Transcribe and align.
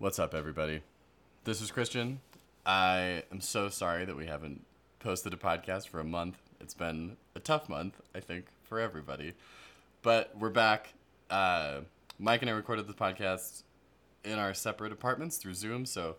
What's 0.00 0.18
up, 0.18 0.32
everybody? 0.32 0.80
This 1.44 1.60
is 1.60 1.70
Christian. 1.70 2.22
I 2.64 3.22
am 3.30 3.42
so 3.42 3.68
sorry 3.68 4.06
that 4.06 4.16
we 4.16 4.24
haven't 4.24 4.64
posted 4.98 5.34
a 5.34 5.36
podcast 5.36 5.88
for 5.88 6.00
a 6.00 6.04
month. 6.04 6.38
It's 6.58 6.72
been 6.72 7.18
a 7.34 7.38
tough 7.38 7.68
month, 7.68 8.00
I 8.14 8.20
think, 8.20 8.46
for 8.62 8.80
everybody. 8.80 9.34
But 10.00 10.34
we're 10.38 10.48
back. 10.48 10.94
Uh, 11.28 11.80
Mike 12.18 12.40
and 12.40 12.50
I 12.50 12.54
recorded 12.54 12.86
the 12.86 12.94
podcast 12.94 13.62
in 14.24 14.38
our 14.38 14.54
separate 14.54 14.90
apartments 14.90 15.36
through 15.36 15.52
Zoom, 15.52 15.84
so 15.84 16.16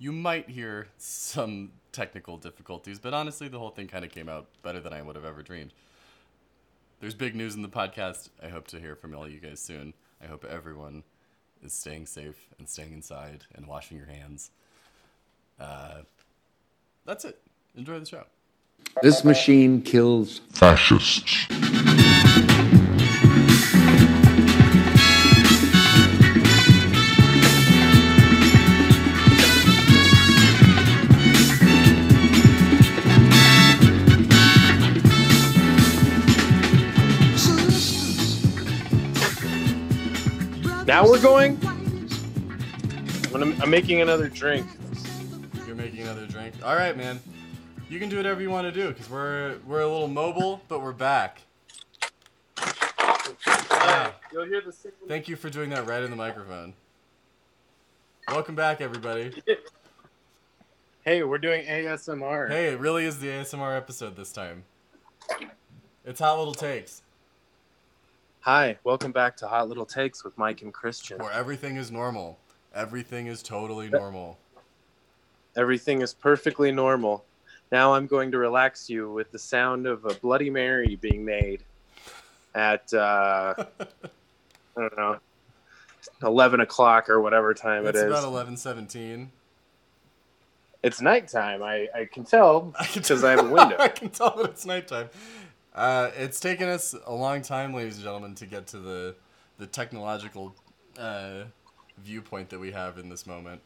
you 0.00 0.10
might 0.10 0.50
hear 0.50 0.88
some 0.98 1.70
technical 1.92 2.36
difficulties, 2.36 2.98
but 2.98 3.14
honestly, 3.14 3.46
the 3.46 3.60
whole 3.60 3.70
thing 3.70 3.86
kind 3.86 4.04
of 4.04 4.10
came 4.10 4.28
out 4.28 4.48
better 4.64 4.80
than 4.80 4.92
I 4.92 5.02
would 5.02 5.14
have 5.14 5.24
ever 5.24 5.44
dreamed. 5.44 5.72
There's 6.98 7.14
big 7.14 7.36
news 7.36 7.54
in 7.54 7.62
the 7.62 7.68
podcast. 7.68 8.30
I 8.42 8.48
hope 8.48 8.66
to 8.66 8.80
hear 8.80 8.96
from 8.96 9.14
all 9.14 9.28
you 9.28 9.38
guys 9.38 9.60
soon. 9.60 9.94
I 10.20 10.26
hope 10.26 10.44
everyone 10.44 11.04
is 11.62 11.72
staying 11.72 12.06
safe 12.06 12.46
and 12.58 12.68
staying 12.68 12.92
inside 12.92 13.44
and 13.54 13.66
washing 13.66 13.96
your 13.96 14.06
hands. 14.06 14.50
Uh, 15.60 16.02
that's 17.04 17.24
it. 17.24 17.38
Enjoy 17.76 17.98
the 17.98 18.06
show. 18.06 18.24
This 19.02 19.24
machine 19.24 19.82
kills 19.82 20.40
fascists. 20.50 21.46
Now 40.88 41.04
we're 41.06 41.20
going. 41.20 41.58
I'm, 43.34 43.60
I'm 43.60 43.68
making 43.68 44.00
another 44.00 44.26
drink. 44.26 44.66
You're 45.66 45.76
making 45.76 46.00
another 46.00 46.24
drink. 46.26 46.54
All 46.64 46.74
right, 46.74 46.96
man. 46.96 47.20
You 47.90 47.98
can 47.98 48.08
do 48.08 48.16
whatever 48.16 48.40
you 48.40 48.48
want 48.48 48.66
to 48.68 48.72
do 48.72 48.88
because 48.88 49.10
we're 49.10 49.58
we're 49.66 49.82
a 49.82 49.86
little 49.86 50.08
mobile, 50.08 50.62
but 50.66 50.80
we're 50.80 50.94
back. 50.94 51.42
Uh, 53.46 54.12
you'll 54.32 54.46
hear 54.46 54.62
the 54.62 54.72
Thank 55.06 55.28
you 55.28 55.36
for 55.36 55.50
doing 55.50 55.68
that 55.70 55.86
right 55.86 56.02
in 56.02 56.08
the 56.08 56.16
microphone. 56.16 56.72
Welcome 58.28 58.54
back, 58.54 58.80
everybody. 58.80 59.42
Hey, 61.04 61.22
we're 61.22 61.38
doing 61.38 61.64
ASMR. 61.64 62.50
Hey, 62.50 62.72
it 62.72 62.78
really 62.78 63.06
is 63.06 63.18
the 63.18 63.28
ASMR 63.28 63.74
episode 63.74 64.14
this 64.14 64.30
time. 64.30 64.64
It's 66.04 66.20
hot 66.20 66.36
little 66.38 66.52
takes 66.52 67.00
Hi, 68.40 68.78
welcome 68.84 69.12
back 69.12 69.36
to 69.38 69.48
Hot 69.48 69.68
Little 69.68 69.84
Takes 69.84 70.24
with 70.24 70.36
Mike 70.38 70.62
and 70.62 70.72
Christian. 70.72 71.18
where 71.18 71.32
everything 71.32 71.76
is 71.76 71.90
normal. 71.90 72.38
Everything 72.74 73.26
is 73.26 73.42
totally 73.42 73.88
normal. 73.90 74.38
Everything 75.56 76.02
is 76.02 76.14
perfectly 76.14 76.70
normal. 76.70 77.24
Now 77.72 77.94
I'm 77.94 78.06
going 78.06 78.30
to 78.30 78.38
relax 78.38 78.88
you 78.88 79.12
with 79.12 79.30
the 79.32 79.38
sound 79.38 79.86
of 79.86 80.04
a 80.04 80.14
Bloody 80.14 80.50
Mary 80.50 80.96
being 80.96 81.24
made 81.24 81.62
at 82.54 82.92
uh, 82.94 83.54
I 83.58 83.64
don't 84.76 84.96
know, 84.96 85.18
eleven 86.22 86.60
o'clock 86.60 87.10
or 87.10 87.20
whatever 87.20 87.52
time 87.54 87.86
It's 87.86 87.98
it 87.98 88.02
is. 88.06 88.10
about 88.12 88.24
eleven 88.24 88.56
seventeen. 88.56 89.30
it's 90.82 91.00
nighttime. 91.02 91.62
I 91.62 91.88
I 91.94 92.04
can 92.10 92.24
tell 92.24 92.72
because 92.94 93.24
I 93.24 93.32
have 93.32 93.40
a 93.46 93.50
window. 93.52 93.76
I 93.80 93.88
can 93.88 94.08
tell 94.10 94.34
that 94.36 94.50
it's 94.50 94.64
nighttime. 94.64 95.08
Uh, 95.78 96.10
it's 96.16 96.40
taken 96.40 96.68
us 96.68 96.92
a 97.06 97.14
long 97.14 97.40
time, 97.40 97.72
ladies 97.72 97.94
and 97.94 98.02
gentlemen, 98.02 98.34
to 98.34 98.46
get 98.46 98.66
to 98.66 98.80
the 98.80 99.14
the 99.58 99.66
technological 99.66 100.52
uh, 100.98 101.44
viewpoint 101.98 102.48
that 102.48 102.58
we 102.58 102.72
have 102.72 102.98
in 102.98 103.08
this 103.08 103.28
moment. 103.28 103.60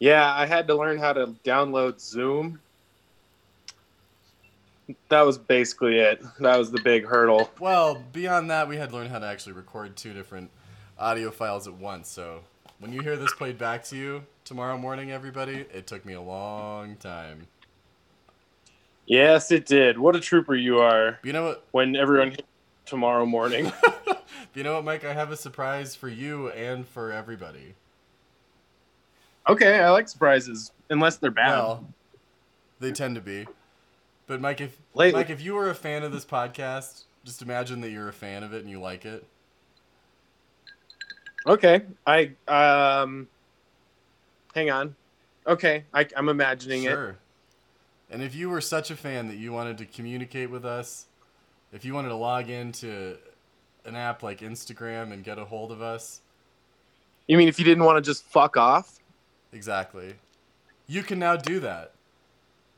Yeah, 0.00 0.34
I 0.34 0.46
had 0.46 0.66
to 0.66 0.74
learn 0.74 0.98
how 0.98 1.12
to 1.12 1.28
download 1.44 2.00
Zoom. 2.00 2.58
That 5.10 5.22
was 5.22 5.38
basically 5.38 6.00
it. 6.00 6.20
That 6.40 6.58
was 6.58 6.72
the 6.72 6.80
big 6.80 7.06
hurdle. 7.06 7.48
Well, 7.60 8.02
beyond 8.12 8.50
that, 8.50 8.68
we 8.68 8.76
had 8.76 8.90
to 8.90 8.96
learn 8.96 9.10
how 9.10 9.20
to 9.20 9.26
actually 9.26 9.52
record 9.52 9.96
two 9.96 10.12
different 10.12 10.50
audio 10.98 11.30
files 11.30 11.68
at 11.68 11.74
once. 11.74 12.08
So 12.08 12.40
when 12.80 12.92
you 12.92 13.00
hear 13.00 13.16
this 13.16 13.32
played 13.32 13.58
back 13.58 13.84
to 13.84 13.96
you 13.96 14.24
tomorrow 14.44 14.76
morning, 14.76 15.12
everybody, 15.12 15.66
it 15.72 15.86
took 15.86 16.04
me 16.04 16.14
a 16.14 16.20
long 16.20 16.96
time. 16.96 17.46
Yes, 19.06 19.50
it 19.50 19.66
did. 19.66 19.98
What 19.98 20.16
a 20.16 20.20
trooper 20.20 20.54
you 20.54 20.78
are. 20.78 21.18
You 21.22 21.32
know 21.32 21.44
what? 21.44 21.66
When 21.72 21.96
everyone 21.96 22.36
tomorrow 22.86 23.26
morning. 23.26 23.72
You 24.54 24.62
know 24.62 24.74
what, 24.74 24.84
Mike? 24.84 25.02
I 25.02 25.14
have 25.14 25.30
a 25.30 25.36
surprise 25.36 25.96
for 25.96 26.10
you 26.10 26.50
and 26.50 26.86
for 26.86 27.10
everybody. 27.10 27.74
okay, 29.48 29.80
I 29.80 29.88
like 29.90 30.10
surprises, 30.10 30.72
unless 30.90 31.16
they're 31.16 31.30
bad. 31.30 31.52
Well, 31.56 31.86
they 32.78 32.92
tend 32.92 33.14
to 33.14 33.22
be. 33.22 33.46
But 34.26 34.42
Mike, 34.42 34.60
if 34.60 34.76
Lately- 34.94 35.20
Mike, 35.20 35.30
if 35.30 35.40
you 35.40 35.54
were 35.54 35.70
a 35.70 35.74
fan 35.74 36.02
of 36.02 36.12
this 36.12 36.26
podcast, 36.26 37.04
just 37.24 37.40
imagine 37.40 37.80
that 37.80 37.90
you're 37.92 38.10
a 38.10 38.12
fan 38.12 38.42
of 38.42 38.52
it 38.52 38.60
and 38.60 38.68
you 38.70 38.78
like 38.78 39.06
it. 39.06 39.24
okay, 41.46 41.82
I 42.06 42.32
um, 42.46 43.28
hang 44.54 44.70
on. 44.70 44.94
Okay, 45.46 45.84
I, 45.94 46.06
I'm 46.14 46.28
imagining 46.28 46.84
it. 46.84 47.14
And 48.12 48.22
if 48.22 48.34
you 48.34 48.50
were 48.50 48.60
such 48.60 48.90
a 48.90 48.96
fan 48.96 49.26
that 49.28 49.38
you 49.38 49.52
wanted 49.52 49.78
to 49.78 49.86
communicate 49.86 50.50
with 50.50 50.64
us, 50.66 51.06
if 51.72 51.84
you 51.84 51.94
wanted 51.94 52.10
to 52.10 52.14
log 52.14 52.50
into 52.50 53.16
an 53.86 53.96
app 53.96 54.22
like 54.22 54.40
Instagram 54.40 55.12
and 55.12 55.24
get 55.24 55.38
a 55.38 55.44
hold 55.46 55.72
of 55.72 55.80
us, 55.82 56.20
You 57.26 57.38
mean 57.38 57.48
if 57.48 57.58
you 57.58 57.64
didn't 57.64 57.84
want 57.84 57.96
to 57.96 58.08
just 58.08 58.24
fuck 58.26 58.56
off? 58.56 58.98
exactly, 59.52 60.14
you 60.86 61.02
can 61.02 61.18
now 61.18 61.36
do 61.36 61.58
that 61.60 61.92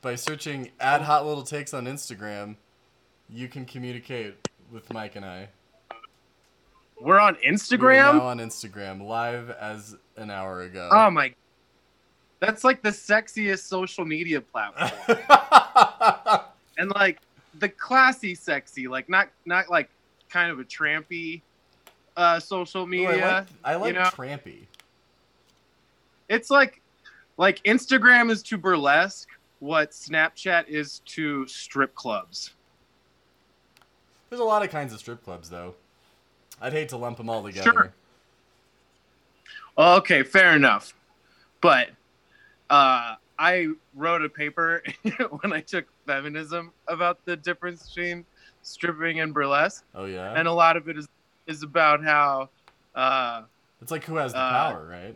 by 0.01 0.15
searching 0.15 0.71
at 0.79 1.01
Hot 1.01 1.25
Little 1.25 1.43
Takes 1.43 1.73
on 1.73 1.85
Instagram. 1.85 2.55
You 3.29 3.47
can 3.49 3.65
communicate 3.65 4.35
with 4.71 4.91
Mike 4.93 5.15
and 5.15 5.25
I. 5.25 5.49
We're 6.99 7.19
on 7.19 7.35
Instagram. 7.35 8.13
We 8.13 8.19
now 8.19 8.25
on 8.27 8.37
Instagram, 8.39 9.05
live 9.05 9.49
as 9.49 9.95
an 10.15 10.31
hour 10.31 10.61
ago. 10.61 10.89
Oh 10.91 11.09
my, 11.09 11.33
that's 12.39 12.63
like 12.63 12.81
the 12.81 12.89
sexiest 12.89 13.63
social 13.63 14.05
media 14.05 14.41
platform, 14.41 15.17
and 16.77 16.91
like 16.91 17.21
the 17.59 17.69
classy 17.69 18.35
sexy, 18.35 18.87
like 18.87 19.09
not 19.09 19.29
not 19.45 19.69
like 19.69 19.89
kind 20.29 20.51
of 20.51 20.59
a 20.59 20.63
trampy 20.63 21.41
uh, 22.17 22.39
social 22.39 22.83
Ooh, 22.83 22.87
media. 22.87 23.25
I 23.25 23.33
like, 23.33 23.47
I 23.63 23.75
like 23.75 23.93
you 23.93 23.99
know? 23.99 24.05
trampy. 24.05 24.59
It's 26.29 26.49
like 26.49 26.81
like 27.37 27.63
Instagram 27.63 28.31
is 28.31 28.41
to 28.43 28.57
burlesque 28.57 29.29
what 29.59 29.91
Snapchat 29.91 30.67
is 30.67 30.99
to 31.05 31.47
strip 31.47 31.95
clubs. 31.95 32.51
There's 34.29 34.39
a 34.39 34.43
lot 34.43 34.63
of 34.63 34.69
kinds 34.69 34.93
of 34.93 34.99
strip 34.99 35.23
clubs, 35.23 35.49
though. 35.49 35.75
I'd 36.61 36.73
hate 36.73 36.89
to 36.89 36.97
lump 36.97 37.17
them 37.17 37.29
all 37.29 37.43
together. 37.43 37.71
Sure. 37.71 37.93
Okay, 39.77 40.23
fair 40.23 40.55
enough. 40.55 40.93
But 41.61 41.89
uh, 42.69 43.15
I 43.37 43.67
wrote 43.93 44.23
a 44.23 44.29
paper 44.29 44.83
when 45.41 45.53
I 45.53 45.61
took 45.61 45.85
feminism 46.07 46.71
about 46.87 47.23
the 47.25 47.35
difference 47.35 47.87
between 47.89 48.25
stripping 48.63 49.19
and 49.19 49.33
burlesque, 49.33 49.83
Oh 49.93 50.05
yeah. 50.05 50.33
and 50.35 50.47
a 50.47 50.53
lot 50.53 50.77
of 50.77 50.87
it 50.89 50.97
is 50.97 51.07
is 51.47 51.61
about 51.63 52.03
how 52.03 52.49
uh, 52.95 53.43
it's 53.81 53.91
like 53.91 54.03
who 54.05 54.15
has 54.15 54.31
the 54.33 54.39
uh, 54.39 54.71
power, 54.73 54.87
right? 54.89 55.15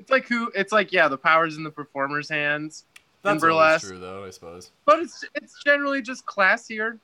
it's 0.00 0.10
like 0.10 0.26
who 0.28 0.50
it's 0.54 0.72
like 0.72 0.92
yeah 0.92 1.08
the 1.08 1.16
power's 1.18 1.56
in 1.56 1.62
the 1.64 1.70
performer's 1.70 2.28
hands, 2.28 2.84
That's 3.22 3.40
burlesque. 3.40 3.86
true, 3.86 3.98
though. 3.98 4.24
I 4.24 4.30
suppose. 4.30 4.70
but 4.84 4.98
it's 5.00 5.24
it's 5.34 5.54
generally 5.64 6.02
just 6.02 6.26
classier, 6.26 6.98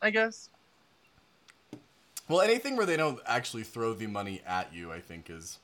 I 0.00 0.10
guess. 0.10 0.48
Well, 2.28 2.40
anything 2.40 2.76
where 2.76 2.86
they 2.86 2.96
don't 2.96 3.20
actually 3.26 3.64
throw 3.64 3.92
the 3.92 4.06
money 4.06 4.40
at 4.46 4.72
you, 4.72 4.90
I 4.90 5.00
think, 5.00 5.28
is 5.28 5.58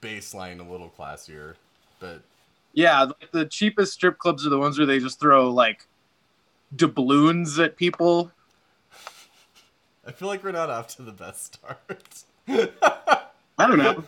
baseline 0.00 0.66
a 0.66 0.70
little 0.70 0.92
classier. 0.96 1.54
But 2.00 2.22
Yeah, 2.72 3.02
like 3.02 3.30
the 3.32 3.46
cheapest 3.46 3.92
strip 3.94 4.18
clubs 4.18 4.46
are 4.46 4.50
the 4.50 4.58
ones 4.58 4.78
where 4.78 4.86
they 4.86 4.98
just 4.98 5.18
throw 5.20 5.50
like 5.50 5.86
doubloons 6.74 7.58
at 7.58 7.76
people. 7.76 8.30
I 10.06 10.12
feel 10.12 10.28
like 10.28 10.44
we're 10.44 10.52
not 10.52 10.70
off 10.70 10.88
to 10.96 11.02
the 11.02 11.12
best 11.12 11.54
start. 11.56 12.24
I 13.58 13.66
don't 13.66 13.78
know. 13.78 14.04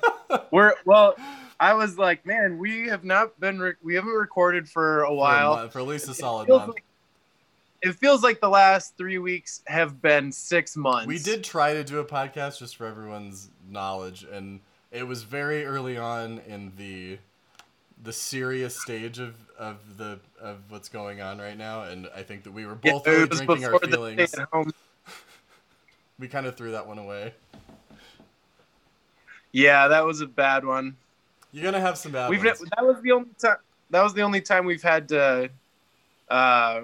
We're 0.50 0.74
well. 0.84 1.14
I 1.60 1.74
was 1.74 1.98
like, 1.98 2.24
man, 2.24 2.58
we 2.58 2.86
have 2.86 3.02
not 3.02 3.38
been 3.40 3.58
re- 3.58 3.72
we 3.82 3.94
haven't 3.96 4.12
recorded 4.12 4.68
for 4.68 5.02
a 5.02 5.06
For 5.06 5.12
a 5.12 5.14
while. 5.14 5.56
month- 5.56 5.72
for 5.72 5.80
at 5.80 5.86
least 5.88 6.08
a 6.08 6.14
solid 6.14 6.46
feels 6.46 6.60
month. 6.60 6.74
like- 6.74 6.84
it 7.80 7.92
feels 7.94 8.22
like 8.24 8.40
the 8.40 8.48
last 8.48 8.96
three 8.96 9.18
weeks 9.18 9.62
have 9.68 10.02
been 10.02 10.30
six 10.32 10.76
months. 10.76 11.06
We 11.06 11.18
did 11.18 11.42
try 11.44 11.74
to 11.74 11.82
do 11.84 11.98
a 12.00 12.04
podcast 12.04 12.58
just 12.58 12.76
for 12.76 12.86
everyone's 12.86 13.50
knowledge, 13.68 14.24
and 14.24 14.60
it 14.90 15.06
was 15.06 15.22
very 15.22 15.64
early 15.64 15.96
on 15.96 16.40
in 16.46 16.72
the 16.76 17.18
the 18.02 18.12
serious 18.12 18.80
stage 18.80 19.18
of, 19.18 19.34
of 19.58 19.78
the 19.96 20.18
of 20.40 20.58
what's 20.68 20.88
going 20.88 21.20
on 21.20 21.38
right 21.38 21.56
now, 21.58 21.82
and 21.82 22.08
I 22.14 22.22
think 22.22 22.44
that 22.44 22.52
we 22.52 22.64
were 22.66 22.74
both 22.74 23.06
it 23.06 23.10
really 23.10 23.26
drinking 23.26 23.64
our 23.64 23.78
feelings. 23.78 24.34
We 26.20 26.26
kind 26.26 26.46
of 26.46 26.56
threw 26.56 26.72
that 26.72 26.84
one 26.84 26.98
away. 26.98 27.32
Yeah, 29.52 29.86
that 29.86 30.04
was 30.04 30.20
a 30.20 30.26
bad 30.26 30.64
one. 30.64 30.96
You're 31.52 31.62
gonna 31.62 31.80
have 31.80 31.96
some 31.96 32.10
bad 32.10 32.28
We've 32.28 32.44
ones. 32.44 32.58
that 32.58 32.84
was 32.84 33.00
the 33.02 33.12
only 33.12 33.30
time 33.40 33.56
that 33.90 34.02
was 34.02 34.14
the 34.14 34.22
only 34.22 34.40
time 34.40 34.64
we've 34.64 34.82
had 34.82 35.08
to 35.10 35.48
uh, 36.28 36.80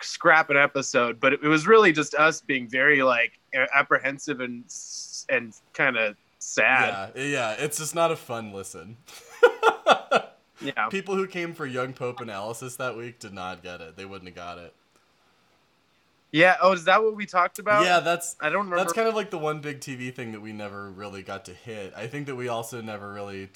scrap 0.00 0.50
an 0.50 0.56
episode, 0.56 1.20
but 1.20 1.34
it, 1.34 1.40
it 1.44 1.48
was 1.48 1.68
really 1.68 1.92
just 1.92 2.16
us 2.16 2.40
being 2.40 2.66
very 2.66 3.02
like 3.02 3.38
apprehensive 3.74 4.40
and 4.40 4.64
and 5.28 5.54
kind 5.72 5.96
of 5.96 6.16
sad. 6.48 7.12
Yeah, 7.14 7.22
yeah, 7.24 7.52
it's 7.58 7.78
just 7.78 7.94
not 7.94 8.10
a 8.10 8.16
fun 8.16 8.52
listen. 8.52 8.96
Yeah. 10.60 10.88
People 10.88 11.14
who 11.14 11.26
came 11.26 11.54
for 11.54 11.66
Young 11.66 11.92
Pope 11.92 12.20
analysis 12.20 12.76
that 12.76 12.96
week 12.96 13.20
did 13.20 13.32
not 13.32 13.62
get 13.62 13.80
it. 13.80 13.96
They 13.96 14.04
wouldn't 14.04 14.28
have 14.28 14.34
got 14.34 14.58
it. 14.58 14.74
Yeah. 16.32 16.56
Oh, 16.60 16.72
is 16.72 16.84
that 16.84 17.02
what 17.02 17.16
we 17.16 17.26
talked 17.26 17.58
about? 17.58 17.84
yeah, 17.84 18.00
that's 18.00 18.36
I 18.40 18.48
don't 18.48 18.64
remember. 18.64 18.78
that's 18.78 18.92
kind 18.92 19.08
of 19.08 19.14
like 19.14 19.30
the 19.30 19.38
one 19.38 19.60
big 19.60 19.80
TV 19.80 20.12
thing 20.12 20.32
that 20.32 20.40
we 20.40 20.52
never 20.52 20.90
really 20.90 21.22
got 21.22 21.44
to 21.46 21.52
hit. 21.52 21.92
I 21.96 22.06
think 22.06 22.26
that 22.26 22.34
we 22.34 22.48
also 22.48 22.80
never 22.80 23.12
really 23.12 23.50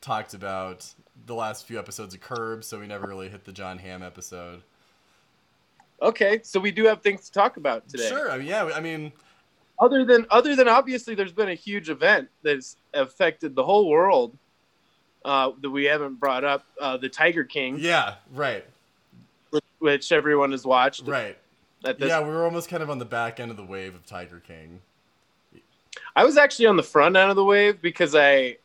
talked 0.00 0.34
about 0.34 0.92
the 1.26 1.34
last 1.34 1.66
few 1.66 1.78
episodes 1.78 2.14
of 2.14 2.20
Curb, 2.20 2.64
so 2.64 2.80
we 2.80 2.86
never 2.86 3.06
really 3.06 3.28
hit 3.28 3.44
the 3.44 3.52
John 3.52 3.78
Hamm 3.78 4.02
episode. 4.02 4.62
okay, 6.02 6.40
so 6.42 6.60
we 6.60 6.72
do 6.72 6.84
have 6.84 7.00
things 7.00 7.24
to 7.26 7.32
talk 7.32 7.56
about 7.56 7.88
today. 7.88 8.08
Sure, 8.08 8.30
I 8.30 8.38
mean, 8.38 8.48
yeah, 8.48 8.70
I 8.74 8.80
mean, 8.80 9.12
Other 9.78 10.04
than 10.04 10.26
other 10.30 10.54
than 10.54 10.68
obviously, 10.68 11.14
there's 11.14 11.32
been 11.32 11.48
a 11.48 11.54
huge 11.54 11.90
event 11.90 12.28
that's 12.42 12.76
affected 12.92 13.54
the 13.54 13.64
whole 13.64 13.88
world 13.88 14.36
uh, 15.24 15.50
that 15.60 15.70
we 15.70 15.84
haven't 15.84 16.14
brought 16.20 16.44
up. 16.44 16.64
Uh, 16.80 16.96
the 16.96 17.08
Tiger 17.08 17.44
King, 17.44 17.76
yeah, 17.78 18.14
right, 18.32 18.64
which, 19.50 19.64
which 19.80 20.12
everyone 20.12 20.52
has 20.52 20.64
watched. 20.64 21.06
right. 21.06 21.36
Yeah, 21.98 22.22
we 22.22 22.30
were 22.30 22.44
almost 22.44 22.70
kind 22.70 22.82
of 22.82 22.88
on 22.88 22.98
the 22.98 23.04
back 23.04 23.38
end 23.40 23.50
of 23.50 23.58
the 23.58 23.64
wave 23.64 23.94
of 23.94 24.06
Tiger 24.06 24.40
King. 24.46 24.80
I 26.16 26.24
was 26.24 26.36
actually 26.38 26.66
on 26.66 26.76
the 26.76 26.82
front 26.82 27.14
end 27.16 27.28
of 27.28 27.36
the 27.36 27.44
wave 27.44 27.82
because 27.82 28.14
I 28.14 28.56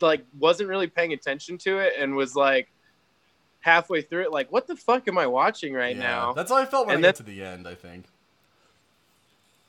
like 0.00 0.24
wasn't 0.38 0.68
really 0.68 0.86
paying 0.86 1.12
attention 1.14 1.56
to 1.58 1.78
it 1.78 1.94
and 1.98 2.14
was 2.14 2.36
like 2.36 2.68
halfway 3.60 4.02
through 4.02 4.22
it 4.22 4.30
like 4.30 4.52
what 4.52 4.66
the 4.66 4.76
fuck 4.76 5.08
am 5.08 5.16
I 5.16 5.26
watching 5.26 5.72
right 5.72 5.96
Yeah, 5.96 6.02
now? 6.02 6.32
That's 6.34 6.50
how 6.50 6.58
I 6.58 6.66
felt 6.66 6.86
when 6.86 6.96
And 6.96 7.04
I 7.04 7.08
got 7.08 7.16
to 7.16 7.22
the 7.22 7.42
end. 7.42 7.66
I 7.66 7.74
think. 7.74 8.04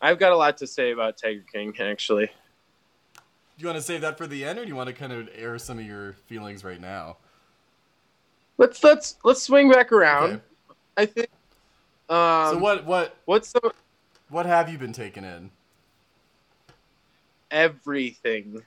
I've 0.02 0.20
got 0.20 0.32
a 0.32 0.38
lot 0.38 0.58
to 0.58 0.68
say 0.68 0.92
about 0.92 1.18
Tiger 1.18 1.44
King 1.52 1.74
actually. 1.80 2.28
Do 2.28 3.64
you 3.64 3.68
want 3.68 3.78
to 3.78 3.84
save 3.84 4.02
that 4.02 4.18
for 4.18 4.28
the 4.28 4.46
end, 4.46 4.60
or 4.60 4.64
do 4.64 4.70
you 4.70 4.76
want 4.76 4.88
to 4.88 4.94
kind 4.94 5.12
of 5.12 5.30
air 5.34 5.58
some 5.58 5.80
of 5.80 5.86
your 5.86 6.14
feelings 6.28 6.64
right 6.64 6.80
now? 6.80 7.18
Let's 8.58 8.84
let's 8.84 9.18
let's 9.24 9.42
swing 9.42 9.72
back 9.72 9.92
around. 9.92 10.34
Okay. 10.34 10.42
I 10.98 11.06
think 11.06 11.28
um 12.10 12.56
so 12.56 12.58
what 12.60 12.86
what 12.86 13.18
what's 13.26 13.52
the 13.52 13.72
what 14.30 14.46
have 14.46 14.70
you 14.70 14.78
been 14.78 14.94
taking 14.94 15.24
in? 15.24 15.52
everything. 17.52 18.62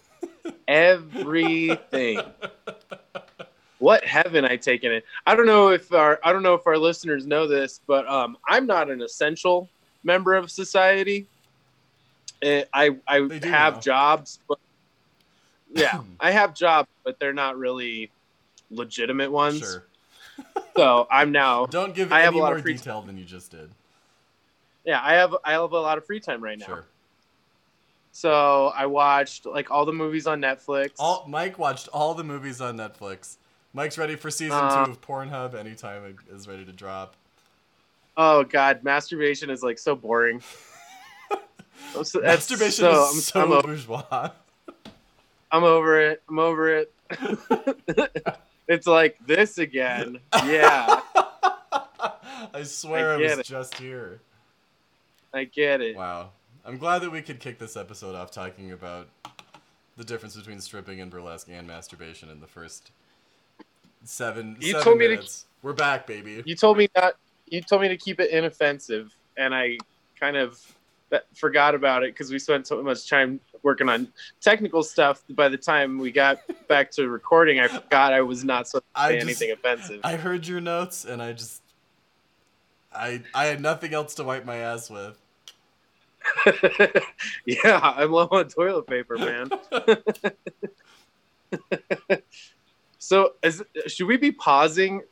everything. 0.68 2.20
What 3.78 4.04
haven't 4.04 4.44
I 4.44 4.56
taken 4.56 4.92
it? 4.92 5.04
I 5.26 5.34
don't 5.34 5.46
know 5.46 5.70
if 5.70 5.92
our 5.92 6.20
I 6.24 6.32
don't 6.32 6.42
know 6.42 6.54
if 6.54 6.66
our 6.66 6.78
listeners 6.78 7.26
know 7.26 7.46
this, 7.46 7.80
but 7.86 8.08
um, 8.08 8.36
I'm 8.48 8.66
not 8.66 8.90
an 8.90 9.02
essential 9.02 9.68
member 10.02 10.34
of 10.34 10.50
society. 10.50 11.26
Eh, 12.42 12.64
I 12.72 12.96
I 13.06 13.28
have 13.44 13.74
now. 13.74 13.80
jobs, 13.80 14.40
but 14.48 14.58
yeah, 15.74 16.00
I 16.18 16.30
have 16.32 16.54
jobs, 16.54 16.88
but 17.04 17.18
they're 17.18 17.32
not 17.32 17.56
really 17.56 18.10
legitimate 18.70 19.30
ones. 19.30 19.58
Sure. 19.58 19.84
So 20.74 21.06
I'm 21.10 21.30
now 21.32 21.66
Don't 21.70 21.94
give 21.94 22.10
I 22.10 22.20
have 22.20 22.32
any 22.32 22.38
a 22.38 22.42
lot 22.42 22.48
more 22.48 22.56
of 22.56 22.62
free 22.62 22.72
detail 22.72 23.02
than 23.02 23.18
you 23.18 23.24
just 23.26 23.50
did. 23.50 23.70
yeah 24.86 25.00
I 25.04 25.12
have 25.14 25.36
I 25.44 25.52
have 25.52 25.70
a 25.72 25.78
lot 25.78 25.98
of 25.98 26.06
free 26.06 26.18
time 26.18 26.42
right 26.42 26.58
now. 26.58 26.64
Sure. 26.64 26.84
So 28.10 28.72
I 28.74 28.86
watched 28.86 29.44
like 29.44 29.70
all 29.70 29.84
the 29.84 29.92
movies 29.92 30.26
on 30.26 30.40
Netflix. 30.40 30.92
All 30.98 31.26
Mike 31.28 31.58
watched 31.58 31.88
all 31.88 32.14
the 32.14 32.24
movies 32.24 32.60
on 32.62 32.76
Netflix. 32.78 33.36
Mike's 33.74 33.98
ready 33.98 34.16
for 34.16 34.30
season 34.30 34.58
Uh, 34.58 34.84
two 34.86 34.90
of 34.90 35.00
Pornhub 35.02 35.54
anytime 35.54 36.04
it 36.04 36.16
is 36.34 36.48
ready 36.48 36.64
to 36.64 36.72
drop. 36.72 37.16
Oh 38.16 38.44
God, 38.44 38.82
masturbation 38.84 39.50
is 39.50 39.62
like 39.62 39.78
so 39.78 39.94
boring. 39.96 40.42
I'm 41.96 42.04
so- 42.04 42.20
Masturbation 42.20 42.84
so- 42.84 43.04
is 43.04 43.14
I'm, 43.14 43.20
so 43.20 43.40
I'm, 43.42 43.52
o- 43.52 43.62
bourgeois. 43.62 44.30
I'm 45.50 45.64
over 45.64 46.00
it. 46.00 46.22
I'm 46.28 46.38
over 46.38 46.68
it. 46.76 46.92
it's 48.68 48.86
like 48.86 49.18
this 49.26 49.58
again. 49.58 50.18
Yeah, 50.46 51.00
I 52.54 52.62
swear 52.64 53.10
I 53.10 53.14
I, 53.14 53.16
was 53.18 53.38
it. 53.38 53.46
just 53.46 53.76
here. 53.76 54.20
I 55.34 55.44
get 55.44 55.80
it. 55.80 55.96
Wow. 55.96 56.30
I'm 56.64 56.78
glad 56.78 57.00
that 57.00 57.10
we 57.10 57.22
could 57.22 57.40
kick 57.40 57.58
this 57.58 57.76
episode 57.76 58.14
off 58.14 58.30
talking 58.30 58.70
about 58.72 59.08
the 59.96 60.04
difference 60.04 60.36
between 60.36 60.60
stripping 60.60 61.00
and 61.00 61.10
burlesque 61.10 61.48
and 61.50 61.66
masturbation 61.66 62.28
in 62.30 62.40
the 62.40 62.46
first 62.46 62.92
seven, 64.04 64.56
You 64.60 64.68
seven 64.72 64.84
told 64.84 64.98
me 64.98 65.08
to- 65.16 65.28
We're 65.62 65.72
back, 65.72 66.06
baby. 66.06 66.42
You 66.46 66.54
told 66.54 66.78
me 66.78 66.88
not. 66.96 67.14
You 67.52 67.60
told 67.60 67.82
me 67.82 67.88
to 67.88 67.98
keep 67.98 68.18
it 68.18 68.30
inoffensive, 68.30 69.14
and 69.36 69.54
I 69.54 69.76
kind 70.18 70.38
of 70.38 70.58
forgot 71.34 71.74
about 71.74 72.02
it 72.02 72.14
because 72.14 72.30
we 72.30 72.38
spent 72.38 72.66
so 72.66 72.82
much 72.82 73.10
time 73.10 73.40
working 73.62 73.90
on 73.90 74.08
technical 74.40 74.82
stuff. 74.82 75.22
By 75.28 75.50
the 75.50 75.58
time 75.58 75.98
we 75.98 76.12
got 76.12 76.38
back 76.68 76.90
to 76.92 77.06
recording, 77.10 77.60
I 77.60 77.68
forgot 77.68 78.14
I 78.14 78.22
was 78.22 78.42
not 78.42 78.68
supposed 78.68 78.86
to 78.96 79.02
say 79.02 79.14
just- 79.16 79.26
anything 79.26 79.50
offensive. 79.50 80.00
I 80.02 80.16
heard 80.16 80.46
your 80.46 80.62
notes 80.62 81.04
and 81.04 81.22
I 81.22 81.34
just 81.34 81.60
I 82.90 83.22
I 83.34 83.44
had 83.44 83.60
nothing 83.60 83.92
else 83.92 84.14
to 84.14 84.24
wipe 84.24 84.46
my 84.46 84.56
ass 84.56 84.88
with. 84.88 85.18
yeah, 87.44 87.80
I'm 87.82 88.12
low 88.12 88.28
on 88.30 88.48
toilet 88.48 88.86
paper, 88.86 89.18
man. 89.18 89.50
so, 92.98 93.32
is, 93.42 93.62
should 93.88 94.06
we 94.06 94.16
be 94.16 94.32
pausing? 94.32 95.02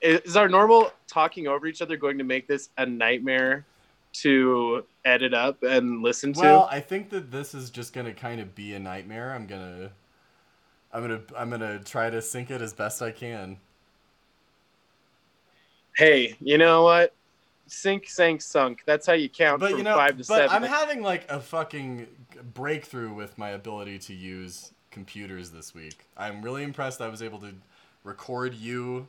Is 0.00 0.36
our 0.36 0.48
normal 0.48 0.92
talking 1.06 1.48
over 1.48 1.66
each 1.66 1.82
other 1.82 1.96
going 1.96 2.18
to 2.18 2.24
make 2.24 2.46
this 2.46 2.70
a 2.78 2.86
nightmare 2.86 3.66
to 4.12 4.84
edit 5.04 5.34
up 5.34 5.62
and 5.62 6.02
listen 6.02 6.32
to? 6.34 6.40
Well, 6.40 6.68
I 6.70 6.80
think 6.80 7.10
that 7.10 7.30
this 7.30 7.54
is 7.54 7.70
just 7.70 7.92
gonna 7.92 8.12
kind 8.12 8.40
of 8.40 8.54
be 8.54 8.74
a 8.74 8.78
nightmare. 8.78 9.32
I'm 9.32 9.46
gonna 9.46 9.90
I'm 10.92 11.02
gonna 11.02 11.20
I'm 11.36 11.50
gonna 11.50 11.78
try 11.80 12.10
to 12.10 12.20
sync 12.20 12.50
it 12.50 12.60
as 12.60 12.72
best 12.72 13.02
I 13.02 13.10
can. 13.10 13.58
hey, 15.96 16.36
you 16.40 16.58
know 16.58 16.84
what? 16.84 17.14
Sink, 17.66 18.08
sank, 18.08 18.42
sunk. 18.42 18.82
That's 18.84 19.06
how 19.06 19.14
you 19.14 19.28
count 19.28 19.60
But 19.60 19.70
from 19.70 19.78
you 19.78 19.84
know, 19.84 19.94
five 19.96 20.18
to 20.18 20.24
but 20.28 20.50
7 20.50 20.50
I'm 20.50 20.62
having 20.62 21.02
like 21.02 21.30
a 21.30 21.40
fucking 21.40 22.06
breakthrough 22.52 23.12
with 23.14 23.38
my 23.38 23.50
ability 23.50 23.98
to 24.00 24.14
use 24.14 24.72
computers 24.90 25.50
this 25.50 25.74
week. 25.74 26.04
I'm 26.16 26.42
really 26.42 26.64
impressed. 26.64 27.00
I 27.00 27.08
was 27.08 27.22
able 27.22 27.38
to 27.40 27.54
record 28.04 28.54
you 28.54 29.06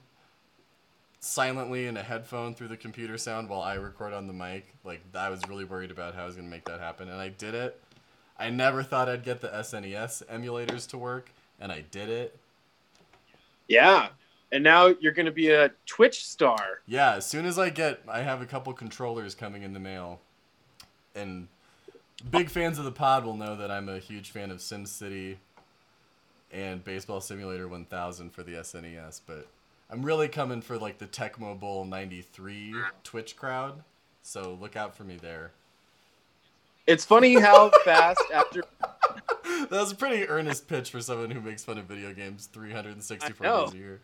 silently 1.24 1.88
in 1.88 1.98
a 1.98 2.04
headphone 2.04 2.54
through 2.54 2.68
the 2.68 2.78
computer 2.78 3.18
sound 3.18 3.50
while 3.50 3.62
I 3.62 3.76
record 3.76 4.14
on 4.14 4.28
the 4.28 4.34
mic. 4.34 4.74
Like 4.84 5.02
I 5.16 5.30
was 5.30 5.42
really 5.48 5.66
worried 5.66 5.92
about 5.92 6.16
how 6.16 6.24
I 6.24 6.26
was 6.26 6.36
gonna 6.36 6.48
make 6.48 6.66
that 6.66 6.80
happen, 6.80 7.10
and 7.10 7.20
I 7.20 7.30
did 7.30 7.56
it. 7.56 7.80
I 8.38 8.50
never 8.50 8.84
thought 8.84 9.08
I'd 9.10 9.24
get 9.24 9.42
the 9.42 9.48
SNES 9.50 10.26
emulators 10.28 10.88
to 10.90 10.98
work, 10.98 11.32
and 11.60 11.72
I 11.72 11.82
did 11.82 12.10
it. 12.10 12.38
yeah. 13.68 14.10
And 14.52 14.64
now 14.64 14.88
you're 15.00 15.14
going 15.14 15.26
to 15.26 15.32
be 15.32 15.50
a 15.50 15.72
Twitch 15.88 16.28
star. 16.28 16.82
Yeah, 16.86 17.16
as 17.16 17.26
soon 17.26 17.48
as 17.48 17.58
I 17.58 17.72
get, 17.72 18.02
I 18.08 18.22
have 18.22 18.40
a 18.40 18.46
couple 18.46 18.72
controllers 18.74 19.34
coming 19.34 19.64
in 19.64 19.74
the 19.74 19.80
mail, 19.80 20.20
and 21.16 21.48
big 22.30 22.50
fans 22.52 22.78
of 22.78 22.86
the 22.86 22.92
pod 22.92 23.26
will 23.26 23.36
know 23.36 23.56
that 23.56 23.72
I'm 23.72 23.90
a 23.90 23.98
huge 23.98 24.30
fan 24.30 24.52
of 24.52 24.60
SimCity 24.60 25.38
and 26.52 26.84
Baseball 26.84 27.20
Simulator 27.20 27.68
1000 27.68 28.30
for 28.32 28.44
the 28.44 28.54
SNES. 28.54 29.22
But 29.26 29.48
I'm 29.94 30.02
really 30.02 30.28
coming 30.28 30.62
for 30.62 30.80
like 30.80 30.98
the 30.98 31.06
Tecmo 31.06 31.60
Bowl 31.60 31.86
'93 31.86 32.74
Twitch 33.04 33.36
crowd, 33.36 33.84
so 34.24 34.58
look 34.60 34.76
out 34.76 34.96
for 34.96 35.04
me 35.04 35.18
there. 35.18 35.52
It's 36.88 37.06
funny 37.06 37.36
how 37.40 37.70
fast 37.86 38.24
after 38.34 38.64
That 39.46 39.70
was 39.70 39.92
a 39.92 39.96
pretty 39.96 40.28
earnest 40.28 40.68
pitch 40.68 40.90
for 40.90 41.00
someone 41.00 41.30
who 41.30 41.40
makes 41.42 41.64
fun 41.64 41.78
of 41.78 41.86
video 41.86 42.12
games 42.12 42.48
364 42.52 43.46
I 43.46 43.66
days 43.66 43.74
a 43.74 43.78
year. 43.78 44.02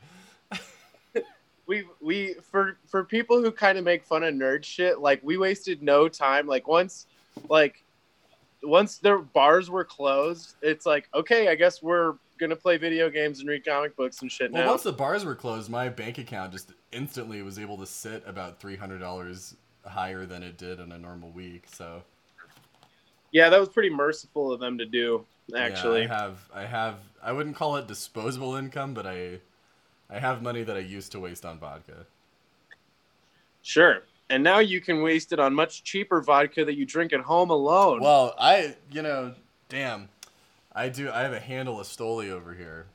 we 1.66 1.86
we 2.00 2.36
for 2.36 2.78
for 2.86 3.04
people 3.04 3.42
who 3.42 3.52
kind 3.52 3.80
of 3.80 3.84
make 3.84 4.04
fun 4.04 4.24
of 4.24 4.36
nerd 4.36 4.64
shit 4.64 5.00
like 5.00 5.20
we 5.24 5.38
wasted 5.38 5.82
no 5.82 6.08
time 6.08 6.46
like 6.46 6.68
once 6.68 7.08
like 7.50 7.84
once 8.62 9.00
their 9.00 9.18
bars 9.18 9.72
were 9.72 9.86
closed 9.86 10.56
it's 10.62 10.86
like 10.86 11.10
okay 11.16 11.48
i 11.48 11.56
guess 11.56 11.82
we're 11.82 12.14
gonna 12.40 12.56
play 12.56 12.78
video 12.78 13.10
games 13.10 13.40
and 13.40 13.50
read 13.50 13.66
comic 13.66 13.96
books 13.96 14.22
and 14.22 14.32
shit 14.32 14.52
Well, 14.52 14.64
now. 14.64 14.70
once 14.72 14.84
the 14.84 14.94
bars 14.94 15.26
were 15.26 15.36
closed, 15.36 15.70
my 15.70 15.90
bank 15.90 16.18
account 16.18 16.52
just 16.52 16.72
instantly 16.92 17.42
was 17.42 17.60
able 17.60 17.78
to 17.78 17.86
sit 17.86 18.24
about 18.26 18.60
three 18.60 18.76
hundred 18.76 19.00
dollars 19.00 19.56
higher 19.86 20.26
than 20.26 20.44
it 20.44 20.58
did 20.58 20.80
in 20.80 20.92
a 20.92 20.98
normal 20.98 21.30
week. 21.32 21.64
So. 21.72 22.04
Yeah 23.32 23.50
that 23.50 23.60
was 23.60 23.70
pretty 23.70 23.90
merciful 23.92 24.52
of 24.52 24.60
them 24.60 24.78
to 24.80 24.86
do 24.86 25.26
actually. 25.56 26.04
Yeah, 26.04 26.14
I 26.14 26.18
have, 26.22 26.50
I 26.54 26.66
have, 26.66 26.96
I 27.24 27.32
wouldn't 27.32 27.56
call 27.56 27.76
it 27.78 27.88
disposable 27.88 28.56
income, 28.56 28.94
but 28.94 29.06
I, 29.08 29.40
I 30.10 30.20
have 30.20 30.42
money 30.42 30.64
that 30.64 30.76
I 30.76 30.80
used 30.80 31.12
to 31.14 31.20
waste 31.20 31.46
on 31.46 31.60
vodka. 31.60 32.06
sure. 33.62 34.04
And 34.32 34.44
now 34.44 34.60
you 34.60 34.80
can 34.80 35.02
waste 35.02 35.34
it 35.34 35.40
on 35.40 35.56
much 35.56 35.84
cheaper 35.84 36.22
vodka 36.22 36.64
that 36.64 36.76
you 36.76 36.86
drink 36.86 37.14
at 37.14 37.20
home 37.22 37.50
alone. 37.50 38.00
Well, 38.00 38.36
I, 38.40 38.76
you 38.92 39.02
know, 39.02 39.34
damn, 39.70 40.08
I 40.74 40.90
do. 40.90 41.10
I 41.12 41.22
have 41.22 41.34
a 41.34 41.40
handle 41.40 41.80
of 41.80 41.88
Stoli 41.88 42.30
over 42.30 42.54
here. 42.54 42.88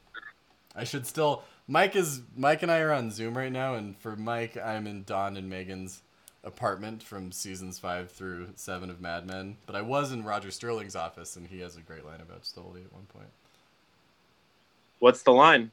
I 0.75 0.85
should 0.85 1.07
still. 1.07 1.43
Mike 1.67 1.97
is 1.97 2.23
Mike 2.37 2.63
and 2.63 2.71
I 2.71 2.81
are 2.81 2.93
on 2.93 3.11
Zoom 3.11 3.37
right 3.37 3.53
now, 3.53 3.75
and 3.75 3.97
for 3.97 4.17
Mike, 4.17 4.57
I'm 4.57 4.87
in 4.87 5.05
Don 5.05 5.37
and 5.37 5.49
Megan's 5.49 6.03
apartment 6.43 7.03
from 7.03 7.33
seasons 7.33 7.79
five 7.79 8.11
through 8.11 8.49
seven 8.55 8.91
of 8.91 9.01
Mad 9.01 9.27
Men. 9.27 9.57
But 9.67 9.77
I 9.77 9.83
was 9.83 10.13
in 10.13 10.25
Roger 10.25 10.51
Sterling's 10.51 10.97
office, 10.97 11.37
and 11.37 11.49
he 11.49 11.61
has 11.61 11.77
a 11.77 11.81
great 11.81 12.05
line 12.05 12.21
about 12.21 12.43
Stoli 12.43 12.85
at 12.85 12.93
one 12.93 13.07
point. 13.07 13.31
What's 14.99 15.23
the 15.23 15.33
line? 15.33 15.71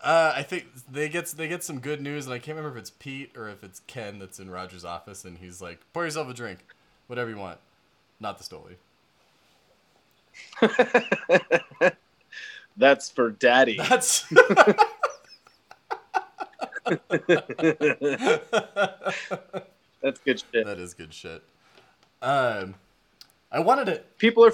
Uh, 0.00 0.32
I 0.36 0.42
think 0.42 0.66
they 0.90 1.08
get 1.08 1.26
they 1.28 1.48
get 1.48 1.64
some 1.64 1.80
good 1.80 2.00
news, 2.00 2.26
and 2.26 2.34
I 2.34 2.38
can't 2.38 2.56
remember 2.56 2.76
if 2.76 2.82
it's 2.82 2.90
Pete 2.90 3.36
or 3.36 3.48
if 3.48 3.64
it's 3.64 3.80
Ken 3.86 4.18
that's 4.18 4.38
in 4.38 4.50
Roger's 4.50 4.84
office, 4.84 5.24
and 5.24 5.38
he's 5.38 5.62
like, 5.62 5.80
"Pour 5.92 6.04
yourself 6.04 6.28
a 6.28 6.34
drink, 6.34 6.66
whatever 7.06 7.30
you 7.30 7.38
want, 7.38 7.58
not 8.20 8.38
the 8.38 8.44
Stoli." 8.44 8.76
That's 12.76 13.10
for 13.10 13.30
daddy. 13.30 13.76
That's 13.76 14.26
That's 20.02 20.20
good 20.24 20.40
shit. 20.40 20.66
that 20.66 20.78
is 20.78 20.92
good 20.94 21.14
shit. 21.14 21.42
Um, 22.20 22.74
I 23.50 23.60
wanted 23.60 23.86
to. 23.86 24.02
People 24.18 24.44
are 24.44 24.52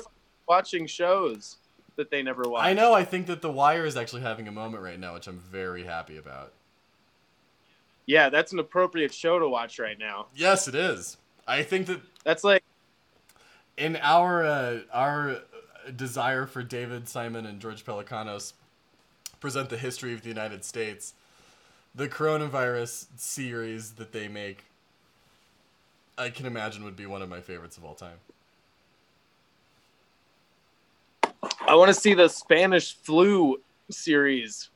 watching 0.49 0.87
shows 0.87 1.57
that 1.97 2.11
they 2.11 2.23
never 2.23 2.43
watch. 2.49 2.65
I 2.65 2.73
know. 2.73 2.93
I 2.93 3.05
think 3.05 3.27
that 3.27 3.43
The 3.43 3.51
Wire 3.51 3.85
is 3.85 3.97
actually 3.97 4.23
having 4.23 4.49
a 4.49 4.53
moment 4.53 4.83
right 4.83 4.99
now, 4.99 5.15
which 5.15 5.27
I'm 5.27 5.39
very 5.39 5.85
happy 5.85 6.17
about. 6.17 6.53
Yeah, 8.07 8.29
that's 8.29 8.53
an 8.53 8.59
appropriate 8.59 9.15
show 9.15 9.39
to 9.39 9.49
watch 9.49 9.79
right 9.79 9.99
now. 9.99 10.27
Yes, 10.35 10.67
it 10.69 10.75
is. 10.75 11.17
I 11.47 11.63
think 11.63 11.87
that 11.87 12.01
That's 12.25 12.45
like 12.45 12.63
in 13.77 13.97
our 13.97 14.45
uh, 14.45 14.79
our 14.93 15.39
desire 15.97 16.47
for 16.47 16.63
David 16.63 17.09
Simon 17.09 17.47
and 17.47 17.61
George 17.61 17.85
Pelecanos 17.85 18.53
present 19.41 19.71
the 19.71 19.79
history 19.79 20.13
of 20.13 20.23
the 20.23 20.29
United 20.29 20.65
States, 20.65 21.15
the 21.95 22.09
coronavirus 22.09 23.07
series 23.17 23.93
that 23.93 24.13
they 24.13 24.29
make, 24.29 24.65
I 26.19 26.31
can 26.31 26.47
imagine 26.47 26.85
would 26.85 26.97
be 26.97 27.07
one 27.07 27.23
of 27.23 27.29
my 27.29 27.41
favorites 27.41 27.77
of 27.77 27.85
all 27.85 27.95
time. 27.95 28.19
I 31.67 31.75
want 31.75 31.89
to 31.89 31.95
see 31.95 32.15
the 32.15 32.29
Spanish 32.29 32.95
flu 32.95 33.61
series. 33.91 34.69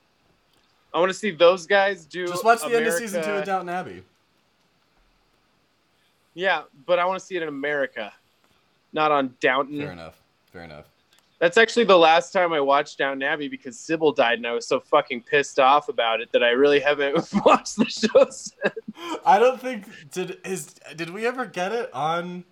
I 0.92 1.00
want 1.00 1.10
to 1.10 1.18
see 1.18 1.30
those 1.30 1.66
guys 1.66 2.04
do. 2.04 2.26
Just 2.26 2.44
watch 2.44 2.60
the 2.60 2.74
end 2.74 2.86
of 2.86 2.94
season 2.94 3.22
two 3.22 3.32
of 3.32 3.44
Downton 3.44 3.68
Abbey. 3.68 4.02
Yeah, 6.34 6.62
but 6.86 6.98
I 6.98 7.04
want 7.04 7.18
to 7.20 7.24
see 7.24 7.36
it 7.36 7.42
in 7.42 7.48
America, 7.48 8.12
not 8.92 9.12
on 9.12 9.34
Downton. 9.40 9.80
Fair 9.80 9.92
enough. 9.92 10.22
Fair 10.52 10.62
enough. 10.62 10.86
That's 11.40 11.58
actually 11.58 11.84
the 11.84 11.98
last 11.98 12.32
time 12.32 12.52
I 12.52 12.60
watched 12.60 12.96
Downton 12.98 13.22
Abbey 13.22 13.48
because 13.48 13.78
Sybil 13.78 14.12
died, 14.12 14.38
and 14.38 14.46
I 14.46 14.52
was 14.52 14.66
so 14.66 14.80
fucking 14.80 15.22
pissed 15.22 15.58
off 15.58 15.88
about 15.88 16.20
it 16.20 16.30
that 16.32 16.42
I 16.44 16.50
really 16.50 16.80
haven't 16.80 17.16
watched 17.44 17.76
the 17.76 17.84
show 17.86 18.24
since. 18.30 18.52
I 19.26 19.38
don't 19.38 19.60
think 19.60 19.84
did 20.12 20.38
is 20.44 20.74
did 20.96 21.10
we 21.10 21.26
ever 21.26 21.44
get 21.44 21.72
it 21.72 21.92
on 21.92 22.44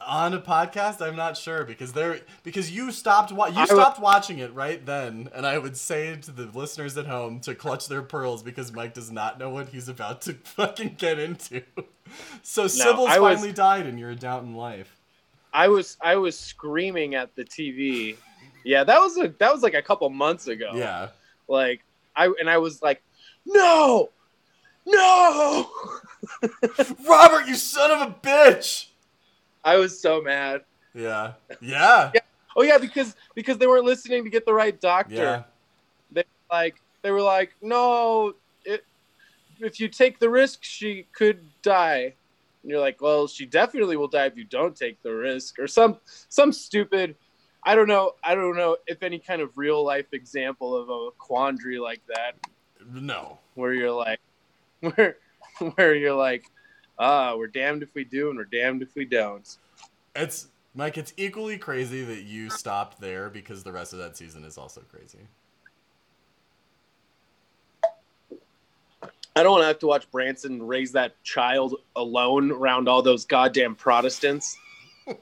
on 0.00 0.34
a 0.34 0.40
podcast? 0.40 1.00
I'm 1.00 1.16
not 1.16 1.36
sure 1.36 1.64
because 1.64 1.92
there 1.92 2.20
because 2.42 2.70
you 2.70 2.90
stopped 2.90 3.32
wa- 3.32 3.46
you 3.48 3.66
stopped 3.66 4.00
watching 4.00 4.38
it 4.38 4.52
right 4.54 4.84
then, 4.84 5.28
and 5.34 5.46
I 5.46 5.58
would 5.58 5.76
say 5.76 6.16
to 6.16 6.30
the 6.30 6.46
listeners 6.46 6.96
at 6.96 7.06
home 7.06 7.40
to 7.40 7.54
clutch 7.54 7.86
their 7.88 8.02
pearls 8.02 8.42
because 8.42 8.72
Mike 8.72 8.94
does 8.94 9.10
not 9.12 9.38
know 9.38 9.50
what 9.50 9.68
he's 9.68 9.88
about 9.88 10.22
to 10.22 10.34
fucking 10.44 10.94
get 10.98 11.18
into. 11.18 11.62
So 12.42 12.66
Sybil's 12.66 13.10
I 13.10 13.18
was- 13.18 13.36
finally 13.36 13.52
died 13.52 13.86
a 13.86 14.14
doubt 14.14 14.42
in 14.44 14.54
life. 14.54 14.95
I 15.56 15.68
was 15.68 15.96
I 16.02 16.16
was 16.16 16.38
screaming 16.38 17.14
at 17.14 17.34
the 17.34 17.42
TV. 17.42 18.16
Yeah, 18.62 18.84
that 18.84 19.00
was 19.00 19.16
a 19.16 19.28
that 19.38 19.52
was 19.52 19.62
like 19.62 19.72
a 19.72 19.80
couple 19.80 20.08
months 20.10 20.48
ago. 20.48 20.72
Yeah. 20.74 21.08
like 21.48 21.82
I 22.14 22.26
and 22.38 22.50
I 22.50 22.58
was 22.58 22.82
like, 22.82 23.02
no, 23.46 24.10
no. 24.84 25.70
Robert, 27.08 27.48
you 27.48 27.54
son 27.54 27.90
of 27.90 28.02
a 28.02 28.14
bitch. 28.22 28.88
I 29.64 29.76
was 29.76 29.98
so 29.98 30.20
mad. 30.20 30.60
Yeah. 30.94 31.32
Yeah. 31.62 32.10
Yeah. 32.14 32.20
Oh 32.54 32.62
yeah, 32.62 32.76
because 32.76 33.16
because 33.34 33.56
they 33.56 33.66
weren't 33.66 33.86
listening 33.86 34.24
to 34.24 34.30
get 34.30 34.44
the 34.44 34.52
right 34.52 34.78
doctor. 34.78 35.14
Yeah. 35.14 35.42
They 36.12 36.24
like 36.50 36.76
they 37.00 37.10
were 37.12 37.22
like, 37.22 37.54
no, 37.62 38.34
it, 38.66 38.84
if 39.60 39.80
you 39.80 39.88
take 39.88 40.18
the 40.18 40.28
risk, 40.28 40.64
she 40.64 41.06
could 41.14 41.40
die. 41.62 42.12
And 42.66 42.72
you're 42.72 42.80
like, 42.80 43.00
well, 43.00 43.28
she 43.28 43.46
definitely 43.46 43.96
will 43.96 44.08
die 44.08 44.26
if 44.26 44.36
you 44.36 44.42
don't 44.42 44.74
take 44.74 45.00
the 45.00 45.12
risk, 45.14 45.60
or 45.60 45.68
some 45.68 45.98
some 46.28 46.50
stupid. 46.50 47.14
I 47.62 47.76
don't 47.76 47.86
know. 47.86 48.14
I 48.24 48.34
don't 48.34 48.56
know 48.56 48.76
if 48.88 49.04
any 49.04 49.20
kind 49.20 49.40
of 49.40 49.56
real 49.56 49.84
life 49.84 50.06
example 50.12 50.74
of 50.74 50.88
a 50.90 51.10
quandary 51.16 51.78
like 51.78 52.00
that, 52.08 52.34
No. 52.84 53.38
where 53.54 53.72
you're 53.72 53.92
like, 53.92 54.18
where 54.80 55.16
where 55.76 55.94
you're 55.94 56.16
like, 56.16 56.50
ah, 56.98 57.36
we're 57.36 57.46
damned 57.46 57.84
if 57.84 57.94
we 57.94 58.02
do 58.02 58.30
and 58.30 58.36
we're 58.36 58.44
damned 58.46 58.82
if 58.82 58.96
we 58.96 59.04
don't. 59.04 59.46
It's 60.16 60.48
Mike, 60.74 60.98
it's 60.98 61.12
equally 61.16 61.58
crazy 61.58 62.02
that 62.02 62.24
you 62.24 62.50
stopped 62.50 63.00
there 63.00 63.30
because 63.30 63.62
the 63.62 63.70
rest 63.70 63.92
of 63.92 64.00
that 64.00 64.16
season 64.16 64.42
is 64.42 64.58
also 64.58 64.80
crazy. 64.90 65.28
I 69.36 69.42
don't 69.42 69.52
want 69.52 69.62
to 69.64 69.66
have 69.66 69.78
to 69.80 69.86
watch 69.86 70.10
Branson 70.10 70.62
raise 70.66 70.92
that 70.92 71.22
child 71.22 71.74
alone 71.94 72.50
around 72.50 72.88
all 72.88 73.02
those 73.02 73.26
goddamn 73.26 73.74
Protestants. 73.74 74.56
All 75.06 75.14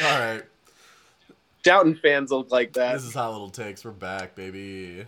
right. 0.00 0.42
Downton 1.62 1.94
fans 1.94 2.32
look 2.32 2.50
like 2.50 2.72
that. 2.72 2.94
This 2.94 3.04
is 3.04 3.14
how 3.14 3.30
Little 3.30 3.50
Takes. 3.50 3.84
We're 3.84 3.92
back, 3.92 4.34
baby. 4.34 5.06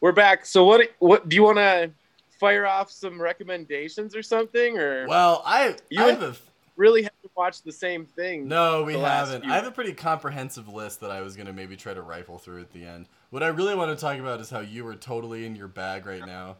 We're 0.00 0.12
back. 0.12 0.46
So 0.46 0.64
what? 0.64 0.88
What 0.98 1.28
do 1.28 1.36
you 1.36 1.42
want 1.42 1.58
to 1.58 1.90
fire 2.38 2.66
off 2.66 2.90
some 2.90 3.20
recommendations 3.20 4.16
or 4.16 4.22
something, 4.22 4.78
or 4.78 5.06
Well, 5.06 5.42
I 5.44 5.76
You 5.90 6.04
I 6.04 6.10
have 6.12 6.22
a 6.22 6.34
really 6.76 7.02
have 7.02 7.20
to 7.22 7.30
watch 7.36 7.62
the 7.62 7.72
same 7.72 8.06
thing? 8.06 8.48
no, 8.48 8.84
we 8.84 8.94
haven't. 8.94 9.44
I 9.44 9.54
have 9.54 9.66
a 9.66 9.70
pretty 9.70 9.92
comprehensive 9.92 10.68
list 10.68 11.00
that 11.00 11.10
I 11.10 11.20
was 11.20 11.36
gonna 11.36 11.52
maybe 11.52 11.76
try 11.76 11.94
to 11.94 12.02
rifle 12.02 12.38
through 12.38 12.60
at 12.60 12.72
the 12.72 12.84
end. 12.84 13.06
What 13.30 13.42
I 13.42 13.48
really 13.48 13.74
want 13.74 13.96
to 13.96 14.00
talk 14.00 14.18
about 14.18 14.40
is 14.40 14.50
how 14.50 14.60
you 14.60 14.86
are 14.86 14.94
totally 14.94 15.46
in 15.46 15.56
your 15.56 15.68
bag 15.68 16.06
right 16.06 16.24
now. 16.24 16.56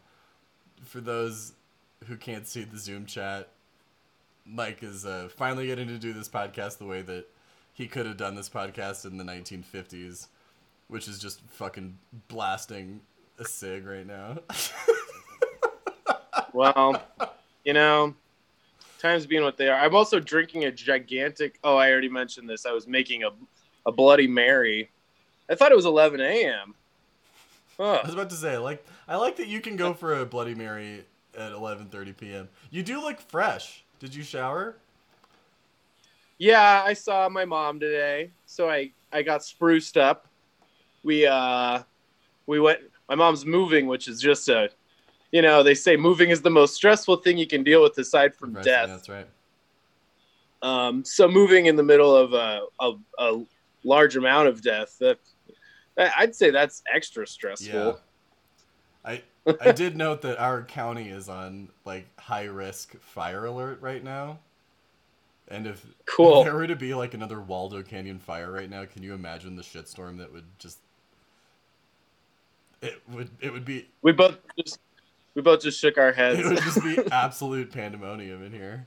For 0.85 1.01
those 1.01 1.53
who 2.07 2.17
can't 2.17 2.47
see 2.47 2.65
the 2.65 2.79
Zoom 2.79 3.07
chat, 3.07 3.49
Mike 4.47 4.83
is 4.83 5.05
uh, 5.05 5.29
finally 5.37 5.67
getting 5.67 5.89
to 5.89 5.99
do 5.99 6.13
this 6.13 6.29
podcast 6.29 6.79
the 6.79 6.87
way 6.87 7.03
that 7.03 7.27
he 7.73 7.87
could 7.87 8.07
have 8.07 8.17
done 8.17 8.35
this 8.35 8.49
podcast 8.49 9.05
in 9.05 9.17
the 9.17 9.25
1950s, 9.25 10.29
which 10.89 11.09
is 11.09 11.19
just 11.19 11.41
fucking 11.51 11.99
blasting 12.29 13.01
a 13.39 13.45
cig 13.45 13.87
right 13.87 14.07
now. 14.07 14.39
Well, 16.53 17.03
you 17.65 17.73
know, 17.73 18.15
times 19.01 19.27
being 19.27 19.43
what 19.43 19.57
they 19.57 19.69
are. 19.69 19.79
I'm 19.81 19.95
also 19.95 20.21
drinking 20.21 20.65
a 20.65 20.73
gigantic. 20.73 21.59
Oh, 21.65 21.77
I 21.77 21.91
already 21.91 22.09
mentioned 22.09 22.49
this. 22.49 22.67
I 22.67 22.73
was 22.73 22.87
making 22.87 23.25
a 23.25 23.31
a 23.87 23.93
Bloody 23.93 24.27
Mary. 24.27 24.91
I 25.49 25.55
thought 25.55 25.73
it 25.73 25.77
was 25.77 25.87
11 25.87 26.21
a.m. 26.21 26.75
I 27.79 28.03
was 28.05 28.13
about 28.13 28.29
to 28.31 28.37
say, 28.37 28.59
like, 28.59 28.85
I 29.09 29.17
like 29.17 29.37
that 29.37 29.49
you 29.49 29.61
can 29.61 29.77
go 29.77 29.95
for 29.95 30.21
a 30.21 30.27
Bloody 30.27 30.55
Mary 30.55 31.05
at 31.37 31.53
11:30 31.53 32.17
p.m. 32.17 32.49
You 32.71 32.83
do 32.83 33.01
look 33.01 33.21
fresh. 33.21 33.85
Did 33.99 34.15
you 34.15 34.23
shower? 34.23 34.77
Yeah, 36.39 36.83
I 36.85 36.93
saw 36.93 37.29
my 37.29 37.45
mom 37.45 37.81
today, 37.81 38.31
so 38.47 38.69
I 38.69 38.93
I 39.13 39.23
got 39.23 39.43
spruced 39.43 39.97
up. 39.97 40.27
We 41.03 41.27
uh 41.27 41.83
we 42.47 42.61
went. 42.61 42.81
My 43.09 43.15
mom's 43.15 43.45
moving, 43.45 43.87
which 43.87 44.07
is 44.07 44.21
just 44.21 44.49
a, 44.49 44.71
you 45.33 45.43
know, 45.43 45.63
they 45.63 45.75
say 45.75 45.97
moving 45.97 46.31
is 46.31 46.43
the 46.43 46.51
most 46.51 46.75
stressful 46.75 47.17
thing 47.17 47.39
you 47.39 47.47
can 47.47 47.63
deal 47.63 47.83
with 47.83 47.97
aside 47.99 48.35
from 48.35 48.53
Right, 48.53 48.65
death. 48.65 48.89
That's 48.89 49.09
right. 49.09 49.27
Um, 50.63 51.05
so 51.05 51.29
moving 51.29 51.67
in 51.67 51.77
the 51.77 51.83
middle 51.83 52.15
of 52.15 52.33
a, 52.33 52.63
a, 52.81 52.93
a 53.19 53.45
large 53.85 54.17
amount 54.17 54.49
of 54.49 54.63
death, 54.63 54.97
that 55.01 55.19
I'd 55.97 56.35
say 56.35 56.51
that's 56.51 56.83
extra 56.93 57.27
stressful. 57.27 57.81
Yeah. 57.81 57.93
I 59.05 59.23
I 59.61 59.73
did 59.73 59.97
note 59.97 60.23
that 60.23 60.39
our 60.39 60.63
county 60.63 61.09
is 61.09 61.29
on 61.29 61.69
like 61.85 62.07
high 62.19 62.45
risk 62.45 62.99
fire 63.01 63.47
alert 63.47 63.81
right 63.81 64.03
now. 64.03 64.39
And 65.49 65.67
if 65.67 65.85
Cool. 66.07 66.45
there 66.45 66.55
were 66.55 66.67
to 66.67 66.77
be 66.77 66.95
like 66.95 67.15
another 67.15 67.41
Waldo 67.41 67.83
Canyon 67.83 68.19
fire 68.19 68.53
right 68.53 68.71
now, 68.71 68.85
can 68.85 69.03
you 69.03 69.15
imagine 69.15 69.57
the 69.57 69.63
shitstorm 69.63 70.19
that 70.19 70.33
would 70.33 70.45
just 70.59 70.79
it 72.83 73.01
would 73.11 73.31
it 73.41 73.53
would 73.53 73.65
be 73.65 73.89
We 74.03 74.13
both 74.13 74.39
just 74.59 74.79
we 75.35 75.43
both 75.43 75.61
just 75.63 75.79
shook 75.81 75.99
our 75.99 76.13
heads. 76.13 76.39
it 76.41 76.47
would 76.47 76.59
just 76.59 76.83
be 76.83 76.99
absolute 77.13 77.73
pandemonium 77.73 78.43
in 78.45 78.53
here. 78.53 78.87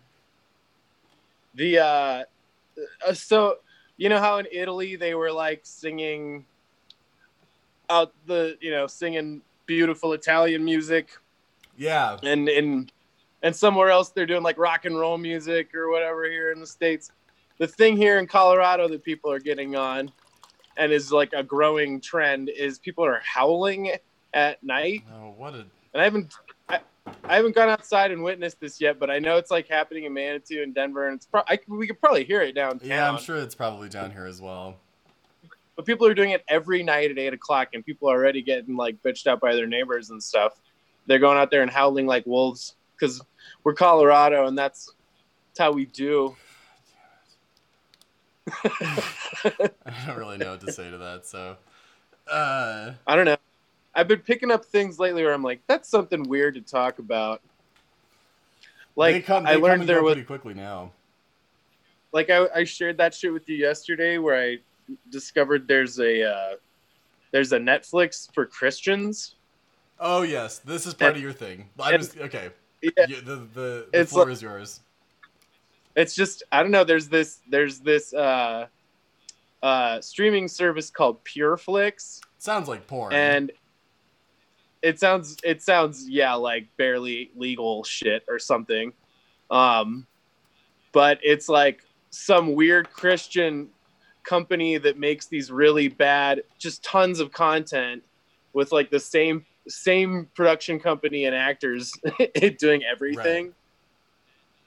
the 1.56 1.80
uh, 1.80 2.24
uh, 3.08 3.14
so 3.14 3.58
you 3.98 4.10
know 4.10 4.20
how 4.20 4.38
in 4.38 4.48
Italy 4.52 4.96
they 4.96 5.14
were 5.16 5.32
like 5.32 5.62
singing 5.64 6.46
out 7.90 8.14
the 8.26 8.58
you 8.62 8.72
know 8.72 8.88
singing 8.88 9.42
beautiful 9.66 10.14
Italian 10.14 10.64
music 10.64 11.10
Yeah. 11.78 12.18
and 12.24 12.50
in 12.50 12.90
and 13.44 13.56
somewhere 13.56 13.90
else 13.90 14.10
they're 14.10 14.26
doing 14.26 14.44
like 14.44 14.58
rock 14.58 14.86
and 14.86 14.98
roll 15.00 15.18
music 15.18 15.74
or 15.76 15.90
whatever 15.92 16.26
here 16.26 16.52
in 16.52 16.60
the 16.60 16.68
states. 16.68 17.12
The 17.60 17.68
thing 17.68 17.96
here 17.98 18.18
in 18.20 18.26
Colorado 18.26 18.88
that 18.88 19.04
people 19.04 19.32
are 19.32 19.40
getting 19.40 19.76
on, 19.76 20.12
and 20.76 20.92
is 20.92 21.12
like 21.12 21.34
a 21.34 21.44
growing 21.44 22.02
trend, 22.02 22.50
is 22.50 22.80
people 22.80 23.06
are 23.06 23.22
howling 23.24 23.92
at 24.34 24.64
night. 24.64 25.04
Oh, 25.14 25.34
what 25.38 25.54
a 25.54 25.66
And 25.94 26.02
I 26.02 26.06
haven't 26.06 26.34
I, 26.70 26.80
I 27.26 27.36
haven't 27.36 27.56
gone 27.56 27.70
outside 27.70 28.12
and 28.12 28.24
witnessed 28.24 28.60
this 28.60 28.80
yet, 28.80 29.00
but 29.00 29.10
I 29.10 29.20
know 29.20 29.38
it's 29.38 29.52
like 29.52 29.68
happening 29.68 30.06
in 30.06 30.14
Manitou 30.14 30.64
and 30.64 30.74
Denver, 30.74 31.08
and 31.08 31.18
it's 31.18 31.26
pro- 31.26 31.44
I, 31.48 31.60
we 31.68 31.88
could 31.88 32.00
probably 32.00 32.24
hear 32.24 32.42
it 32.42 32.54
downtown. 32.54 32.90
Yeah, 32.90 33.10
I'm 33.10 33.20
sure 33.20 33.38
it's 33.38 33.56
probably 33.56 33.90
down 33.90 34.12
here 34.12 34.26
as 34.26 34.42
well. 34.42 34.78
But 35.76 35.86
people 35.86 36.06
are 36.08 36.14
doing 36.14 36.32
it 36.32 36.44
every 36.48 36.84
night 36.84 37.12
at 37.12 37.18
eight 37.18 37.34
o'clock, 37.34 37.70
and 37.74 37.86
people 37.86 38.10
are 38.10 38.16
already 38.16 38.42
getting 38.42 38.76
like 38.76 39.02
bitched 39.02 39.28
out 39.28 39.40
by 39.40 39.56
their 39.56 39.68
neighbors 39.68 40.12
and 40.12 40.22
stuff. 40.22 40.62
They're 41.08 41.20
going 41.20 41.38
out 41.38 41.52
there 41.52 41.62
and 41.62 41.72
howling 41.72 42.06
like 42.06 42.26
wolves 42.26 42.76
because 42.96 43.22
we're 43.64 43.74
Colorado, 43.74 44.48
and 44.48 44.58
that's, 44.58 44.94
that's 45.50 45.60
how 45.60 45.72
we 45.72 45.86
do. 45.86 46.36
I 48.64 49.72
don't 50.06 50.18
really 50.18 50.38
know 50.38 50.52
what 50.52 50.62
to 50.62 50.72
say 50.72 50.90
to 50.90 50.98
that. 50.98 51.26
So, 51.26 51.58
uh, 52.32 52.94
I 53.08 53.16
don't 53.16 53.26
know. 53.26 53.38
I've 53.96 54.08
been 54.08 54.20
picking 54.20 54.52
up 54.52 54.66
things 54.66 55.00
lately 55.00 55.24
where 55.24 55.34
I'm 55.34 55.44
like, 55.44 55.62
that's 55.68 55.88
something 55.90 56.24
weird 56.24 56.56
to 56.56 56.62
talk 56.62 57.00
about. 57.00 57.42
Like 58.96 59.16
they 59.16 59.22
come, 59.22 59.46
I 59.46 59.52
they 59.52 59.56
come 59.56 59.64
learned 59.64 59.84
there 59.90 60.04
was 60.04 60.14
pretty 60.14 60.26
quickly 60.26 60.54
now. 60.54 60.92
like 62.12 62.30
I, 62.30 62.48
I 62.56 62.64
shared 62.64 62.98
that 62.98 63.14
shit 63.14 63.34
with 63.34 63.48
you 63.50 63.56
yesterday 63.56 64.18
where 64.20 64.40
I 64.40 64.58
discovered 65.10 65.68
there's 65.68 66.00
a 66.00 66.24
uh, 66.30 66.56
there's 67.32 67.52
a 67.54 67.58
Netflix 67.60 68.32
for 68.34 68.46
Christians. 68.46 69.36
Oh 70.00 70.22
yes, 70.24 70.60
this 70.60 70.86
is 70.86 70.94
part 70.94 71.10
And- 71.10 71.18
of 71.18 71.24
your 71.24 71.34
thing. 71.34 71.70
And- 71.84 72.02
just 72.02 72.18
okay. 72.18 72.50
Yeah, 72.82 73.06
You, 73.08 73.22
the 73.22 73.36
the, 73.36 73.42
the 73.54 73.88
It's 73.94 74.12
floor 74.12 74.26
like- 74.26 74.34
is 74.34 74.42
yours. 74.42 74.82
it's 75.96 76.14
just 76.16 76.44
I 76.52 76.62
don't 76.62 76.72
know. 76.72 76.84
There's 76.84 77.08
this 77.08 77.40
there's 77.50 77.80
this 77.80 78.14
uh, 78.14 78.68
uh, 79.64 80.02
streaming 80.02 80.48
service 80.50 80.90
called 80.92 81.24
PureFlix, 81.24 82.20
Sounds 82.38 82.68
like 82.68 82.86
porn. 82.86 83.14
and 83.14 83.52
it 84.84 85.00
sounds 85.00 85.38
it 85.44 85.62
sounds 85.62 86.08
yeah 86.10 86.34
like 86.36 86.68
barely 86.78 87.32
legal 87.36 87.84
shit 87.84 88.24
or 88.28 88.38
something. 88.38 88.94
Um, 89.50 90.06
but 90.92 91.20
it's 91.24 91.50
like 91.50 91.84
some 92.12 92.54
weird 92.54 92.92
Christian 92.92 93.70
company 94.24 94.78
that 94.78 95.00
makes 95.00 95.26
these 95.28 95.52
really 95.52 95.88
bad, 95.88 96.44
just 96.60 96.84
tons 96.84 97.20
of 97.20 97.32
content 97.32 98.04
with 98.52 98.72
like 98.72 98.92
the 98.92 99.00
same 99.00 99.46
same 99.68 100.30
production 100.36 100.80
company 100.80 101.26
and 101.26 101.36
actors 101.36 101.94
doing 102.60 102.84
everything. 102.84 103.54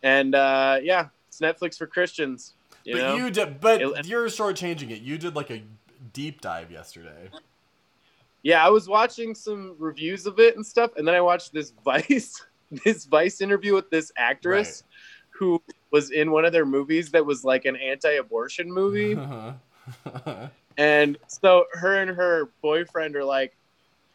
And 0.02 0.34
uh, 0.34 0.78
yeah, 0.82 1.08
it's 1.28 1.40
Netflix 1.40 1.76
for 1.76 1.86
Christians. 1.86 2.54
You 2.84 2.94
but 2.94 3.02
know? 3.02 3.16
you 3.16 3.30
did, 3.30 3.60
but 3.60 3.82
It- 3.82 4.06
you're 4.06 4.26
shortchanging 4.26 4.90
it. 4.90 5.02
You 5.02 5.18
did 5.18 5.36
like 5.36 5.50
a 5.50 5.62
deep 6.12 6.40
dive 6.40 6.70
yesterday. 6.70 7.28
Yeah, 8.46 8.64
I 8.64 8.70
was 8.70 8.88
watching 8.88 9.34
some 9.34 9.74
reviews 9.76 10.24
of 10.24 10.38
it 10.38 10.54
and 10.54 10.64
stuff, 10.64 10.92
and 10.96 11.06
then 11.06 11.16
I 11.16 11.20
watched 11.20 11.52
this 11.52 11.72
Vice 11.84 12.40
this 12.84 13.04
Vice 13.04 13.40
interview 13.40 13.74
with 13.74 13.90
this 13.90 14.12
actress 14.16 14.84
who 15.30 15.60
was 15.90 16.12
in 16.12 16.30
one 16.30 16.44
of 16.44 16.52
their 16.52 16.64
movies 16.64 17.10
that 17.10 17.26
was 17.26 17.42
like 17.42 17.64
an 17.64 17.74
anti-abortion 17.74 18.72
movie. 18.72 19.18
And 20.78 21.16
so 21.26 21.64
her 21.72 22.02
and 22.02 22.10
her 22.10 22.50
boyfriend 22.60 23.16
are 23.16 23.24
like 23.24 23.56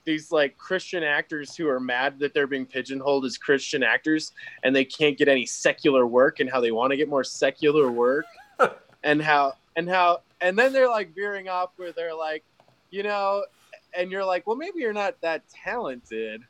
these 0.04 0.32
like 0.32 0.56
Christian 0.60 1.02
actors 1.02 1.56
who 1.56 1.68
are 1.68 1.80
mad 1.80 2.20
that 2.20 2.36
they're 2.36 2.46
being 2.46 2.68
pigeonholed 2.68 3.26
as 3.26 3.36
Christian 3.36 3.82
actors 3.82 4.32
and 4.62 4.76
they 4.76 4.86
can't 4.86 5.18
get 5.18 5.28
any 5.28 5.48
secular 5.48 6.06
work 6.06 6.40
and 6.40 6.48
how 6.48 6.62
they 6.62 6.72
want 6.72 6.92
to 6.92 6.98
get 6.98 7.10
more 7.10 7.24
secular 7.24 7.92
work 7.92 8.26
and 9.04 9.24
how 9.24 9.56
and 9.76 9.90
how 9.90 10.22
and 10.40 10.56
then 10.56 10.72
they're 10.72 10.88
like 10.88 11.16
veering 11.16 11.50
off 11.50 11.72
where 11.78 11.92
they're 11.92 12.14
like, 12.14 12.44
you 12.92 13.02
know, 13.02 13.44
and 13.98 14.12
you're 14.12 14.26
like, 14.26 14.48
well 14.48 14.56
maybe 14.56 14.80
you're 14.80 14.94
not 14.94 15.20
that 15.22 15.44
talented, 15.50 16.44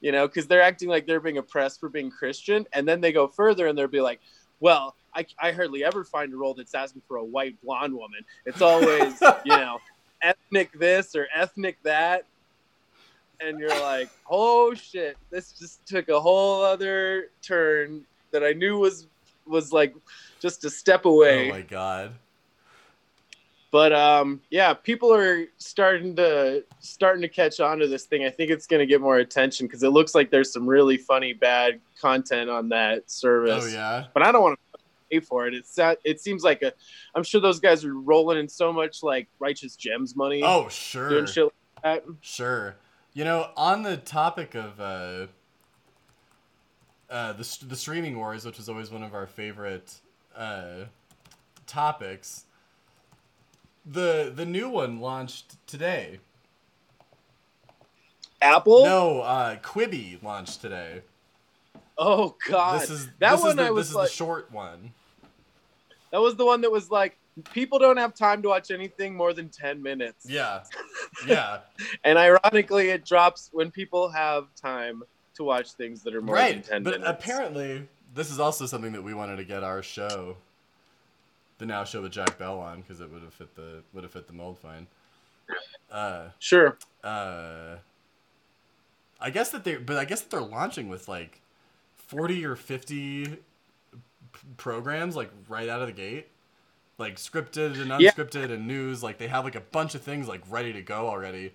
you 0.00 0.12
know, 0.12 0.26
because 0.26 0.46
they're 0.46 0.62
acting 0.62 0.88
like 0.88 1.06
they're 1.06 1.20
being 1.20 1.38
oppressed 1.38 1.80
for 1.80 1.88
being 1.88 2.10
Christian 2.10 2.66
and 2.72 2.86
then 2.86 3.00
they 3.00 3.12
go 3.12 3.26
further 3.26 3.66
and 3.66 3.76
they'll 3.76 3.88
be 3.88 4.00
like, 4.00 4.20
well, 4.60 4.94
I, 5.14 5.26
I 5.38 5.52
hardly 5.52 5.82
ever 5.82 6.04
find 6.04 6.32
a 6.32 6.36
role 6.36 6.54
that's 6.54 6.74
asking 6.74 7.02
for 7.08 7.16
a 7.16 7.24
white 7.24 7.56
blonde 7.62 7.94
woman. 7.94 8.20
It's 8.44 8.60
always, 8.60 9.20
you 9.20 9.28
know, 9.46 9.78
ethnic 10.22 10.72
this 10.78 11.14
or 11.14 11.26
ethnic 11.34 11.78
that. 11.82 12.24
And 13.40 13.58
you're 13.58 13.68
like, 13.80 14.10
oh 14.30 14.74
shit, 14.74 15.16
this 15.30 15.52
just 15.52 15.86
took 15.86 16.08
a 16.08 16.20
whole 16.20 16.62
other 16.62 17.30
turn 17.42 18.04
that 18.30 18.44
I 18.44 18.52
knew 18.52 18.78
was 18.78 19.06
was 19.46 19.72
like 19.72 19.94
just 20.40 20.64
a 20.64 20.70
step 20.70 21.02
oh 21.04 21.14
away. 21.14 21.50
oh 21.50 21.54
my 21.54 21.62
god. 21.62 22.12
But 23.76 23.92
um, 23.92 24.40
yeah, 24.48 24.72
people 24.72 25.12
are 25.12 25.44
starting 25.58 26.16
to 26.16 26.64
starting 26.80 27.20
to 27.20 27.28
catch 27.28 27.60
on 27.60 27.78
to 27.80 27.86
this 27.86 28.04
thing. 28.04 28.24
I 28.24 28.30
think 28.30 28.50
it's 28.50 28.66
going 28.66 28.80
to 28.80 28.86
get 28.86 29.02
more 29.02 29.18
attention 29.18 29.66
because 29.66 29.82
it 29.82 29.90
looks 29.90 30.14
like 30.14 30.30
there's 30.30 30.50
some 30.50 30.66
really 30.66 30.96
funny 30.96 31.34
bad 31.34 31.78
content 32.00 32.48
on 32.48 32.70
that 32.70 33.10
service. 33.10 33.64
Oh 33.66 33.68
yeah. 33.68 34.06
But 34.14 34.22
I 34.22 34.32
don't 34.32 34.40
want 34.40 34.58
to 34.72 34.80
pay 35.10 35.20
for 35.20 35.46
it. 35.46 35.52
It's 35.52 35.76
not, 35.76 35.98
it 36.04 36.22
seems 36.22 36.42
like 36.42 36.62
a. 36.62 36.72
I'm 37.14 37.22
sure 37.22 37.38
those 37.38 37.60
guys 37.60 37.84
are 37.84 37.92
rolling 37.92 38.38
in 38.38 38.48
so 38.48 38.72
much 38.72 39.02
like 39.02 39.28
righteous 39.40 39.76
gems 39.76 40.16
money. 40.16 40.40
Oh 40.42 40.70
sure. 40.70 41.10
doing 41.10 41.26
shit 41.26 41.44
like 41.44 41.52
that. 41.82 42.04
Sure. 42.22 42.76
You 43.12 43.24
know, 43.24 43.50
on 43.58 43.82
the 43.82 43.98
topic 43.98 44.54
of 44.54 44.80
uh, 44.80 45.26
uh, 47.10 47.34
the 47.34 47.58
the 47.68 47.76
streaming 47.76 48.16
wars, 48.16 48.46
which 48.46 48.58
is 48.58 48.70
always 48.70 48.90
one 48.90 49.02
of 49.02 49.12
our 49.12 49.26
favorite 49.26 49.92
uh, 50.34 50.84
topics, 51.66 52.46
the 53.86 54.32
the 54.34 54.44
new 54.44 54.68
one 54.68 55.00
launched 55.00 55.56
today. 55.66 56.18
Apple. 58.42 58.84
No, 58.84 59.20
uh, 59.22 59.56
Quibi 59.56 60.22
launched 60.22 60.60
today. 60.60 61.02
Oh 61.98 62.36
God. 62.48 62.80
This 62.82 62.90
is 62.90 63.06
that 63.18 63.32
this 63.32 63.40
one 63.40 63.50
is 63.50 63.56
the, 63.56 63.62
I 63.62 63.70
was 63.70 63.86
this 63.86 63.90
is 63.90 63.96
like. 63.96 64.08
the 64.08 64.12
short 64.14 64.52
one. 64.52 64.92
that 66.12 66.20
was 66.20 66.36
the 66.36 66.44
one 66.44 66.60
that 66.62 66.70
was 66.70 66.90
like. 66.90 67.16
People 67.52 67.78
don't 67.78 67.98
have 67.98 68.14
time 68.14 68.40
to 68.42 68.48
watch 68.48 68.70
anything 68.70 69.14
more 69.14 69.34
than 69.34 69.50
ten 69.50 69.82
minutes. 69.82 70.24
Yeah, 70.26 70.62
yeah, 71.26 71.58
And 72.02 72.18
ironically, 72.18 72.88
it 72.88 73.04
drops 73.04 73.50
when 73.52 73.70
people 73.70 74.08
have 74.08 74.46
time 74.54 75.02
to 75.34 75.44
watch 75.44 75.72
things 75.72 76.02
that 76.04 76.14
are 76.14 76.22
more 76.22 76.34
right. 76.34 76.54
than 76.54 76.62
ten 76.62 76.82
But 76.82 77.00
minutes. 77.00 77.10
apparently, 77.10 77.86
this 78.14 78.30
is 78.30 78.40
also 78.40 78.64
something 78.64 78.92
that 78.92 79.02
we 79.02 79.12
wanted 79.12 79.36
to 79.36 79.44
get 79.44 79.62
our 79.62 79.82
show, 79.82 80.38
the 81.58 81.66
now 81.66 81.84
show 81.84 82.02
with 82.02 82.12
Jack 82.12 82.38
Bell 82.38 82.58
on, 82.58 82.80
because 82.82 83.00
it 83.00 83.10
would 83.10 83.22
have 83.22 83.34
fit 83.34 83.54
the 83.56 83.82
would 83.92 84.04
have 84.04 84.12
fit 84.12 84.26
the 84.26 84.32
mold 84.32 84.58
fine. 84.58 84.86
Uh, 85.90 86.28
Sure. 86.38 86.76
uh, 87.04 87.76
I 89.20 89.30
guess 89.30 89.50
that 89.50 89.64
they, 89.64 89.76
but 89.76 89.96
I 89.96 90.04
guess 90.04 90.20
that 90.20 90.30
they're 90.30 90.40
launching 90.40 90.88
with 90.88 91.08
like 91.08 91.40
forty 91.96 92.44
or 92.44 92.56
fifty 92.56 93.26
p- 93.26 93.38
programs, 94.56 95.16
like 95.16 95.30
right 95.48 95.68
out 95.68 95.80
of 95.80 95.86
the 95.86 95.92
gate, 95.92 96.28
like 96.98 97.16
scripted 97.16 97.80
and 97.80 98.00
Yeah. 98.00 98.10
unscripted 98.10 98.52
and 98.52 98.66
news. 98.66 99.02
Like 99.02 99.18
they 99.18 99.28
have 99.28 99.44
like 99.44 99.54
a 99.54 99.60
bunch 99.60 99.94
of 99.94 100.02
things 100.02 100.28
like 100.28 100.42
ready 100.48 100.72
to 100.72 100.82
go 100.82 101.08
already. 101.08 101.52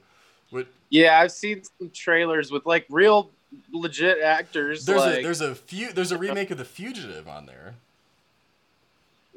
With 0.51 0.67
Yeah, 0.89 1.19
I've 1.19 1.31
seen 1.31 1.61
some 1.63 1.91
trailers 1.91 2.51
with 2.51 2.65
like 2.65 2.85
real 2.89 3.29
legit 3.71 4.19
actors. 4.21 4.85
there's 4.85 5.01
like, 5.01 5.19
a 5.19 5.21
there's 5.21 5.41
a 5.41 5.53
few 5.53 5.93
there's 5.93 6.11
a 6.11 6.17
remake 6.17 6.51
of 6.51 6.57
The 6.57 6.65
Fugitive 6.65 7.27
on 7.27 7.45
there. 7.45 7.75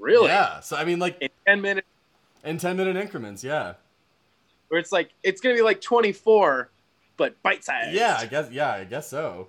Really 0.05 0.29
Yeah. 0.29 0.61
So 0.61 0.77
I 0.77 0.85
mean, 0.85 0.99
like 0.99 1.17
in 1.21 1.29
ten 1.47 1.61
minutes 1.61 1.87
in 2.45 2.59
ten 2.59 2.77
minute 2.77 2.97
increments. 2.97 3.43
Yeah. 3.43 3.75
where 4.69 4.79
it's 4.81 4.93
like 4.93 5.11
it's 5.23 5.41
gonna 5.41 5.55
be 5.55 5.63
like 5.63 5.81
twenty 5.81 6.13
four, 6.13 6.71
but 7.17 7.41
bite 7.43 7.65
sized. 7.65 7.93
Yeah. 7.95 8.17
I 8.19 8.27
guess. 8.27 8.51
Yeah. 8.51 8.73
I 8.73 8.85
guess 8.85 9.09
so. 9.09 9.49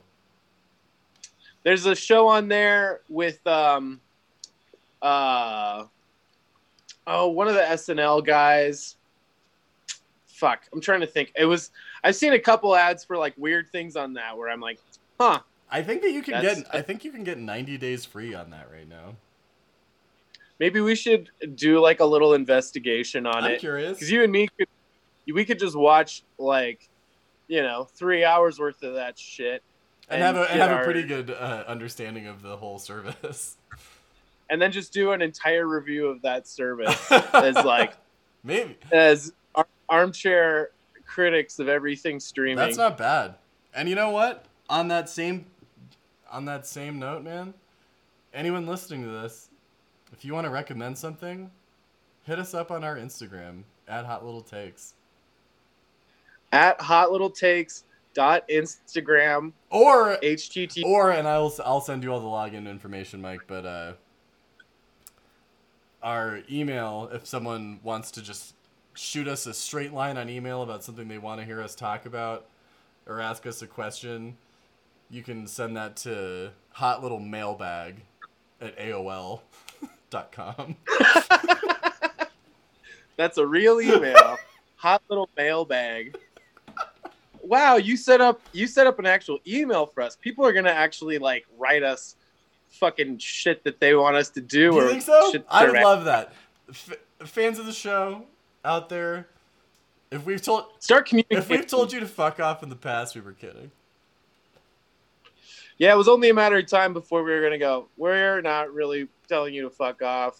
There's 1.63 1.85
a 1.85 1.95
show 1.95 2.27
on 2.27 2.47
there 2.47 3.01
with 3.09 3.45
um 3.47 3.99
uh 5.01 5.83
oh 7.07 7.27
one 7.29 7.47
of 7.47 7.53
the 7.55 7.61
SNL 7.61 8.25
guys. 8.25 8.95
Fuck, 10.27 10.67
I'm 10.73 10.81
trying 10.81 10.99
to 11.01 11.07
think. 11.07 11.31
It 11.37 11.45
was 11.45 11.71
I've 12.03 12.15
seen 12.15 12.33
a 12.33 12.39
couple 12.39 12.75
ads 12.75 13.03
for 13.03 13.17
like 13.17 13.33
weird 13.37 13.69
things 13.71 13.95
on 13.95 14.13
that 14.13 14.37
where 14.37 14.49
I'm 14.49 14.59
like, 14.61 14.79
huh. 15.19 15.39
I 15.71 15.81
think 15.81 16.01
that 16.03 16.11
you 16.11 16.21
can 16.21 16.33
That's- 16.35 16.61
get. 16.61 16.75
I 16.75 16.81
think 16.81 17.03
you 17.03 17.11
can 17.11 17.23
get 17.23 17.37
90 17.39 17.77
days 17.79 18.05
free 18.05 18.35
on 18.35 18.51
that 18.51 18.69
right 18.71 18.87
now. 18.87 19.15
Maybe 20.59 20.79
we 20.81 20.95
should 20.95 21.29
do 21.55 21.79
like 21.79 21.99
a 21.99 22.05
little 22.05 22.33
investigation 22.33 23.25
on 23.25 23.43
I'm 23.43 23.51
it. 23.51 23.59
curious. 23.59 23.97
Because 23.97 24.11
you 24.11 24.23
and 24.23 24.31
me 24.31 24.47
could 24.57 24.67
we 25.27 25.43
could 25.45 25.59
just 25.59 25.75
watch 25.75 26.23
like 26.37 26.87
you 27.47 27.61
know, 27.61 27.83
three 27.83 28.23
hours 28.23 28.59
worth 28.59 28.81
of 28.83 28.95
that 28.95 29.17
shit. 29.19 29.61
and, 30.09 30.21
have 30.21 30.35
a 30.35 30.51
and 30.51 30.59
have 30.59 30.81
a 30.81 30.83
pretty 30.83 31.03
good 31.03 31.29
uh, 31.29 31.63
understanding 31.67 32.27
of 32.27 32.41
the 32.41 32.57
whole 32.57 32.79
service. 32.79 33.57
and 34.49 34.61
then 34.61 34.71
just 34.71 34.93
do 34.93 35.11
an 35.11 35.21
entire 35.21 35.67
review 35.67 36.07
of 36.07 36.21
that 36.21 36.47
service 36.47 37.11
as 37.33 37.55
like 37.55 37.93
Maybe 38.43 38.77
as 38.91 39.33
ar- 39.55 39.67
armchair 39.89 40.71
critics 41.05 41.59
of 41.59 41.67
everything 41.67 42.19
streaming. 42.19 42.57
that's 42.57 42.77
not 42.77 42.97
bad. 42.97 43.35
And 43.73 43.89
you 43.89 43.95
know 43.95 44.09
what? 44.11 44.45
On 44.69 44.87
that 44.87 45.09
same 45.09 45.45
on 46.31 46.45
that 46.45 46.65
same 46.65 46.99
note, 46.99 47.23
man, 47.23 47.53
anyone 48.33 48.65
listening 48.67 49.03
to 49.03 49.09
this, 49.09 49.49
if 50.13 50.23
you 50.25 50.33
want 50.33 50.45
to 50.45 50.51
recommend 50.51 50.97
something, 50.97 51.51
hit 52.23 52.39
us 52.39 52.53
up 52.53 52.71
on 52.71 52.83
our 52.83 52.95
Instagram 52.95 53.63
at 53.87 54.05
Hot 54.05 54.25
Little 54.25 54.41
Takes. 54.41 54.93
At 56.51 56.79
Hot 56.81 57.11
Little 57.11 57.29
Takes 57.29 57.83
dot 58.13 58.47
Instagram 58.47 59.51
Or 59.69 60.17
HTT. 60.23 60.83
or 60.85 61.11
and 61.11 61.27
I'll 61.27 61.53
I'll 61.65 61.81
send 61.81 62.01
you 62.03 62.13
all 62.13 62.19
the 62.21 62.25
login 62.25 62.67
information, 62.69 63.21
Mike. 63.21 63.41
But 63.45 63.65
uh, 63.65 63.93
our 66.01 66.41
email, 66.49 67.09
if 67.11 67.25
someone 67.25 67.79
wants 67.83 68.11
to 68.11 68.21
just 68.21 68.53
shoot 68.93 69.27
us 69.27 69.45
a 69.45 69.53
straight 69.53 69.91
line 69.91 70.17
on 70.17 70.29
email 70.29 70.61
about 70.61 70.83
something 70.83 71.07
they 71.07 71.17
want 71.17 71.41
to 71.41 71.45
hear 71.45 71.61
us 71.61 71.75
talk 71.75 72.05
about, 72.05 72.45
or 73.05 73.19
ask 73.19 73.45
us 73.45 73.61
a 73.61 73.67
question, 73.67 74.37
you 75.09 75.21
can 75.21 75.45
send 75.47 75.75
that 75.75 75.97
to 75.97 76.51
hot 76.71 77.03
little 77.03 77.19
mailbag 77.19 78.03
at 78.61 78.77
AOL 78.79 79.41
That's 83.17 83.37
a 83.37 83.45
real 83.45 83.81
email. 83.81 84.37
Hot 84.77 85.01
little 85.09 85.29
mailbag. 85.37 86.17
Wow, 87.41 87.77
you 87.77 87.95
set 87.95 88.21
up 88.21 88.41
you 88.53 88.67
set 88.67 88.87
up 88.87 88.99
an 88.99 89.05
actual 89.05 89.39
email 89.47 89.85
for 89.85 90.01
us. 90.01 90.17
People 90.19 90.45
are 90.45 90.53
gonna 90.53 90.69
actually 90.71 91.17
like 91.17 91.45
write 91.57 91.83
us 91.83 92.15
fucking 92.69 93.19
shit 93.19 93.63
that 93.63 93.79
they 93.79 93.95
want 93.95 94.15
us 94.15 94.29
to 94.29 94.41
do. 94.41 94.71
Do 94.71 94.75
you 94.77 94.81
or 94.81 94.89
think 94.89 95.01
so? 95.03 95.31
shit 95.31 95.45
I 95.49 95.65
would 95.69 95.81
love 95.81 96.05
that. 96.05 96.33
F- 96.69 96.93
fans 97.25 97.59
of 97.59 97.65
the 97.67 97.71
show 97.71 98.25
out 98.65 98.89
there, 98.89 99.27
if 100.11 100.25
we've 100.25 100.41
told 100.41 100.65
Start 100.79 101.07
communicating. 101.07 101.37
if 101.37 101.49
we've 101.49 101.67
told 101.67 101.93
you 101.93 101.99
to 101.99 102.07
fuck 102.07 102.39
off 102.39 102.63
in 102.63 102.69
the 102.69 102.75
past, 102.75 103.15
we 103.15 103.21
were 103.21 103.33
kidding. 103.33 103.71
Yeah, 105.77 105.93
it 105.93 105.97
was 105.97 106.07
only 106.07 106.29
a 106.29 106.33
matter 106.33 106.57
of 106.57 106.67
time 106.67 106.93
before 106.93 107.23
we 107.23 107.31
were 107.31 107.41
gonna 107.41 107.57
go. 107.57 107.87
We're 107.97 108.41
not 108.41 108.73
really 108.73 109.07
telling 109.27 109.53
you 109.53 109.63
to 109.63 109.69
fuck 109.69 110.01
off. 110.01 110.39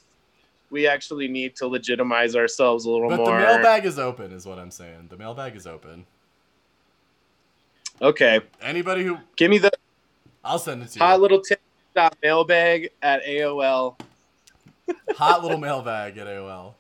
We 0.70 0.88
actually 0.88 1.28
need 1.28 1.56
to 1.58 1.68
legitimize 1.68 2.36
ourselves 2.36 2.86
a 2.86 2.90
little 2.92 3.10
But 3.10 3.18
more. 3.18 3.38
the 3.40 3.46
mailbag 3.46 3.86
is 3.86 4.00
open, 4.00 4.32
is 4.32 4.46
what 4.46 4.58
I'm 4.60 4.72
saying. 4.72 5.08
The 5.10 5.18
mailbag 5.18 5.56
is 5.56 5.68
open. 5.68 6.06
Okay, 8.02 8.42
Anybody 8.62 9.04
who 9.04 9.18
give 9.36 9.50
me 9.50 9.58
the 9.58 9.72
I'll 10.44 10.60
send 10.60 10.84
it 10.84 10.90
to 10.90 11.00
hot 11.00 11.06
you. 11.06 11.12
Hot 11.12 11.22
little 11.22 11.42
tip 11.42 11.62
mailbag 12.22 12.90
at 13.02 13.24
AOL. 13.24 13.98
Hot 15.18 15.42
little 15.42 15.58
mailbag 15.58 16.18
at 16.18 16.28
AOL. 16.28 16.74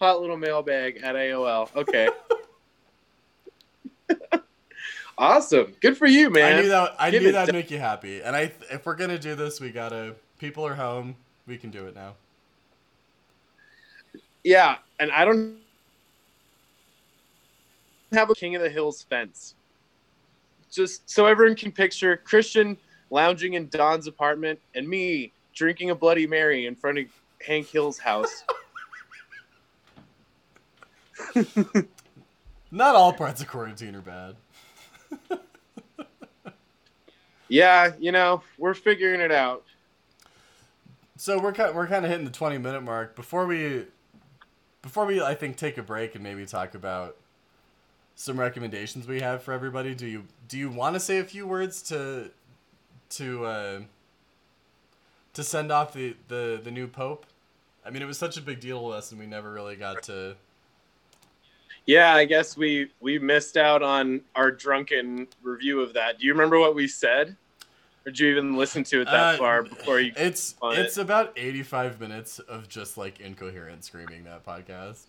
Hot 0.00 0.20
little 0.20 0.36
mailbag 0.36 0.96
at 1.02 1.14
AOL. 1.14 1.74
Okay. 1.76 2.08
awesome. 5.18 5.74
Good 5.80 5.96
for 5.98 6.06
you, 6.06 6.30
man. 6.30 6.56
I 6.58 6.60
knew 6.62 6.68
that. 6.68 6.96
I 6.98 7.10
Give 7.10 7.22
knew 7.22 7.32
that'd 7.32 7.48
to- 7.52 7.58
make 7.58 7.70
you 7.70 7.78
happy. 7.78 8.22
And 8.22 8.34
I, 8.34 8.52
if 8.70 8.86
we're 8.86 8.94
gonna 8.94 9.18
do 9.18 9.34
this, 9.34 9.60
we 9.60 9.70
gotta. 9.70 10.14
People 10.38 10.64
are 10.66 10.74
home. 10.74 11.16
We 11.46 11.56
can 11.58 11.70
do 11.70 11.86
it 11.86 11.94
now. 11.94 12.14
Yeah, 14.44 14.76
and 15.00 15.10
I 15.10 15.24
don't 15.24 15.58
have 18.12 18.30
a 18.30 18.34
King 18.34 18.54
of 18.56 18.62
the 18.62 18.70
Hills 18.70 19.02
fence. 19.10 19.54
Just 20.70 21.08
so 21.10 21.26
everyone 21.26 21.56
can 21.56 21.72
picture 21.72 22.16
Christian 22.16 22.76
lounging 23.10 23.54
in 23.54 23.68
Don's 23.68 24.06
apartment 24.06 24.58
and 24.74 24.88
me 24.88 25.32
drinking 25.54 25.90
a 25.90 25.94
Bloody 25.94 26.26
Mary 26.26 26.66
in 26.66 26.74
front 26.74 26.98
of 26.98 27.06
Hank 27.46 27.66
Hill's 27.66 27.98
house. 27.98 28.44
Not 32.70 32.94
all 32.94 33.12
parts 33.12 33.40
of 33.40 33.48
quarantine 33.48 33.94
are 33.94 34.00
bad. 34.02 34.36
Yeah, 37.48 37.92
you 37.98 38.12
know, 38.12 38.42
we're 38.58 38.74
figuring 38.74 39.20
it 39.20 39.32
out. 39.32 39.64
So 41.16 41.40
we're 41.40 41.52
kind 41.52 41.74
we're 41.74 41.88
kind 41.88 42.04
of 42.04 42.10
hitting 42.10 42.24
the 42.24 42.30
20 42.30 42.58
minute 42.58 42.82
mark. 42.82 43.16
Before 43.16 43.46
we, 43.46 43.86
before 44.82 45.04
we, 45.04 45.20
I 45.20 45.34
think 45.34 45.56
take 45.56 45.76
a 45.76 45.82
break 45.82 46.14
and 46.14 46.22
maybe 46.22 46.46
talk 46.46 46.74
about 46.74 47.16
some 48.14 48.38
recommendations 48.38 49.06
we 49.06 49.20
have 49.20 49.42
for 49.42 49.52
everybody. 49.52 49.94
Do 49.94 50.06
you 50.06 50.24
do 50.48 50.58
you 50.58 50.70
want 50.70 50.94
to 50.94 51.00
say 51.00 51.18
a 51.18 51.24
few 51.24 51.46
words 51.46 51.82
to 51.82 52.30
to 53.10 53.44
uh, 53.46 53.80
to 55.34 55.44
send 55.44 55.72
off 55.72 55.92
the, 55.92 56.16
the 56.28 56.60
the 56.62 56.70
new 56.70 56.86
pope? 56.86 57.26
I 57.84 57.90
mean, 57.90 58.02
it 58.02 58.06
was 58.06 58.18
such 58.18 58.36
a 58.36 58.42
big 58.42 58.60
deal 58.60 58.80
to 58.80 58.88
us, 58.88 59.10
and 59.10 59.20
we 59.20 59.26
never 59.26 59.50
really 59.52 59.76
got 59.76 60.02
to. 60.04 60.36
Yeah, 61.88 62.14
I 62.14 62.26
guess 62.26 62.54
we 62.54 62.90
we 63.00 63.18
missed 63.18 63.56
out 63.56 63.82
on 63.82 64.20
our 64.34 64.50
drunken 64.50 65.26
review 65.42 65.80
of 65.80 65.94
that. 65.94 66.18
Do 66.18 66.26
you 66.26 66.34
remember 66.34 66.58
what 66.58 66.74
we 66.74 66.86
said? 66.86 67.34
Or 68.04 68.10
did 68.12 68.18
you 68.20 68.30
even 68.30 68.58
listen 68.58 68.84
to 68.84 69.00
it 69.00 69.06
that 69.06 69.34
Uh, 69.34 69.38
far 69.38 69.62
before 69.62 69.98
you 69.98 70.12
It's 70.14 70.54
it's 70.62 70.98
about 70.98 71.32
85 71.34 71.98
minutes 71.98 72.40
of 72.40 72.68
just 72.68 72.98
like 72.98 73.20
incoherent 73.20 73.84
screaming 73.84 74.24
that 74.24 74.44
podcast. 74.44 75.06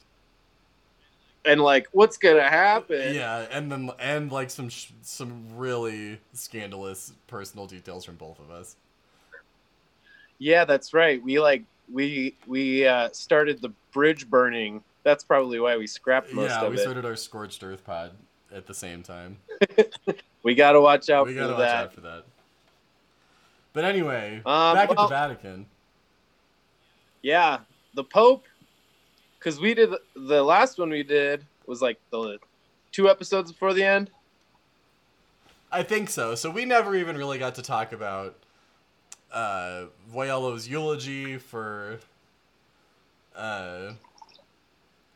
and 1.43 1.59
like 1.59 1.87
what's 1.91 2.17
gonna 2.17 2.47
happen? 2.47 3.13
Yeah, 3.13 3.45
and 3.51 3.69
then 3.69 3.91
and 3.99 4.31
like 4.31 4.49
some 4.49 4.69
sh- 4.69 4.91
some 5.01 5.57
really 5.57 6.21
scandalous 6.31 7.11
personal 7.27 7.67
details 7.67 8.05
from 8.05 8.15
both 8.15 8.39
of 8.39 8.51
us. 8.51 8.77
Yeah, 10.37 10.63
that's 10.63 10.93
right. 10.93 11.21
We 11.21 11.41
like 11.41 11.63
we 11.91 12.37
we 12.47 12.87
uh, 12.87 13.09
started 13.11 13.61
the 13.61 13.73
bridge 13.91 14.29
burning. 14.29 14.81
That's 15.03 15.23
probably 15.23 15.59
why 15.59 15.77
we 15.77 15.87
scrapped 15.87 16.33
most 16.33 16.49
yeah, 16.49 16.57
of 16.57 16.63
it. 16.63 16.65
Yeah, 16.65 16.71
we 16.71 16.77
started 16.77 17.05
our 17.05 17.15
scorched 17.15 17.63
earth 17.63 17.83
pod 17.85 18.11
at 18.53 18.67
the 18.67 18.73
same 18.73 19.03
time. 19.03 19.37
We 20.43 20.55
got 20.55 20.71
to 20.73 20.81
watch 20.81 21.09
out 21.09 21.27
we 21.27 21.33
for 21.33 21.39
gotta 21.39 21.53
watch 21.53 21.67
out 21.67 21.93
for 21.93 22.01
that. 22.01 22.23
But 23.73 23.85
anyway, 23.85 24.41
Um, 24.45 24.75
back 24.75 24.89
well- 24.89 25.01
at 25.01 25.09
the 25.09 25.15
Vatican. 25.15 25.65
Yeah, 27.21 27.59
the 27.93 28.03
Pope. 28.03 28.45
Because 29.37 29.59
we 29.59 29.73
did 29.73 29.91
the 30.15 30.43
last 30.43 30.79
one 30.79 30.89
we 30.89 31.03
did 31.03 31.45
was 31.65 31.81
like 31.81 31.97
the 32.11 32.39
two 32.91 33.09
episodes 33.09 33.51
before 33.51 33.73
the 33.73 33.83
end. 33.83 34.09
I 35.71 35.83
think 35.83 36.09
so. 36.09 36.35
So 36.35 36.49
we 36.49 36.65
never 36.65 36.95
even 36.95 37.17
really 37.17 37.37
got 37.37 37.55
to 37.55 37.61
talk 37.61 37.93
about 37.93 38.35
uh, 39.31 39.85
Voiello's 40.13 40.67
eulogy 40.67 41.37
for 41.37 41.99
uh, 43.35 43.91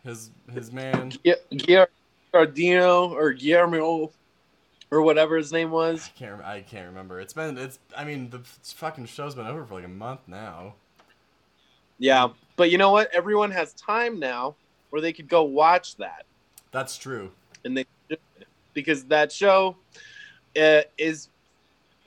his 0.04 0.32
his 0.52 0.72
man. 0.72 1.12
Gu- 1.24 1.86
Giardino 2.34 3.12
or 3.12 3.34
Guillermo 3.34 4.12
or 4.92 5.02
whatever 5.02 5.38
his 5.38 5.52
name 5.52 5.72
was. 5.72 6.10
I 6.16 6.20
can't. 6.20 6.42
I 6.42 6.62
can't 6.62 6.88
remember. 6.88 7.20
It's 7.20 7.34
been. 7.34 7.58
It's. 7.58 7.80
I 7.98 8.04
mean, 8.04 8.30
the 8.30 8.40
fucking 8.40 9.06
show's 9.06 9.36
been 9.36 9.48
over 9.48 9.66
for 9.66 9.76
like 9.76 9.86
a 9.86 9.90
month 9.90 10.22
now. 10.28 10.76
Yeah, 12.00 12.30
but 12.56 12.70
you 12.72 12.78
know 12.78 12.92
what? 12.92 13.14
Everyone 13.14 13.52
has 13.52 13.74
time 13.74 14.20
now 14.20 14.56
where 14.90 15.02
they 15.02 15.14
could 15.14 15.28
go 15.28 15.44
watch 15.44 15.96
that. 15.98 16.26
That's 16.72 16.98
true. 16.98 17.32
and 17.66 17.78
they 17.78 17.86
because 18.74 19.06
that 19.06 19.32
show 19.32 19.76
uh, 20.60 20.82
is 20.98 21.30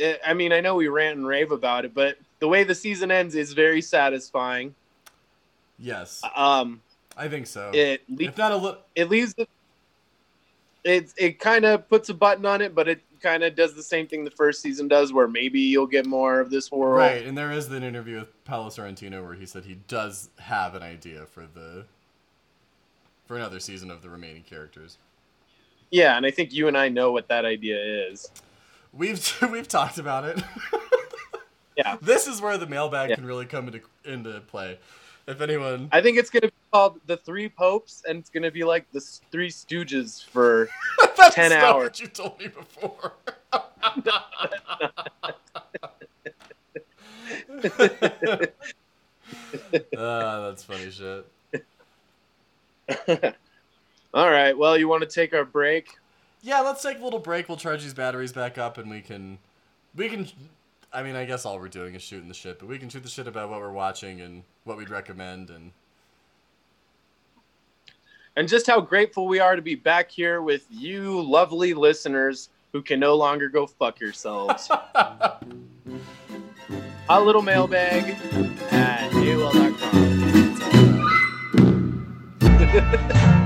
uh, 0.02 0.14
i 0.26 0.34
mean 0.34 0.52
i 0.52 0.60
know 0.60 0.74
we 0.74 0.88
rant 0.88 1.16
and 1.16 1.24
rave 1.26 1.52
about 1.52 1.84
it 1.84 1.94
but 1.94 2.16
the 2.40 2.48
way 2.48 2.64
the 2.64 2.74
season 2.74 3.12
ends 3.12 3.36
is 3.36 3.52
very 3.52 3.80
satisfying 3.80 4.74
Yes, 5.78 6.20
um 6.34 6.80
I 7.16 7.28
think 7.28 7.46
so. 7.46 7.70
it 7.74 8.02
le- 8.08 8.24
if 8.28 8.36
not 8.38 8.52
a 8.52 8.56
little. 8.56 8.80
it 8.94 9.08
leaves 9.08 9.34
the 9.34 9.46
it, 10.84 11.12
it 11.16 11.38
kind 11.40 11.64
of 11.64 11.88
puts 11.88 12.08
a 12.10 12.14
button 12.14 12.46
on 12.46 12.60
it 12.62 12.74
but 12.74 12.86
it 12.88 13.00
kind 13.20 13.42
of 13.42 13.56
does 13.56 13.74
the 13.74 13.82
same 13.82 14.06
thing 14.06 14.24
the 14.24 14.30
first 14.30 14.60
season 14.62 14.86
does 14.86 15.12
where 15.12 15.26
maybe 15.26 15.58
you'll 15.58 15.86
get 15.86 16.06
more 16.06 16.38
of 16.38 16.50
this 16.50 16.70
world 16.70 16.98
Right, 16.98 17.24
and 17.26 17.36
there 17.36 17.50
is 17.50 17.66
an 17.72 17.82
interview 17.82 18.18
with 18.18 18.44
Paolo 18.44 18.68
Sorrentino 18.68 19.24
where 19.24 19.34
he 19.34 19.46
said 19.46 19.64
he 19.64 19.78
does 19.88 20.28
have 20.38 20.74
an 20.74 20.82
idea 20.82 21.26
for 21.26 21.46
the 21.52 21.86
for 23.26 23.36
another 23.36 23.58
season 23.58 23.90
of 23.90 24.02
the 24.02 24.08
remaining 24.10 24.42
characters. 24.42 24.98
yeah 25.90 26.16
and 26.16 26.24
i 26.26 26.30
think 26.30 26.52
you 26.52 26.68
and 26.68 26.76
i 26.78 26.88
know 26.88 27.10
what 27.12 27.28
that 27.28 27.44
idea 27.44 27.78
is 28.08 28.30
We've 28.92 29.20
we've 29.50 29.68
talked 29.68 29.98
about 29.98 30.24
it. 30.24 30.42
Yeah. 31.76 31.98
This 32.00 32.26
is 32.26 32.40
where 32.40 32.56
the 32.56 32.66
mailbag 32.66 33.10
Yeah. 33.10 33.16
can 33.16 33.26
really 33.26 33.44
come 33.44 33.66
into 33.66 33.80
into 34.06 34.40
play. 34.40 34.78
If 35.28 35.40
anyone, 35.40 35.88
i 35.90 36.00
think 36.00 36.18
it's 36.18 36.30
going 36.30 36.42
to 36.42 36.48
be 36.48 36.54
called 36.72 37.00
the 37.06 37.16
three 37.16 37.48
popes 37.48 38.04
and 38.08 38.18
it's 38.20 38.30
going 38.30 38.44
to 38.44 38.50
be 38.52 38.62
like 38.62 38.86
the 38.92 39.00
three 39.32 39.50
stooges 39.50 40.24
for 40.24 40.68
That's 41.16 41.34
10 41.34 41.50
not 41.50 41.62
hours. 41.62 41.82
what 41.84 42.00
you 42.00 42.06
told 42.06 42.38
me 42.38 42.46
before. 42.48 43.12
Ah, 49.96 50.48
that's 50.48 50.64
funny 50.64 50.90
shit. 50.90 51.26
all 54.14 54.30
right 54.30 54.56
well 54.56 54.78
you 54.78 54.86
want 54.86 55.02
to 55.02 55.08
take 55.08 55.34
our 55.34 55.44
break 55.44 55.88
Yeah, 56.42 56.60
let's 56.60 56.82
take 56.82 57.00
a 57.00 57.04
little 57.04 57.18
break. 57.18 57.48
We'll 57.48 57.58
charge 57.58 57.82
these 57.82 57.94
batteries 57.94 58.32
back 58.32 58.56
up, 58.58 58.78
and 58.78 58.88
we 58.88 59.00
can, 59.00 59.38
we 59.96 60.08
can. 60.08 60.28
I 60.92 61.02
mean, 61.02 61.16
I 61.16 61.24
guess 61.24 61.44
all 61.44 61.58
we're 61.58 61.68
doing 61.68 61.94
is 61.94 62.02
shooting 62.02 62.28
the 62.28 62.34
shit, 62.34 62.58
but 62.58 62.68
we 62.68 62.78
can 62.78 62.88
shoot 62.88 63.02
the 63.02 63.08
shit 63.08 63.26
about 63.26 63.50
what 63.50 63.60
we're 63.60 63.72
watching 63.72 64.20
and 64.20 64.42
what 64.64 64.76
we'd 64.78 64.90
recommend. 64.90 65.50
And 65.50 65.72
and 68.36 68.48
just 68.48 68.66
how 68.66 68.80
grateful 68.80 69.26
we 69.26 69.40
are 69.40 69.56
to 69.56 69.62
be 69.62 69.74
back 69.74 70.10
here 70.10 70.42
with 70.42 70.66
you 70.70 71.22
lovely 71.22 71.74
listeners 71.74 72.50
who 72.72 72.82
can 72.82 73.00
no 73.00 73.14
longer 73.14 73.48
go 73.48 73.66
fuck 73.66 73.98
yourselves. 74.00 74.70
A 77.08 77.20
little 77.20 77.42
mailbag 77.42 78.16
at 78.72 79.10
AOL.com. 79.12 80.22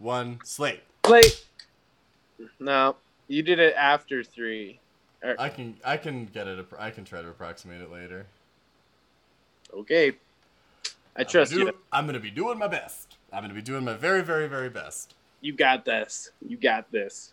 one, 0.00 0.40
slate. 0.42 0.82
Slate. 1.06 1.46
No, 2.58 2.96
you 3.28 3.42
did 3.42 3.60
it 3.60 3.74
after 3.76 4.24
three. 4.24 4.80
Or- 5.22 5.36
I 5.38 5.48
can 5.48 5.76
I 5.84 5.96
can 5.96 6.26
get 6.26 6.48
it. 6.48 6.66
I 6.78 6.90
can 6.90 7.04
try 7.04 7.22
to 7.22 7.28
approximate 7.28 7.80
it 7.80 7.92
later. 7.92 8.26
Okay. 9.72 10.12
I 11.16 11.20
I'm 11.20 11.26
trust 11.26 11.52
gonna 11.52 11.64
you. 11.66 11.76
I'm 11.92 12.06
gonna 12.06 12.18
be 12.18 12.30
doing 12.30 12.58
my 12.58 12.66
best. 12.68 13.16
I'm 13.32 13.42
gonna 13.42 13.54
be 13.54 13.62
doing 13.62 13.84
my 13.84 13.94
very, 13.94 14.22
very, 14.22 14.48
very 14.48 14.68
best. 14.70 15.14
You 15.40 15.52
got 15.52 15.84
this. 15.84 16.30
You 16.46 16.56
got 16.56 16.90
this. 16.90 17.32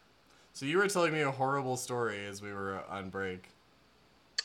So 0.53 0.65
you 0.65 0.77
were 0.77 0.87
telling 0.87 1.13
me 1.13 1.21
a 1.21 1.31
horrible 1.31 1.77
story 1.77 2.25
as 2.25 2.41
we 2.41 2.51
were 2.51 2.81
on 2.89 3.09
break. 3.09 3.49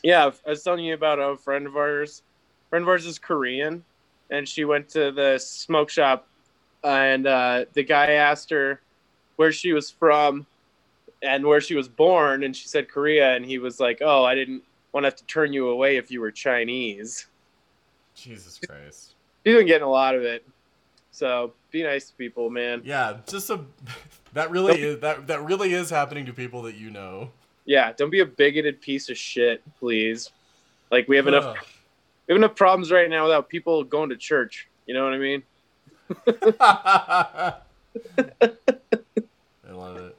Yeah, 0.03 0.31
I 0.45 0.49
was 0.49 0.63
telling 0.63 0.85
you 0.85 0.93
about 0.93 1.19
a 1.19 1.37
friend 1.37 1.65
of 1.65 1.75
ours. 1.75 2.21
friend 2.69 2.83
of 2.83 2.89
ours 2.89 3.05
is 3.05 3.17
Korean, 3.17 3.83
and 4.29 4.47
she 4.47 4.65
went 4.65 4.89
to 4.89 5.11
the 5.11 5.37
smoke 5.39 5.89
shop, 5.89 6.27
and 6.83 7.27
uh, 7.27 7.65
the 7.73 7.83
guy 7.83 8.13
asked 8.13 8.49
her 8.49 8.81
where 9.35 9.51
she 9.51 9.73
was 9.73 9.89
from 9.89 10.45
and 11.21 11.45
where 11.45 11.61
she 11.61 11.75
was 11.75 11.87
born, 11.87 12.43
and 12.43 12.55
she 12.55 12.67
said 12.67 12.89
Korea, 12.89 13.35
and 13.35 13.45
he 13.45 13.57
was 13.57 13.79
like, 13.79 14.01
"Oh, 14.01 14.23
I 14.23 14.35
didn't 14.35 14.63
want 14.91 15.03
to 15.03 15.07
have 15.07 15.15
to 15.15 15.25
turn 15.25 15.53
you 15.53 15.69
away 15.69 15.97
if 15.97 16.11
you 16.11 16.21
were 16.21 16.31
Chinese." 16.31 17.27
Jesus 18.15 18.59
Christ. 18.59 19.13
He's 19.43 19.55
been 19.55 19.67
getting 19.67 19.87
a 19.87 19.89
lot 19.89 20.15
of 20.15 20.23
it, 20.23 20.45
so 21.11 21.53
be 21.71 21.83
nice 21.83 22.09
to 22.09 22.15
people, 22.15 22.49
man. 22.49 22.81
Yeah, 22.83 23.17
just 23.27 23.49
a 23.49 23.61
that 24.33 24.51
really 24.51 24.81
is 24.81 24.99
that 24.99 25.27
that 25.27 25.43
really 25.43 25.73
is 25.73 25.89
happening 25.89 26.25
to 26.25 26.33
people 26.33 26.61
that 26.63 26.75
you 26.75 26.89
know. 26.89 27.31
Yeah, 27.65 27.93
don't 27.93 28.09
be 28.09 28.19
a 28.19 28.25
bigoted 28.25 28.81
piece 28.81 29.09
of 29.09 29.17
shit, 29.17 29.61
please. 29.79 30.31
Like 30.91 31.07
we 31.07 31.15
have 31.15 31.27
enough 31.27 31.45
Ugh. 31.45 31.57
we 32.27 32.33
have 32.33 32.37
enough 32.37 32.55
problems 32.55 32.91
right 32.91 33.09
now 33.09 33.23
without 33.23 33.49
people 33.49 33.83
going 33.83 34.09
to 34.09 34.17
church. 34.17 34.67
You 34.85 34.93
know 34.93 35.03
what 35.03 35.13
I 35.13 35.17
mean? 35.17 35.43
I 36.59 37.61
love 39.69 39.97
it. 39.97 40.15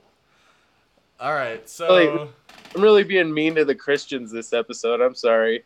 All 1.21 1.33
right, 1.33 1.69
so? 1.69 2.29
I'm 2.75 2.83
really 2.83 3.05
being 3.05 3.33
mean 3.33 3.55
to 3.55 3.65
the 3.65 3.75
Christians 3.75 4.31
this 4.31 4.53
episode. 4.53 5.01
I'm 5.01 5.15
sorry. 5.15 5.65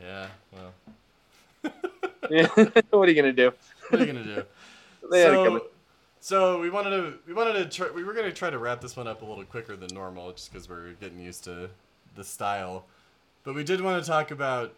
yeah, 0.00 0.28
well, 0.52 0.72
what 2.90 3.08
are 3.08 3.10
you 3.10 3.14
gonna 3.14 3.32
do? 3.32 3.52
what 3.88 4.00
are 4.00 4.04
you 4.04 4.12
gonna 4.12 4.24
do? 4.24 4.42
They 5.10 5.22
had 5.22 5.32
it 5.32 5.34
so, 5.34 5.66
so 6.20 6.60
we 6.60 6.70
wanted 6.70 6.90
to 6.90 7.14
we 7.26 7.34
wanted 7.34 7.54
to 7.54 7.64
try, 7.64 7.90
we 7.90 8.04
were 8.04 8.12
gonna 8.12 8.32
try 8.32 8.50
to 8.50 8.58
wrap 8.58 8.80
this 8.80 8.96
one 8.96 9.08
up 9.08 9.22
a 9.22 9.24
little 9.24 9.44
quicker 9.44 9.76
than 9.76 9.88
normal, 9.92 10.32
just 10.32 10.52
because 10.52 10.68
we're 10.68 10.92
getting 11.00 11.20
used 11.20 11.44
to 11.44 11.70
the 12.14 12.24
style. 12.24 12.84
But 13.44 13.54
we 13.54 13.64
did 13.64 13.80
want 13.80 14.02
to 14.02 14.08
talk 14.08 14.30
about 14.30 14.74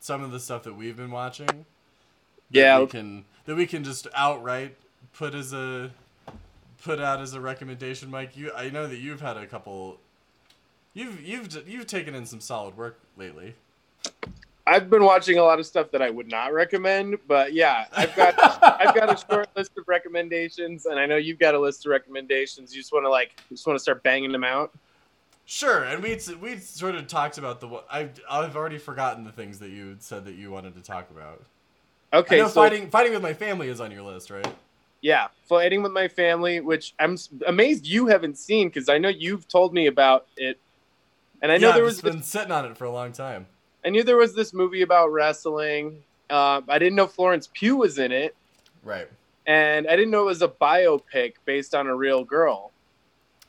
some 0.00 0.22
of 0.22 0.32
the 0.32 0.40
stuff 0.40 0.62
that 0.64 0.74
we've 0.74 0.96
been 0.96 1.10
watching. 1.10 1.66
That 2.52 2.58
Yeah. 2.58 2.80
we 2.80 2.86
can 2.86 3.24
that 3.46 3.56
we 3.56 3.66
can 3.66 3.84
just 3.84 4.06
outright 4.14 4.76
put 5.12 5.34
as 5.34 5.52
a 5.52 5.90
put 6.82 7.00
out 7.00 7.20
as 7.20 7.34
a 7.34 7.40
recommendation, 7.40 8.10
Mike. 8.10 8.36
You, 8.36 8.52
I 8.54 8.70
know 8.70 8.86
that 8.86 8.98
you've 8.98 9.20
had 9.20 9.36
a 9.36 9.46
couple. 9.46 9.98
You've 10.94 11.20
you've 11.22 11.68
you've 11.68 11.86
taken 11.86 12.14
in 12.14 12.26
some 12.26 12.40
solid 12.40 12.76
work 12.76 12.98
lately. 13.16 13.54
I've 14.64 14.88
been 14.88 15.02
watching 15.02 15.38
a 15.38 15.42
lot 15.42 15.58
of 15.58 15.66
stuff 15.66 15.90
that 15.90 16.00
I 16.02 16.10
would 16.10 16.28
not 16.28 16.52
recommend, 16.52 17.18
but 17.26 17.52
yeah, 17.52 17.86
I've 17.92 18.14
got 18.14 18.34
I've 18.80 18.94
got 18.94 19.12
a 19.12 19.16
short 19.16 19.48
list 19.56 19.72
of 19.76 19.88
recommendations, 19.88 20.86
and 20.86 20.98
I 21.00 21.06
know 21.06 21.16
you've 21.16 21.38
got 21.38 21.54
a 21.54 21.58
list 21.58 21.84
of 21.86 21.90
recommendations. 21.90 22.74
You 22.74 22.80
just 22.80 22.92
want 22.92 23.04
to 23.04 23.10
like, 23.10 23.32
you 23.50 23.56
just 23.56 23.66
want 23.66 23.76
to 23.78 23.82
start 23.82 24.02
banging 24.02 24.30
them 24.30 24.44
out. 24.44 24.72
Sure, 25.46 25.82
and 25.82 26.02
we 26.02 26.16
we 26.40 26.58
sort 26.58 26.94
of 26.94 27.08
talked 27.08 27.38
about 27.38 27.60
the. 27.60 27.82
I've 27.90 28.12
I've 28.30 28.56
already 28.56 28.78
forgotten 28.78 29.24
the 29.24 29.32
things 29.32 29.58
that 29.58 29.70
you 29.70 29.96
said 29.98 30.24
that 30.26 30.34
you 30.36 30.50
wanted 30.52 30.76
to 30.76 30.82
talk 30.82 31.10
about. 31.10 31.42
Okay, 32.12 32.38
know 32.38 32.48
so 32.48 32.54
fighting 32.54 32.90
fighting 32.90 33.12
with 33.12 33.22
my 33.22 33.32
family 33.34 33.68
is 33.68 33.80
on 33.80 33.90
your 33.90 34.02
list, 34.02 34.30
right? 34.30 34.46
yeah, 35.00 35.28
fighting 35.48 35.82
with 35.82 35.92
my 35.92 36.06
family, 36.06 36.60
which 36.60 36.94
I'm 36.98 37.16
amazed 37.46 37.86
you 37.86 38.06
haven't 38.06 38.38
seen 38.38 38.68
because 38.68 38.88
I 38.88 38.98
know 38.98 39.08
you've 39.08 39.48
told 39.48 39.74
me 39.74 39.86
about 39.88 40.26
it, 40.36 40.58
and 41.42 41.50
I 41.50 41.56
know 41.58 41.68
yeah, 41.68 41.74
there 41.74 41.84
was 41.84 41.94
just 41.94 42.04
this 42.04 42.14
been 42.14 42.22
sitting 42.22 42.52
on 42.52 42.64
it 42.66 42.76
for 42.76 42.84
a 42.84 42.92
long 42.92 43.12
time. 43.12 43.46
I 43.84 43.88
knew 43.90 44.04
there 44.04 44.16
was 44.16 44.34
this 44.34 44.54
movie 44.54 44.82
about 44.82 45.08
wrestling. 45.12 46.02
Uh, 46.30 46.60
I 46.68 46.78
didn't 46.78 46.94
know 46.94 47.06
Florence 47.08 47.48
Pugh 47.52 47.76
was 47.76 47.98
in 47.98 48.12
it, 48.12 48.36
Right. 48.84 49.08
and 49.46 49.88
I 49.88 49.96
didn't 49.96 50.12
know 50.12 50.22
it 50.22 50.26
was 50.26 50.42
a 50.42 50.48
biopic 50.48 51.34
based 51.44 51.74
on 51.74 51.88
a 51.88 51.96
real 51.96 52.24
girl. 52.24 52.70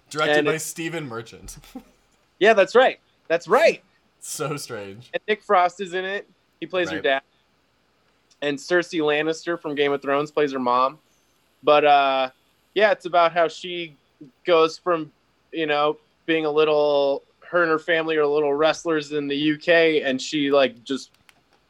Directed 0.09 0.39
And 0.39 0.45
by 0.47 0.57
Stephen 0.57 1.07
Merchant. 1.07 1.57
Yeah, 2.39 2.53
that's 2.53 2.75
right. 2.75 2.99
That's 3.27 3.47
right. 3.47 3.83
so 4.19 4.57
strange. 4.57 5.09
And 5.13 5.21
Nick 5.27 5.43
Frost 5.43 5.79
is 5.81 5.93
in 5.93 6.03
it. 6.03 6.27
He 6.59 6.65
plays 6.65 6.89
her 6.89 6.99
dad. 6.99 7.21
And 8.43 8.57
Cersei 8.57 8.99
Lannister 8.99 9.59
from 9.59 9.73
Game 9.73 9.91
of 9.91 10.01
Thrones 10.01 10.29
plays 10.29 10.51
her 10.51 10.59
mom. 10.59 10.99
But 11.63 11.85
uh, 11.85 12.29
yeah, 12.75 12.91
it's 12.91 13.05
about 13.05 13.31
how 13.31 13.47
she 13.47 13.95
goes 14.45 14.77
from, 14.77 15.11
you 15.51 15.65
know, 15.65 15.97
being 16.25 16.45
a 16.45 16.51
little 16.51 17.23
her 17.41 17.61
and 17.61 17.71
her 17.71 17.79
family 17.79 18.17
are 18.17 18.25
little 18.25 18.53
wrestlers 18.53 19.11
in 19.11 19.27
the 19.27 19.53
UK 19.53 20.03
and 20.07 20.21
she 20.21 20.51
like 20.51 20.83
just 20.83 21.11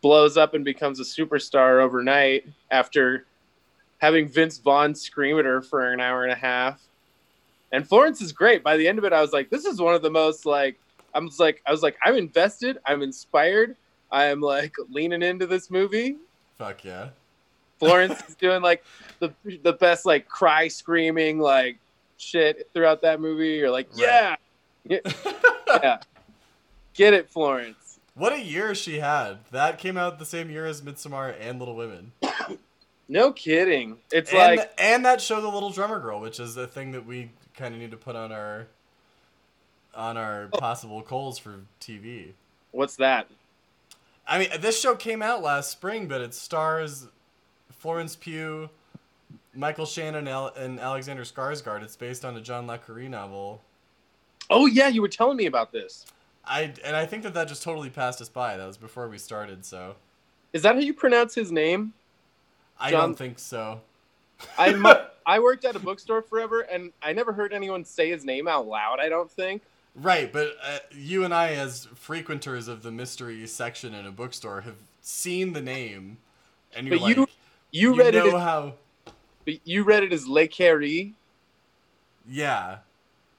blows 0.02 0.38
up 0.38 0.54
and 0.54 0.66
becomes 0.66 1.00
a 1.00 1.04
superstar 1.04 1.82
overnight 1.82 2.46
after 2.72 3.26
having 4.00 4.28
Vince 4.28 4.58
Vaughn 4.58 4.96
scream 4.96 5.38
at 5.40 5.46
her 5.46 5.62
for 5.62 5.92
an 5.92 6.00
hour 6.00 6.24
and 6.24 6.32
a 6.32 6.36
half. 6.36 6.82
And 7.72 7.88
Florence 7.88 8.22
is 8.22 8.32
great. 8.32 8.64
By 8.64 8.78
the 8.78 8.88
end 8.88 8.98
of 8.98 9.06
it, 9.06 9.14
I 9.14 9.22
was 9.22 9.32
like, 9.32 9.50
this 9.50 9.66
is 9.66 9.80
one 9.80 9.94
of 9.94 10.02
the 10.02 10.10
most 10.10 10.46
like 10.46 10.80
I 11.14 11.20
was 11.20 11.40
like, 11.40 11.62
I 11.68 11.72
was 11.72 11.84
like, 11.84 11.98
I'm 12.04 12.16
invested, 12.16 12.80
I'm 12.86 13.02
inspired, 13.02 13.76
I 14.12 14.26
am 14.26 14.42
like 14.42 14.74
leaning 14.90 15.22
into 15.22 15.46
this 15.46 15.70
movie. 15.70 16.18
Fuck 16.58 16.84
yeah. 16.84 17.10
Florence 17.80 18.22
is 18.30 18.36
doing 18.36 18.62
like 18.62 18.84
the 19.20 19.34
the 19.64 19.74
best 19.74 20.06
like 20.06 20.28
cry 20.28 20.68
screaming 20.68 21.40
like 21.40 21.78
shit 22.18 22.70
throughout 22.74 23.02
that 23.02 23.20
movie. 23.20 23.56
You're 23.56 23.72
like, 23.72 23.90
Right. 23.98 24.38
yeah, 24.86 25.00
yeah, 25.68 26.00
get 26.94 27.14
it, 27.14 27.30
Florence. 27.30 28.00
what 28.16 28.32
a 28.32 28.40
year 28.40 28.74
she 28.76 29.00
had. 29.00 29.40
That 29.52 29.80
came 29.80 29.98
out 29.98 30.20
the 30.20 30.26
same 30.26 30.50
year 30.50 30.66
as 30.66 30.82
Midsommar 30.82 31.36
and 31.40 31.60
Little 31.60 31.76
Women. 31.76 32.12
No 33.10 33.34
kidding. 33.34 33.98
It's 34.12 34.32
and, 34.32 34.58
like 34.58 34.74
and 34.78 35.06
that 35.06 35.20
show, 35.20 35.42
The 35.42 35.50
Little 35.50 35.72
Drummer 35.72 36.00
Girl, 36.00 36.22
which 36.22 36.40
is 36.40 36.56
a 36.56 36.66
thing 36.68 36.94
that 36.94 37.06
we 37.06 37.32
kind 37.58 37.74
of 37.74 37.82
need 37.82 37.92
to 37.92 37.98
put 37.98 38.16
on 38.16 38.32
our 38.32 38.68
on 39.94 40.16
our 40.18 40.48
possible 40.48 41.02
goals 41.02 41.38
for 41.38 41.60
TV. 41.82 42.32
what's 42.72 42.96
that? 42.96 43.28
I 44.28 44.40
mean, 44.40 44.50
this 44.60 44.80
show 44.80 44.96
came 44.96 45.22
out 45.22 45.42
last 45.42 45.72
spring, 45.72 46.08
but 46.08 46.22
it 46.22 46.34
stars 46.34 47.08
Florence 47.72 48.16
Pugh, 48.16 48.70
Michael 49.54 49.86
Shannon, 49.86 50.28
and 50.28 50.80
Alexander 50.80 51.24
Skarsgård. 51.24 51.84
It's 51.84 51.96
based 51.96 52.24
on 52.24 52.38
a 52.38 52.42
John 52.42 52.66
Le 52.66 52.78
Carre 52.78 53.10
novel. 53.10 53.62
Oh 54.50 54.66
yeah, 54.66 54.88
you 54.88 55.02
were 55.02 55.10
telling 55.10 55.38
me 55.38 55.46
about 55.46 55.72
this. 55.72 56.06
I 56.46 56.74
and 56.84 56.96
I 56.96 57.06
think 57.06 57.24
that 57.24 57.34
that 57.34 57.48
just 57.48 57.64
totally 57.64 57.90
passed 57.90 58.22
us 58.22 58.30
by. 58.30 58.58
That 58.58 58.66
was 58.68 58.78
before 58.78 59.08
we 59.08 59.18
started, 59.18 59.66
so 59.66 59.96
Is 60.52 60.62
that 60.64 60.76
how 60.76 60.82
you 60.82 60.94
pronounce 60.94 61.36
his 61.36 61.52
name? 61.52 61.94
I 62.80 62.92
John- 62.92 63.10
don't 63.10 63.16
think 63.16 63.40
so. 63.40 63.82
I 64.58 65.06
I 65.26 65.40
worked 65.40 65.64
at 65.66 65.76
a 65.76 65.80
bookstore 65.80 66.22
forever, 66.22 66.62
and 66.62 66.92
I 67.02 67.14
never 67.14 67.32
heard 67.32 67.54
anyone 67.54 67.86
say 67.86 68.10
his 68.10 68.26
name 68.26 68.48
out 68.48 68.68
loud. 68.68 69.00
I 69.00 69.10
don't 69.10 69.32
think. 69.32 69.62
Right, 69.96 70.32
but 70.34 70.56
uh, 70.64 70.80
you 70.92 71.24
and 71.24 71.34
I, 71.34 71.50
as 71.54 71.86
frequenters 71.96 72.68
of 72.68 72.82
the 72.82 72.92
mystery 72.92 73.46
section 73.46 73.94
in 73.94 74.06
a 74.08 74.12
bookstore, 74.12 74.62
have 74.62 74.76
seen 75.02 75.54
the 75.54 75.62
name, 75.62 76.18
and 76.76 76.88
you're 76.88 76.98
But 76.98 77.04
like, 77.04 77.16
you- 77.18 77.28
You, 77.72 77.92
you 77.92 77.96
read 78.00 78.14
know 78.16 78.26
it. 78.26 78.34
As, 78.34 78.42
how? 78.42 78.74
you 79.66 79.84
read 79.84 80.04
it 80.04 80.12
as 80.14 80.28
Le 80.28 80.48
Carré. 80.48 81.14
Yeah, 82.28 82.78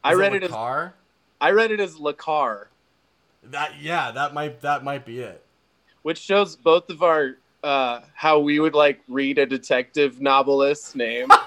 I 0.05 0.15
read 0.15 0.33
it 0.35 0.43
it 0.43 0.45
as 0.45 0.51
car. 0.51 0.95
I 1.41 1.51
read 1.53 1.71
it 1.73 1.81
as 1.81 1.99
Le 1.99 2.13
Car, 2.15 2.69
That 3.45 3.81
yeah, 3.81 4.11
that 4.13 4.35
might 4.35 4.61
that 4.61 4.85
might 4.85 5.05
be 5.07 5.21
it. 5.21 5.43
which 6.03 6.19
shows 6.19 6.55
both 6.57 6.91
of 6.91 7.03
our 7.03 7.37
uh, 7.63 8.01
how 8.15 8.39
we 8.41 8.61
would 8.61 8.75
like 8.75 9.01
read 9.09 9.39
a 9.39 9.47
detective 9.47 10.21
novelist's 10.21 10.95
name. 10.95 11.29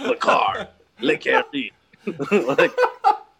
Le 0.00 0.16
Car, 0.16 0.68
Le 1.02 1.16
Carré. 1.16 1.72
like 2.58 2.72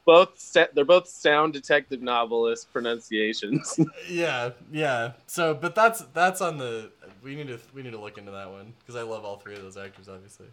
both 0.04 0.38
sa- 0.38 0.66
they're 0.74 0.84
both 0.84 1.08
sound 1.08 1.52
detective 1.52 2.02
novelist 2.02 2.72
pronunciations. 2.72 3.78
yeah, 4.08 4.50
yeah. 4.70 5.12
So, 5.26 5.54
but 5.54 5.74
that's 5.74 6.02
that's 6.12 6.40
on 6.40 6.58
the 6.58 6.90
we 7.22 7.34
need 7.34 7.48
to 7.48 7.58
we 7.74 7.82
need 7.82 7.92
to 7.92 8.00
look 8.00 8.18
into 8.18 8.32
that 8.32 8.50
one 8.50 8.72
because 8.80 8.96
I 8.96 9.02
love 9.02 9.24
all 9.24 9.36
three 9.36 9.54
of 9.54 9.62
those 9.62 9.76
actors, 9.76 10.08
obviously. 10.08 10.46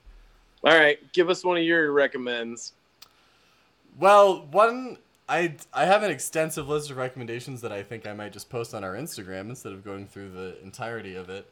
All 0.63 0.77
right, 0.77 0.99
give 1.13 1.29
us 1.29 1.43
one 1.43 1.57
of 1.57 1.63
your 1.63 1.91
recommends. 1.91 2.73
Well, 3.97 4.47
one 4.51 4.97
I 5.27 5.55
I 5.73 5.85
have 5.85 6.03
an 6.03 6.11
extensive 6.11 6.67
list 6.67 6.91
of 6.91 6.97
recommendations 6.97 7.61
that 7.61 7.71
I 7.71 7.83
think 7.83 8.07
I 8.07 8.13
might 8.13 8.33
just 8.33 8.49
post 8.49 8.73
on 8.73 8.83
our 8.83 8.93
Instagram 8.93 9.49
instead 9.49 9.73
of 9.73 9.85
going 9.85 10.07
through 10.07 10.31
the 10.31 10.61
entirety 10.63 11.15
of 11.15 11.29
it. 11.29 11.49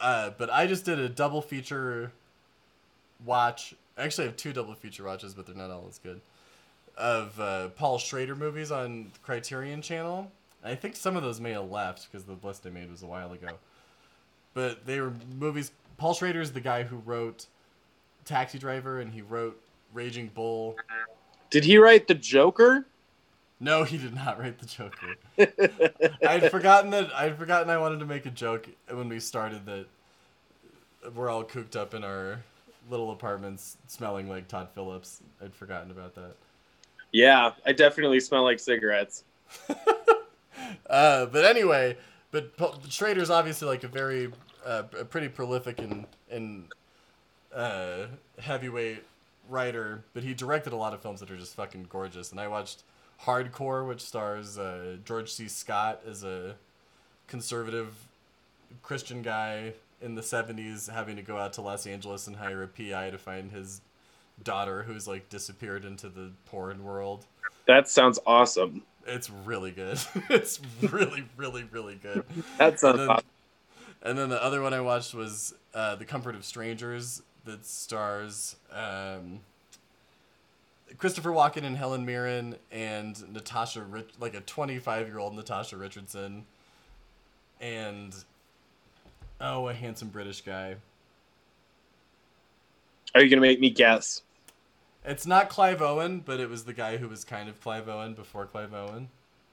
Uh, 0.00 0.30
but 0.36 0.50
I 0.50 0.66
just 0.66 0.84
did 0.84 0.98
a 0.98 1.08
double 1.08 1.42
feature 1.42 2.12
watch. 3.24 3.74
I 3.96 4.04
actually, 4.04 4.24
I 4.24 4.26
have 4.28 4.36
two 4.36 4.52
double 4.52 4.74
feature 4.74 5.04
watches, 5.04 5.34
but 5.34 5.46
they're 5.46 5.54
not 5.54 5.70
all 5.70 5.86
as 5.88 5.98
good. 5.98 6.20
Of 6.96 7.38
uh, 7.40 7.68
Paul 7.68 7.98
Schrader 7.98 8.34
movies 8.34 8.70
on 8.70 9.12
Criterion 9.22 9.82
Channel. 9.82 10.30
I 10.64 10.74
think 10.74 10.96
some 10.96 11.16
of 11.16 11.22
those 11.22 11.40
may 11.40 11.52
have 11.52 11.70
left 11.70 12.10
because 12.10 12.24
the 12.24 12.36
list 12.42 12.66
I 12.66 12.70
made 12.70 12.90
was 12.90 13.02
a 13.02 13.06
while 13.06 13.32
ago. 13.32 13.48
But 14.54 14.86
they 14.86 15.00
were 15.00 15.12
movies. 15.38 15.70
Paul 15.96 16.14
Schrader 16.14 16.40
is 16.40 16.52
the 16.52 16.60
guy 16.60 16.82
who 16.82 16.96
wrote 16.96 17.46
Taxi 18.24 18.58
Driver 18.58 19.00
and 19.00 19.12
he 19.12 19.22
wrote 19.22 19.60
Raging 19.94 20.30
Bull. 20.34 20.76
Did 21.50 21.64
he 21.64 21.78
write 21.78 22.08
the 22.08 22.14
Joker? 22.14 22.86
No, 23.60 23.84
he 23.84 23.96
did 23.96 24.14
not 24.14 24.38
write 24.38 24.58
the 24.58 24.66
Joker. 24.66 25.14
I'd 26.26 26.50
forgotten 26.50 26.90
that 26.90 27.14
I'd 27.14 27.38
forgotten 27.38 27.70
I 27.70 27.78
wanted 27.78 28.00
to 28.00 28.06
make 28.06 28.26
a 28.26 28.30
joke 28.30 28.68
when 28.90 29.08
we 29.08 29.20
started 29.20 29.64
that 29.66 29.86
we're 31.14 31.30
all 31.30 31.44
cooped 31.44 31.76
up 31.76 31.94
in 31.94 32.04
our 32.04 32.40
little 32.90 33.10
apartments 33.12 33.76
smelling 33.86 34.28
like 34.28 34.48
Todd 34.48 34.68
Phillips. 34.74 35.22
I'd 35.42 35.54
forgotten 35.54 35.90
about 35.90 36.14
that. 36.14 36.34
Yeah, 37.12 37.52
I 37.64 37.72
definitely 37.72 38.20
smell 38.20 38.44
like 38.44 38.60
cigarettes. 38.60 39.24
Uh, 40.88 41.26
but 41.26 41.44
anyway, 41.44 41.96
but 42.30 42.56
Paul- 42.56 42.80
Schrader's 42.88 43.30
obviously 43.30 43.68
like 43.68 43.84
a 43.84 43.88
very, 43.88 44.32
uh, 44.64 44.82
a 44.98 45.04
pretty 45.04 45.28
prolific 45.28 45.78
and 45.78 46.06
and 46.30 46.64
uh, 47.54 48.06
heavyweight 48.40 49.02
writer. 49.48 50.02
But 50.14 50.22
he 50.22 50.34
directed 50.34 50.72
a 50.72 50.76
lot 50.76 50.94
of 50.94 51.02
films 51.02 51.20
that 51.20 51.30
are 51.30 51.36
just 51.36 51.54
fucking 51.54 51.86
gorgeous. 51.88 52.30
And 52.30 52.40
I 52.40 52.48
watched 52.48 52.82
Hardcore, 53.22 53.86
which 53.86 54.00
stars 54.00 54.58
uh, 54.58 54.96
George 55.04 55.30
C. 55.30 55.48
Scott 55.48 56.02
as 56.08 56.24
a 56.24 56.56
conservative 57.26 57.94
Christian 58.82 59.22
guy 59.22 59.72
in 60.06 60.14
the 60.14 60.22
'70s 60.22 60.88
having 60.90 61.16
to 61.16 61.22
go 61.22 61.36
out 61.36 61.52
to 61.54 61.60
Los 61.60 61.86
Angeles 61.86 62.26
and 62.26 62.36
hire 62.36 62.62
a 62.62 62.68
PI 62.68 63.10
to 63.10 63.18
find 63.18 63.50
his 63.52 63.82
daughter 64.42 64.84
who's 64.84 65.06
like 65.06 65.28
disappeared 65.28 65.84
into 65.84 66.08
the 66.08 66.32
porn 66.46 66.82
world. 66.84 67.26
That 67.66 67.88
sounds 67.88 68.18
awesome. 68.26 68.82
It's 69.06 69.28
really 69.30 69.70
good. 69.72 69.98
it's 70.30 70.60
really, 70.80 71.24
really, 71.36 71.64
really 71.64 71.96
good. 71.96 72.24
That 72.58 72.80
sounds 72.80 72.98
And 72.98 73.00
then, 73.00 73.10
awesome. 73.10 73.26
and 74.02 74.18
then 74.18 74.28
the 74.30 74.42
other 74.42 74.62
one 74.62 74.72
I 74.72 74.80
watched 74.80 75.14
was 75.14 75.54
uh, 75.74 75.96
The 75.96 76.04
Comfort 76.04 76.34
of 76.34 76.44
Strangers 76.44 77.22
that 77.44 77.64
stars 77.66 78.56
um, 78.72 79.40
Christopher 80.98 81.30
Walken 81.30 81.64
and 81.64 81.76
Helen 81.76 82.04
Mirren 82.04 82.56
and 82.72 83.32
Natasha, 83.32 83.82
Rich- 83.82 84.14
like 84.20 84.34
a 84.34 84.40
25 84.40 85.06
year 85.08 85.18
old 85.18 85.34
Natasha 85.34 85.76
Richardson, 85.76 86.44
and 87.60 88.14
oh, 89.40 89.68
a 89.68 89.74
handsome 89.74 90.08
British 90.08 90.40
guy. 90.40 90.76
Are 93.14 93.22
you 93.22 93.30
gonna 93.30 93.40
make 93.40 93.60
me 93.60 93.70
guess? 93.70 94.22
It's 95.04 95.26
not 95.26 95.48
Clive 95.48 95.80
Owen, 95.80 96.20
but 96.20 96.40
it 96.40 96.50
was 96.50 96.64
the 96.64 96.72
guy 96.72 96.96
who 96.96 97.08
was 97.08 97.24
kind 97.24 97.48
of 97.48 97.60
Clive 97.60 97.88
Owen 97.88 98.14
before 98.14 98.44
Clive 98.44 98.74
Owen. 98.74 99.08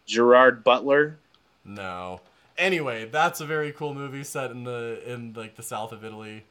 Gerard 0.06 0.64
Butler? 0.64 1.20
No. 1.64 2.22
Anyway, 2.58 3.06
that's 3.06 3.40
a 3.40 3.46
very 3.46 3.72
cool 3.72 3.94
movie 3.94 4.24
set 4.24 4.52
in 4.52 4.64
the 4.64 5.02
in 5.06 5.34
like 5.34 5.56
the 5.56 5.64
south 5.64 5.92
of 5.92 6.04
Italy. 6.04 6.44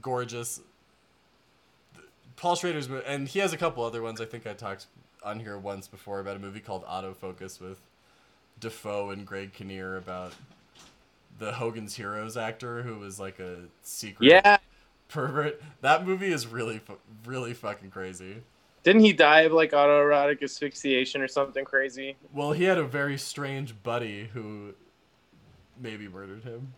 Gorgeous. 0.00 0.60
Paul 2.36 2.56
Schrader's 2.56 2.88
and 3.06 3.28
he 3.28 3.38
has 3.38 3.52
a 3.52 3.56
couple 3.56 3.84
other 3.84 4.02
ones. 4.02 4.20
I 4.20 4.24
think 4.24 4.46
I 4.46 4.54
talked 4.54 4.86
on 5.22 5.40
here 5.40 5.58
once 5.58 5.86
before 5.86 6.18
about 6.18 6.36
a 6.36 6.40
movie 6.40 6.60
called 6.60 6.84
Autofocus 6.86 7.60
with 7.60 7.80
Dafoe 8.58 9.10
and 9.10 9.26
Greg 9.26 9.52
Kinnear 9.52 9.96
about 9.96 10.32
the 11.38 11.52
Hogan's 11.52 11.96
Heroes 11.96 12.36
actor 12.36 12.82
who 12.82 12.98
was 12.98 13.18
like 13.18 13.38
a 13.40 13.64
secret 13.82 14.26
Yeah. 14.30 14.58
pervert. 15.08 15.60
That 15.80 16.06
movie 16.06 16.32
is 16.32 16.46
really 16.46 16.80
really 17.26 17.54
fucking 17.54 17.90
crazy. 17.90 18.42
Didn't 18.82 19.02
he 19.02 19.12
die 19.12 19.42
of 19.42 19.52
like 19.52 19.70
autoerotic 19.72 20.42
asphyxiation 20.42 21.22
or 21.22 21.28
something 21.28 21.64
crazy? 21.64 22.16
Well, 22.32 22.52
he 22.52 22.64
had 22.64 22.78
a 22.78 22.84
very 22.84 23.16
strange 23.16 23.80
buddy 23.82 24.28
who 24.32 24.74
maybe 25.80 26.08
murdered 26.08 26.42
him. 26.42 26.74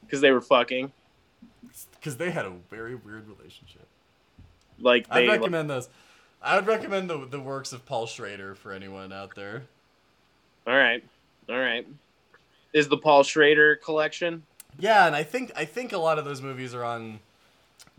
Because 0.00 0.20
they 0.20 0.30
were 0.32 0.40
fucking. 0.40 0.92
because 1.94 2.16
they 2.16 2.30
had 2.30 2.44
a 2.46 2.52
very 2.70 2.94
weird 2.94 3.26
relationship. 3.28 3.86
Like 4.80 5.06
I 5.10 5.26
recommend 5.26 5.70
those. 5.70 5.88
I 6.42 6.56
would 6.56 6.66
recommend 6.66 7.08
the 7.08 7.24
the 7.26 7.40
works 7.40 7.72
of 7.72 7.86
Paul 7.86 8.06
Schrader 8.06 8.54
for 8.54 8.72
anyone 8.72 9.12
out 9.12 9.34
there. 9.34 9.62
all 10.66 10.74
right. 10.76 11.02
All 11.48 11.58
right. 11.58 11.86
Is 12.74 12.88
the 12.88 12.98
Paul 12.98 13.22
Schrader 13.22 13.76
collection? 13.76 14.42
Yeah, 14.78 15.06
and 15.06 15.14
I 15.14 15.22
think 15.22 15.52
I 15.56 15.64
think 15.64 15.92
a 15.92 15.98
lot 15.98 16.18
of 16.18 16.24
those 16.24 16.42
movies 16.42 16.74
are 16.74 16.84
on 16.84 17.20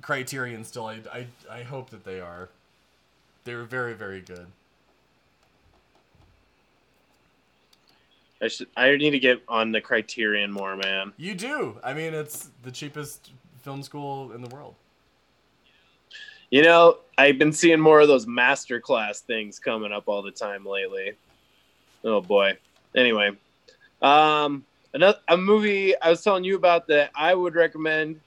Criterion 0.02 0.66
still. 0.66 0.86
I 0.86 1.00
I, 1.12 1.28
I 1.50 1.64
hope 1.64 1.90
that 1.92 2.04
they 2.04 2.20
are. 2.20 2.50
They 3.46 3.56
were 3.56 3.64
very 3.64 3.94
very 3.94 4.20
good. 4.20 4.48
I 8.42 8.50
should 8.50 8.68
I 8.76 8.96
need 8.98 9.12
to 9.12 9.20
get 9.20 9.42
on 9.48 9.72
the 9.72 9.80
Criterion 9.80 10.52
more, 10.52 10.76
man. 10.76 11.14
You 11.16 11.36
do. 11.36 11.80
I 11.82 11.94
mean, 11.94 12.14
it's 12.14 12.50
the 12.64 12.72
cheapest 12.72 13.32
film 13.62 13.82
school 13.82 14.34
in 14.34 14.42
the 14.42 14.50
world. 14.54 14.76
You 16.52 16.64
know, 16.64 16.98
I've 17.18 17.40
been 17.40 17.54
seeing 17.54 17.80
more 17.80 18.02
of 18.02 18.10
those 18.10 18.26
masterclass 18.26 19.20
things 19.20 19.58
coming 19.58 19.94
up 19.94 20.04
all 20.08 20.22
the 20.22 20.32
time 20.32 20.66
lately. 20.66 21.14
Oh 22.04 22.20
boy. 22.20 22.58
Anyway, 22.94 23.32
um, 24.02 24.66
another 24.94 25.20
a 25.28 25.38
movie 25.38 26.00
I 26.02 26.10
was 26.10 26.22
telling 26.22 26.44
you 26.44 26.56
about 26.56 26.88
that 26.88 27.12
I 27.16 27.34
would 27.34 27.56
recommend 27.56 28.20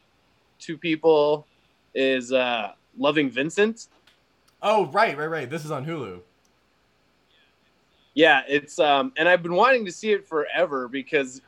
to 0.60 0.76
people 0.76 1.46
is 1.94 2.32
uh, 2.32 2.72
Loving 2.98 3.30
Vincent. 3.30 3.86
Oh 4.62 4.86
right 4.86 5.16
right 5.16 5.26
right. 5.26 5.48
This 5.48 5.64
is 5.64 5.70
on 5.70 5.86
Hulu. 5.86 6.20
Yeah, 8.14 8.42
it's 8.48 8.78
um, 8.80 9.12
and 9.16 9.28
I've 9.28 9.42
been 9.42 9.54
wanting 9.54 9.84
to 9.86 9.92
see 9.92 10.10
it 10.10 10.26
forever 10.26 10.88
because 10.88 11.40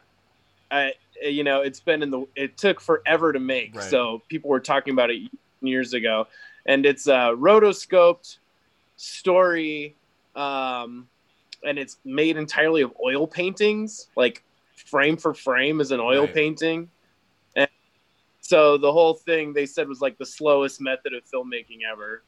I, 0.70 0.92
you 1.20 1.42
know, 1.42 1.62
it's 1.62 1.80
been 1.80 2.02
in 2.02 2.10
the. 2.10 2.26
It 2.36 2.56
took 2.56 2.80
forever 2.80 3.32
to 3.32 3.40
make, 3.40 3.74
Right. 3.74 3.82
so 3.84 4.22
people 4.28 4.50
were 4.50 4.60
talking 4.60 4.92
about 4.92 5.10
it 5.10 5.28
years 5.60 5.94
ago, 5.94 6.28
and 6.66 6.86
it's 6.86 7.08
a 7.08 7.34
rotoscoped 7.36 8.38
story, 8.96 9.96
um, 10.36 11.08
and 11.64 11.78
it's 11.78 11.98
made 12.04 12.36
entirely 12.36 12.82
of 12.82 12.92
oil 13.04 13.26
paintings, 13.26 14.08
like 14.16 14.42
frame 14.74 15.16
for 15.16 15.34
frame 15.34 15.80
is 15.80 15.90
an 15.90 16.00
oil 16.00 16.24
Right. 16.24 16.34
painting, 16.34 16.90
and 17.56 17.68
so 18.40 18.78
the 18.78 18.92
whole 18.92 19.14
thing 19.14 19.52
they 19.52 19.66
said 19.66 19.88
was 19.88 20.00
like 20.00 20.18
the 20.18 20.26
slowest 20.26 20.80
method 20.80 21.12
of 21.14 21.22
filmmaking 21.32 21.80
ever, 21.90 22.22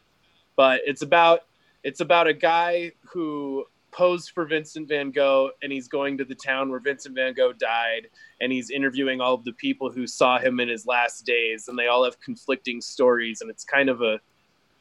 but 0.57 0.81
it's 0.87 1.03
about 1.03 1.41
it's 1.83 2.01
about 2.01 2.29
a 2.29 2.35
guy 2.35 2.93
who 3.13 3.65
posed 3.93 4.31
for 4.31 4.47
Vincent 4.47 4.89
van 4.89 5.11
Gogh 5.11 5.51
and 5.63 5.71
he's 5.71 5.87
going 5.87 6.17
to 6.19 6.25
the 6.25 6.35
town 6.35 6.71
where 6.71 6.81
Vincent 6.81 7.15
van 7.15 7.35
Gogh 7.35 7.53
died 7.53 8.09
and 8.41 8.51
he's 8.51 8.71
interviewing 8.71 9.21
all 9.21 9.35
of 9.35 9.45
the 9.45 9.53
people 9.53 9.91
who 9.91 10.07
saw 10.07 10.39
him 10.39 10.61
in 10.61 10.69
his 10.69 10.87
last 10.87 11.27
days 11.27 11.69
and 11.69 11.79
they 11.79 11.89
all 11.89 12.05
have 12.05 12.19
conflicting 12.21 12.81
stories 12.81 13.43
and 13.43 13.51
it's 13.51 13.65
kind 13.65 13.91
of 13.91 14.01
a 14.01 14.19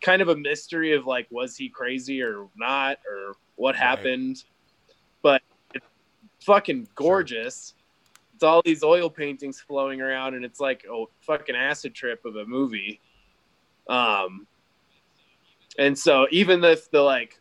kind 0.01 0.21
of 0.21 0.29
a 0.29 0.35
mystery 0.35 0.93
of 0.93 1.05
like 1.05 1.27
was 1.31 1.55
he 1.55 1.69
crazy 1.69 2.21
or 2.21 2.47
not 2.55 2.97
or 3.09 3.33
what 3.55 3.75
Right. 3.75 3.83
happened. 3.83 4.43
But 5.21 5.41
it's 5.73 5.85
fucking 6.43 6.87
gorgeous. 6.95 7.75
It's 8.33 8.43
all 8.43 8.61
these 8.65 8.83
oil 8.83 9.09
paintings 9.09 9.61
flowing 9.61 10.01
around 10.01 10.33
and 10.33 10.43
it's 10.43 10.59
like 10.59 10.83
a 10.91 11.05
fucking 11.21 11.55
acid 11.55 11.93
trip 11.93 12.25
of 12.25 12.35
a 12.37 12.45
movie. 12.45 12.99
Um 13.87 14.47
and 15.77 15.97
so 15.97 16.27
even 16.31 16.63
if 16.63 16.89
the 16.91 17.01
like 17.01 17.39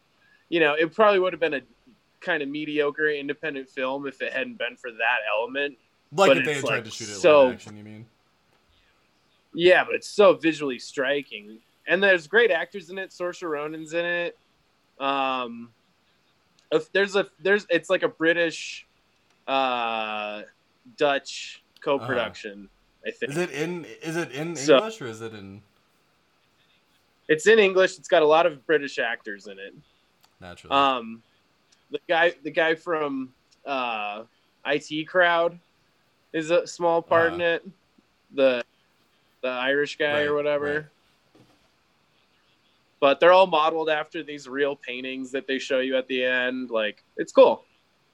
you 0.51 0.61
know 0.61 0.75
it 0.75 0.95
probably 0.95 1.19
would 1.19 1.33
have 1.33 1.41
been 1.41 1.55
a 1.55 1.63
kind 2.21 2.43
of 2.43 2.49
mediocre 2.51 3.09
independent 3.09 3.69
film 3.71 4.07
if 4.07 4.21
it 4.21 4.33
hadn't 4.33 4.59
been 4.59 4.77
for 4.77 4.91
that 4.91 5.19
element. 5.35 5.77
Like 6.15 6.29
But 6.29 6.39
if 6.39 6.45
they 6.45 6.55
had 6.55 6.65
tried 6.65 6.85
to 6.85 6.91
shoot 6.91 7.09
it 7.09 7.15
so- 7.15 7.51
action, 7.51 7.77
you 7.77 7.85
mean? 7.85 8.07
yeah 9.55 9.83
but 9.85 9.95
it's 9.97 10.09
so 10.09 10.35
visually 10.35 10.79
striking 10.79 11.59
and 11.87 12.03
there's 12.03 12.27
great 12.27 12.51
actors 12.51 12.91
in 12.91 12.99
it 12.99 13.11
Saoirse 13.11 13.43
Ronan's 13.43 13.93
in 13.95 14.05
it 14.05 14.39
um 14.99 15.73
if 16.73 16.91
there's 16.93 17.17
a 17.17 17.27
there's 17.43 17.67
it's 17.71 17.91
like 17.91 18.03
a 18.03 18.09
British 18.09 18.87
uh 19.47 20.43
Dutch 20.97 21.63
co-production 21.83 22.69
I 23.07 23.11
think 23.11 23.33
Is 23.33 23.39
it 23.39 23.51
in 23.51 23.85
is 24.03 24.17
it 24.17 24.31
in 24.33 24.57
So- 24.57 24.77
English 24.77 25.01
or 25.01 25.07
is 25.07 25.21
it 25.23 25.33
in 25.35 25.63
it's 27.29 27.47
in 27.47 27.59
English 27.59 27.97
it's 27.99 28.09
got 28.09 28.23
a 28.23 28.27
lot 28.27 28.45
of 28.47 28.67
British 28.67 28.99
actors 28.99 29.47
in 29.47 29.59
it 29.59 29.75
naturally? 30.41 30.77
Um, 30.77 31.23
the 31.91 32.01
guy, 32.09 32.35
the 32.43 32.51
guy 32.51 32.75
from 32.75 33.33
uh, 33.65 34.25
IT 34.67 35.07
Crowd, 35.09 35.59
is 36.33 36.51
a 36.51 36.67
small 36.67 37.03
part 37.03 37.33
in 37.35 37.41
Uh-huh. 37.41 37.51
it. 37.65 37.69
The 38.35 38.65
the 39.43 39.49
Irish 39.49 39.97
guy 39.97 40.13
Right, 40.13 40.27
or 40.29 40.35
whatever. 40.35 40.75
right. 40.75 40.85
But 43.01 43.19
they're 43.19 43.33
all 43.33 43.47
modeled 43.47 43.89
after 43.89 44.23
these 44.23 44.47
real 44.47 44.77
paintings 44.77 45.33
that 45.33 45.47
they 45.47 45.59
show 45.59 45.81
you 45.81 45.97
at 45.97 46.07
the 46.07 46.23
end. 46.25 46.71
Like 46.71 47.03
it's 47.17 47.33
cool. 47.33 47.65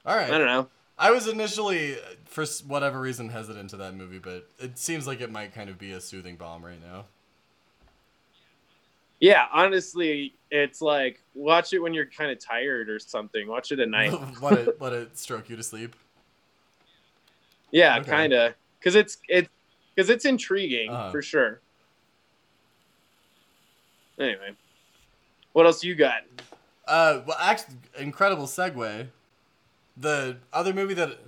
All 0.04 0.16
right. 0.16 0.30
I 0.32 0.38
don't 0.38 0.46
know. 0.46 0.68
I 0.98 1.10
was 1.10 1.26
initially, 1.28 1.96
for 2.24 2.46
whatever 2.66 3.00
reason, 3.00 3.28
hesitant 3.28 3.70
to 3.70 3.76
that 3.78 3.94
movie, 3.94 4.18
but 4.18 4.48
it 4.58 4.78
seems 4.78 5.06
like 5.06 5.20
it 5.20 5.30
might 5.30 5.52
kind 5.54 5.68
of 5.68 5.78
be 5.78 5.90
a 5.90 6.00
soothing 6.00 6.36
balm 6.36 6.64
right 6.64 6.80
now. 6.80 7.04
Yeah, 9.20 9.46
honestly, 9.52 10.34
it's 10.50 10.80
like 10.80 11.22
watch 11.34 11.72
it 11.72 11.80
when 11.80 11.92
you're 11.92 12.06
kind 12.06 12.30
of 12.30 12.38
tired 12.38 12.88
or 12.88 12.98
something. 12.98 13.46
Watch 13.48 13.72
it 13.72 13.80
at 13.80 13.88
night. 13.88 14.14
let 14.42 14.58
it 14.58 14.80
let 14.80 14.92
it 14.92 15.18
stroke 15.18 15.50
you 15.50 15.56
to 15.56 15.62
sleep. 15.62 15.96
Yeah, 17.72 17.98
Okay. 17.98 18.10
kind 18.10 18.32
of, 18.32 18.54
because 18.78 18.94
it's 18.94 19.18
it 19.28 19.48
because 19.94 20.10
it's 20.10 20.24
intriguing 20.24 20.90
Uh-huh. 20.90 21.10
for 21.10 21.22
sure. 21.22 21.60
Anyway, 24.18 24.52
what 25.56 25.64
else 25.64 25.82
you 25.82 25.94
got? 25.94 26.22
Uh, 26.86 27.20
well, 27.26 27.38
actually, 27.40 27.76
incredible 27.98 28.44
segue. 28.44 29.08
The 29.96 30.36
other 30.52 30.74
movie 30.74 30.92
that, 30.92 31.18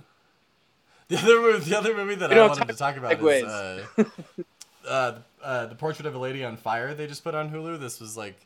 the 1.07 1.17
other 1.17 1.41
movie, 1.41 1.67
the 1.67 1.75
other 1.75 1.95
movie 1.95 2.13
that 2.13 2.31
You 2.31 2.39
I 2.39 2.47
wanted 2.47 2.67
to 2.67 2.75
talk 2.75 2.95
about 2.95 3.19
is 3.19 3.43
uh, 3.43 3.87
uh, 4.87 5.13
uh, 5.43 5.65
the 5.65 5.73
Portrait 5.73 6.05
of 6.05 6.13
a 6.13 6.19
Lady 6.19 6.45
on 6.45 6.57
Fire. 6.57 6.93
They 6.93 7.07
just 7.07 7.23
put 7.23 7.33
on 7.33 7.49
Hulu. 7.49 7.79
This 7.79 7.99
was 7.99 8.15
like 8.15 8.39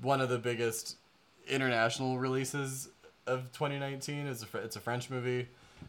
one 0.00 0.22
of 0.22 0.30
the 0.30 0.38
biggest 0.38 0.96
international 1.46 2.16
releases 2.18 2.88
of 3.26 3.52
2019. 3.52 4.26
It's 4.26 4.42
a 4.54 4.58
it's 4.58 4.76
a 4.76 4.80
French 4.80 5.10
movie 5.10 5.48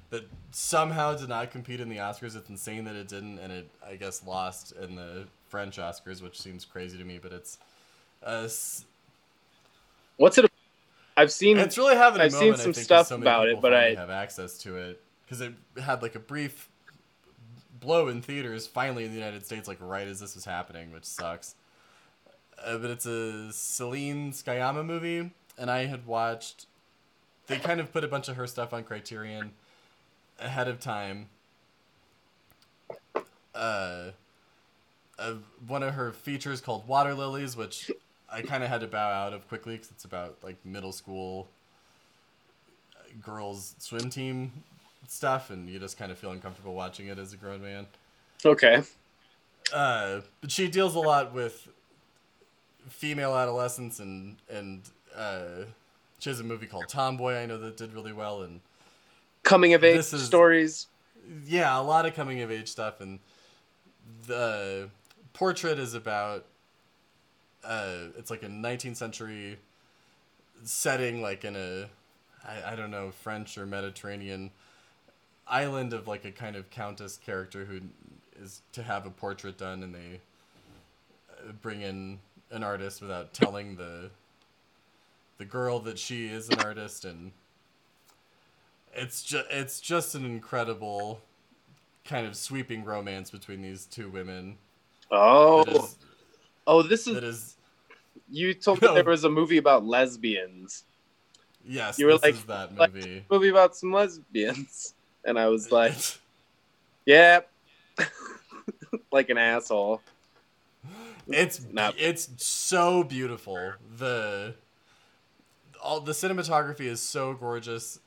that 0.10 0.24
somehow 0.52 1.16
did 1.16 1.30
not 1.30 1.52
compete 1.52 1.80
in 1.80 1.88
the 1.88 1.98
Oscars. 2.00 2.36
It's 2.36 2.50
insane 2.50 2.84
that 2.84 2.96
it 2.98 3.08
didn't, 3.08 3.40
and 3.40 3.54
it 3.54 3.70
I 3.88 3.96
guess 3.96 4.26
lost 4.28 4.74
in 4.74 4.98
the 4.98 5.28
French 5.48 5.78
Oscars, 5.78 6.22
which 6.22 6.38
seems 6.38 6.66
crazy 6.66 6.98
to 6.98 7.06
me. 7.06 7.18
But 7.18 7.32
it's 7.32 7.58
uh, 8.22 8.42
s- 8.44 8.84
What's 10.18 10.38
it? 10.38 10.52
I've 11.18 11.32
seen. 11.32 11.58
it's 11.58 11.78
really 11.78 11.96
having 11.96 12.22
a 12.22 12.26
I've 12.26 12.34
seen 12.34 12.56
some 12.56 12.74
stuff 12.74 13.08
so 13.08 13.16
about 13.16 13.48
it, 13.48 13.62
but 13.62 13.74
I- 13.74 13.96
have 13.96 14.10
access 14.10 14.58
to 14.60 14.76
it 14.78 15.02
because 15.26 15.42
it 15.42 15.54
had 15.82 16.02
like 16.02 16.16
a 16.16 16.20
brief 16.20 16.70
blow 17.80 18.08
in 18.08 18.22
theaters 18.22 18.68
finally 18.68 19.06
in 19.06 19.12
the 19.12 19.18
United 19.18 19.46
States, 19.46 19.68
like 19.68 19.78
right 19.80 20.08
as 20.08 20.20
this 20.20 20.36
was 20.36 20.46
happening, 20.46 20.92
which 20.92 21.06
sucks. 21.06 21.56
Uh, 22.64 22.78
but 22.78 22.90
it's 22.90 23.06
a 23.06 23.52
Celine 23.52 24.32
Sciamma 24.32 24.86
movie, 24.86 25.32
and 25.58 25.72
I 25.72 25.86
had 25.86 26.06
watched. 26.06 26.66
They 27.48 27.58
kind 27.60 27.80
of 27.80 27.94
put 27.94 28.04
a 28.04 28.08
bunch 28.08 28.28
of 28.28 28.38
her 28.38 28.48
stuff 28.48 28.74
on 28.74 28.84
Criterion 28.84 29.52
ahead 30.40 30.68
of 30.68 30.80
time. 30.80 31.28
Uh, 33.54 34.12
uh, 35.18 35.34
one 35.68 35.84
of 35.84 35.94
her 35.94 36.12
features 36.12 36.60
called 36.60 36.88
Water 36.88 37.14
Lilies, 37.14 37.56
which 37.56 37.92
I 38.32 38.42
kind 38.42 38.64
of 38.64 38.70
had 38.70 38.82
to 38.82 38.88
bow 38.88 39.10
out 39.12 39.34
of 39.34 39.48
quickly 39.48 39.76
because 39.76 39.92
it's 39.92 40.06
about 40.06 40.38
like 40.44 40.58
middle 40.66 40.92
school 40.92 41.48
uh, 42.98 43.04
girls 43.22 43.76
swim 43.80 44.10
team 44.10 44.52
stuff, 45.08 45.50
and 45.52 45.70
you 45.70 45.80
just 45.80 45.98
kind 45.98 46.12
of 46.12 46.18
feel 46.18 46.32
uncomfortable 46.32 46.74
watching 46.74 47.08
it 47.08 47.18
as 47.20 47.34
a 47.34 47.38
grown 47.38 47.62
man. 47.62 47.86
okay. 48.44 48.84
Uh, 49.74 50.22
but 50.42 50.52
she 50.52 50.68
deals 50.68 50.94
a 50.96 51.00
lot 51.00 51.34
with 51.34 51.68
female 52.90 53.36
adolescence, 53.36 54.00
and 54.00 54.36
and 54.50 54.82
uh, 55.16 55.64
she 56.20 56.30
has 56.30 56.40
a 56.40 56.44
movie 56.44 56.68
called 56.68 56.88
Tomboy. 56.88 57.34
I 57.36 57.46
know 57.46 57.58
that 57.58 57.78
did 57.78 57.94
really 57.94 58.14
well, 58.14 58.42
and 58.44 58.60
Coming 59.44 59.74
of 59.74 59.84
age 59.84 59.98
is- 59.98 60.24
stories. 60.24 60.88
yeah, 61.46 61.80
a 61.80 61.82
lot 61.82 62.06
of 62.06 62.14
coming 62.16 62.42
of 62.42 62.52
age 62.52 62.68
stuff, 62.68 63.02
and 63.02 63.20
the 64.28 64.90
portrait 65.34 65.80
is 65.80 65.94
about. 65.94 66.46
Uh, 67.66 68.10
it's 68.18 68.30
like 68.30 68.44
a 68.44 68.48
19th 68.48 68.96
century 68.96 69.58
setting, 70.64 71.22
like 71.22 71.44
in 71.44 71.56
a, 71.56 71.90
I, 72.48 72.74
I 72.74 72.76
don't 72.76 72.92
know, 72.92 73.12
French 73.12 73.58
or 73.58 73.66
Mediterranean 73.66 74.52
island 75.48 75.94
of 75.94 76.08
like 76.08 76.26
a 76.26 76.32
kind 76.32 76.56
of 76.56 76.70
countess 76.70 77.18
character 77.24 77.66
who 77.66 77.82
is 78.42 78.62
to 78.74 78.84
have 78.84 79.06
a 79.06 79.10
portrait 79.10 79.58
done, 79.58 79.84
and 79.84 79.94
they 79.94 80.20
uh, 81.32 81.52
bring 81.62 81.82
in 81.82 82.20
an 82.52 82.64
artist 82.64 83.02
without 83.02 83.34
telling 83.34 83.76
the 83.76 84.10
the 85.38 85.46
girl 85.46 85.80
that 85.80 86.00
she 86.00 86.28
is 86.28 86.50
an 86.50 86.60
artist, 86.60 87.06
and 87.06 87.32
it's 88.94 89.24
just 89.24 89.46
it's 89.50 89.80
just 89.80 90.16
an 90.16 90.26
incredible 90.26 91.22
kind 92.06 92.28
of 92.28 92.36
sweeping 92.36 92.84
romance 92.84 93.32
between 93.32 93.62
these 93.62 93.86
two 93.86 94.10
women. 94.10 94.58
Oh, 95.12 95.64
is, 95.64 95.96
oh, 96.68 96.82
this 96.82 97.08
is. 97.08 97.14
that 97.14 97.24
is 97.24 97.55
You 98.30 98.54
told 98.54 98.82
me 98.82 98.88
there 98.94 99.04
was 99.04 99.24
a 99.24 99.30
movie 99.30 99.58
about 99.58 99.86
lesbians. 99.86 100.84
yes, 101.66 101.98
You 102.00 102.08
were 102.08 102.18
like- 102.18 102.46
that 102.48 102.76
like- 102.76 102.94
movie. 102.94 103.26
Movie 103.32 103.50
about 103.50 103.76
some 103.76 103.92
lesbians, 103.92 104.94
and 105.26 105.38
I 105.40 105.48
was 105.48 105.72
like, 105.72 105.96
yeah, 107.06 107.42
like 109.12 109.30
an 109.30 109.38
asshole. 109.38 110.02
It's 111.28 111.66
No. 111.72 111.92
it's 111.98 112.30
so 112.44 113.04
beautiful. 113.04 113.74
The 113.98 114.54
all 115.82 116.00
the 116.00 116.12
cinematography 116.12 116.82
is 116.86 117.02
so 117.02 117.34
gorgeous 117.34 118.00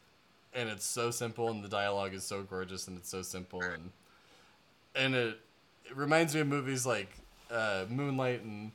and 0.55 0.69
it's 0.69 0.85
so 0.85 1.11
simple 1.11 1.51
and 1.51 1.63
the 1.63 1.69
dialogue 1.69 2.15
is 2.15 2.25
so 2.25 2.43
gorgeous 2.43 2.89
and 2.89 2.97
it's 2.99 3.09
so 3.09 3.23
simple 3.23 3.61
and 3.63 3.91
and 4.97 5.15
it, 5.15 5.39
it 5.85 5.97
reminds 5.97 6.35
me 6.35 6.41
of 6.41 6.47
movies 6.49 6.85
like 6.87 7.09
uh, 7.53 7.85
Moonlight 7.89 8.43
and 8.43 8.73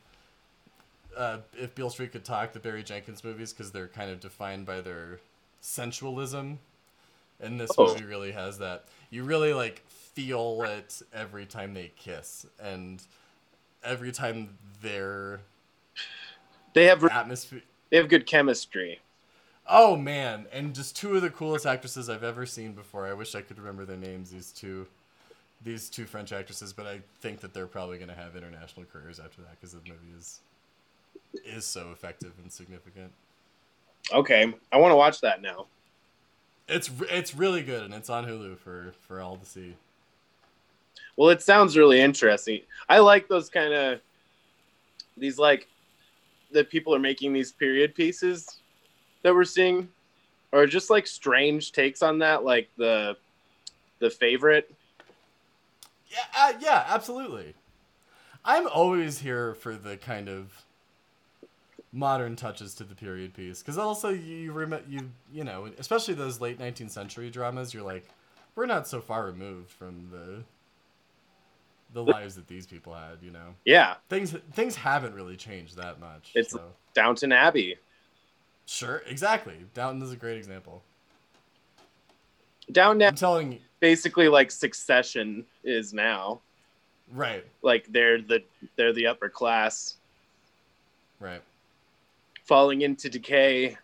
uh, 1.18 1.40
If 1.58 1.76
Beale 1.76 1.90
Street 1.90 2.12
Could 2.12 2.26
Talk, 2.26 2.54
the 2.54 2.60
Barry 2.60 2.84
Jenkins 2.84 3.24
movies, 3.24 3.54
because 3.54 3.72
they're 3.72 3.88
kind 3.88 4.12
of 4.12 4.20
defined 4.20 4.66
by 4.66 4.82
their 4.82 5.20
sensualism. 5.62 6.60
And 7.42 7.60
this 7.60 7.78
Oh. 7.78 7.80
movie 7.80 8.04
really 8.04 8.32
has 8.32 8.60
that. 8.60 8.86
You 9.10 9.24
really 9.24 9.54
like 9.54 9.84
feel 9.90 10.64
it 10.64 11.02
every 11.14 11.46
time 11.46 11.74
they 11.74 11.92
kiss, 11.98 12.46
and 12.62 13.02
every 13.84 14.12
time 14.12 14.58
they're 14.82 15.42
They 16.74 16.86
have 16.86 17.04
atmosphere. 17.10 17.62
they 17.90 17.98
have 17.98 18.10
good 18.10 18.26
chemistry. 18.26 19.00
Oh 19.68 19.96
man, 19.96 20.48
and 20.52 20.76
just 20.76 20.96
two 20.96 21.16
of 21.16 21.22
the 21.22 21.30
coolest 21.30 21.66
actresses 21.66 22.10
I've 22.10 22.24
ever 22.24 22.46
seen 22.46 22.74
before. 22.74 23.06
I 23.08 23.14
wish 23.14 23.34
I 23.34 23.42
could 23.42 23.58
remember 23.58 23.86
their 23.86 23.98
names. 23.98 24.32
These 24.32 24.52
two, 24.52 24.88
these 25.64 25.90
two 25.90 26.06
French 26.06 26.34
actresses, 26.34 26.74
but 26.74 26.88
I 26.88 27.02
think 27.22 27.42
that 27.42 27.54
they're 27.54 27.68
probably 27.68 27.98
going 27.98 28.10
to 28.10 28.16
have 28.16 28.36
international 28.36 28.86
careers 28.92 29.20
after 29.20 29.42
that 29.44 29.52
because 29.60 29.74
the 29.74 29.80
movie 29.88 30.14
is 30.18 30.42
is 31.46 31.66
so 31.66 31.92
effective 31.92 32.34
and 32.42 32.52
significant. 32.52 33.12
Okay, 34.12 34.54
I 34.72 34.78
want 34.78 34.92
to 34.92 34.96
watch 34.96 35.22
that 35.22 35.42
now. 35.42 35.68
It's 36.68 36.90
it's 37.10 37.36
really 37.36 37.62
good, 37.62 37.84
and 37.84 37.94
it's 37.94 38.10
on 38.10 38.26
Hulu 38.26 38.58
for 38.58 38.94
for 39.08 39.22
all 39.22 39.38
to 39.38 39.46
see. 39.46 39.76
Well, 41.16 41.30
it 41.30 41.42
sounds 41.42 41.78
really 41.78 42.02
interesting. 42.02 42.62
I 42.90 43.00
like 43.00 43.28
those 43.28 43.50
kind 43.50 43.74
of 43.74 44.00
these 45.18 45.38
like 45.38 45.68
that 46.52 46.70
people 46.70 46.94
are 46.96 47.00
making 47.00 47.34
these 47.34 47.52
period 47.52 47.96
pieces 47.96 48.48
that 49.24 49.34
we're 49.34 49.44
seeing, 49.44 49.90
or 50.52 50.66
just 50.66 50.90
like 50.90 51.08
strange 51.08 51.72
takes 51.72 52.02
on 52.02 52.20
that, 52.20 52.44
like 52.44 52.70
the 52.78 53.18
the 54.00 54.10
favorite. 54.10 54.74
Yeah, 56.10 56.26
uh, 56.38 56.54
yeah, 56.60 56.86
absolutely. 56.88 57.56
I'm 58.46 58.68
always 58.68 59.20
here 59.20 59.56
for 59.56 59.76
the 59.76 59.98
kind 59.98 60.28
of 60.28 60.64
modern 61.94 62.36
touches 62.36 62.74
to 62.74 62.84
the 62.84 62.96
period 62.96 63.34
piece. 63.36 63.60
Because 63.62 63.78
also 63.78 64.10
you 64.10 64.52
rem- 64.52 64.84
you 64.90 65.10
you 65.32 65.44
know 65.44 65.70
especially 65.78 66.16
those 66.16 66.42
late 66.42 66.60
19th 66.60 66.90
century 66.90 67.30
dramas 67.30 67.74
you're 67.74 67.84
like 67.84 68.10
we're 68.56 68.66
not 68.66 68.88
so 68.88 69.00
far 69.00 69.26
removed 69.28 69.70
from 69.70 70.10
the 70.12 70.44
the 71.94 72.04
lives 72.04 72.36
that 72.36 72.48
these 72.48 72.66
people 72.66 72.94
had 72.94 73.18
you 73.22 73.30
know? 73.32 73.54
Yeah, 73.66 73.96
things 74.10 74.36
things 74.54 74.76
haven't 74.76 75.14
really 75.14 75.38
changed 75.38 75.78
that 75.78 76.00
much 76.00 76.32
It's- 76.36 76.52
so. 76.52 76.62
Downton 76.96 77.32
Abbey. 77.32 77.78
sure 78.66 79.04
exactly. 79.08 79.56
Downton 79.74 80.02
is 80.02 80.12
a 80.12 80.16
great 80.16 80.38
example. 80.38 80.82
Downton 82.72 83.08
I'm 83.08 83.16
telling 83.16 83.52
you 83.54 83.60
basically 83.80 84.30
like 84.30 84.50
Succession 84.50 85.46
is 85.64 85.94
now. 85.94 86.40
right. 87.12 87.46
Like 87.62 87.86
they're 87.92 88.22
the 88.22 88.42
they're 88.78 88.94
the 88.94 89.08
upper 89.08 89.30
class. 89.30 89.98
Right 91.20 91.42
falling 92.44 92.82
into 92.82 93.10
decay. 93.10 93.78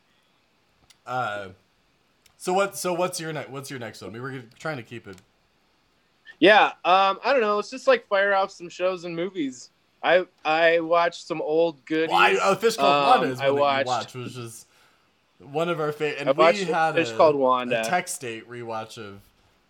uh 1.07 1.49
so 2.37 2.53
what 2.53 2.75
so 2.77 2.93
what's 2.93 3.19
your 3.19 3.33
next 3.33 3.49
what's 3.49 3.69
your 3.69 3.79
next 3.79 4.01
one 4.01 4.11
we 4.13 4.19
were 4.19 4.41
trying 4.57 4.77
to 4.77 4.83
keep 4.83 5.07
it 5.07 5.17
Yeah, 6.39 6.67
um, 6.85 7.19
I 7.25 7.33
don't 7.33 7.41
know. 7.41 7.59
It's 7.59 7.69
just 7.69 7.85
like 7.87 8.07
fire 8.07 8.33
off 8.33 8.49
some 8.51 8.69
shows 8.69 9.03
and 9.03 9.13
movies. 9.15 9.71
I 10.01 10.25
I 10.45 10.79
watched 10.79 11.27
some 11.27 11.41
old 11.41 11.83
good. 11.85 12.09
Well, 12.09 12.17
I, 12.17 12.37
a 12.41 12.55
fish 12.55 12.77
called 12.77 12.95
Um, 12.95 13.09
Wanda 13.19 13.33
is 13.33 13.41
I 13.41 13.49
watched- 13.49 13.87
watched, 13.87 14.15
which 14.15 14.37
is 14.37 14.65
one 15.39 15.67
of 15.67 15.81
our 15.81 15.91
favorite. 15.91 16.21
And 16.21 16.29
I 16.29 16.31
we 16.51 16.63
had 16.63 16.95
Fish 16.95 17.09
a, 17.11 17.15
Called 17.17 17.35
Wanda. 17.35 17.81
a 17.81 17.83
text 17.83 18.21
date 18.21 18.49
rewatch 18.49 18.97
of 18.97 19.19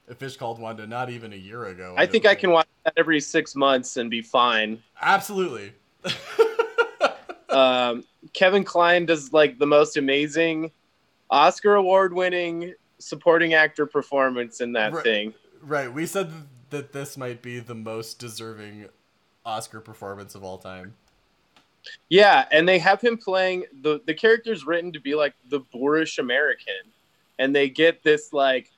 A 0.07 0.13
Fish 0.13 0.37
Called 0.37 0.59
Wanda 0.59 0.85
not 0.85 1.09
even 1.09 1.33
a 1.33 1.35
year 1.35 1.65
ago. 1.65 1.95
I 1.97 2.05
think 2.05 2.27
I 2.27 2.35
can 2.35 2.51
watch 2.51 2.67
that 2.85 2.93
every 2.97 3.19
six 3.19 3.55
months 3.55 3.97
and 3.97 4.09
be 4.11 4.21
fine. 4.21 4.81
Absolutely. 5.01 5.73
Um, 7.49 8.03
Kevin 8.33 8.63
Kline 8.63 9.05
does 9.05 9.33
like 9.33 9.57
the 9.59 9.65
most 9.67 9.97
amazing 9.97 10.71
Oscar 11.29 11.75
award 11.75 12.13
winning 12.13 12.73
supporting 12.97 13.53
actor 13.53 13.85
performance 13.85 14.61
in 14.61 14.73
that 14.73 14.93
Right. 14.93 15.03
thing. 15.03 15.33
right. 15.61 15.91
We 15.91 16.05
said 16.05 16.31
that 16.69 16.91
this 16.91 17.17
might 17.17 17.41
be 17.41 17.59
the 17.59 17.75
most 17.75 18.19
deserving 18.19 18.89
Oscar 19.45 19.79
performance 19.79 20.35
of 20.35 20.43
all 20.43 20.57
time. 20.57 20.95
Yeah, 22.09 22.45
and 22.51 22.67
they 22.67 22.77
have 22.79 22.99
him 23.01 23.17
playing 23.17 23.65
the 23.81 24.01
the 24.05 24.13
character's 24.13 24.65
written 24.65 24.91
to 24.91 24.99
be 24.99 25.15
like 25.15 25.33
the 25.49 25.59
boorish 25.71 26.17
American, 26.19 26.73
and 27.39 27.55
they 27.55 27.69
get 27.69 28.03
this 28.03 28.33
like 28.33 28.69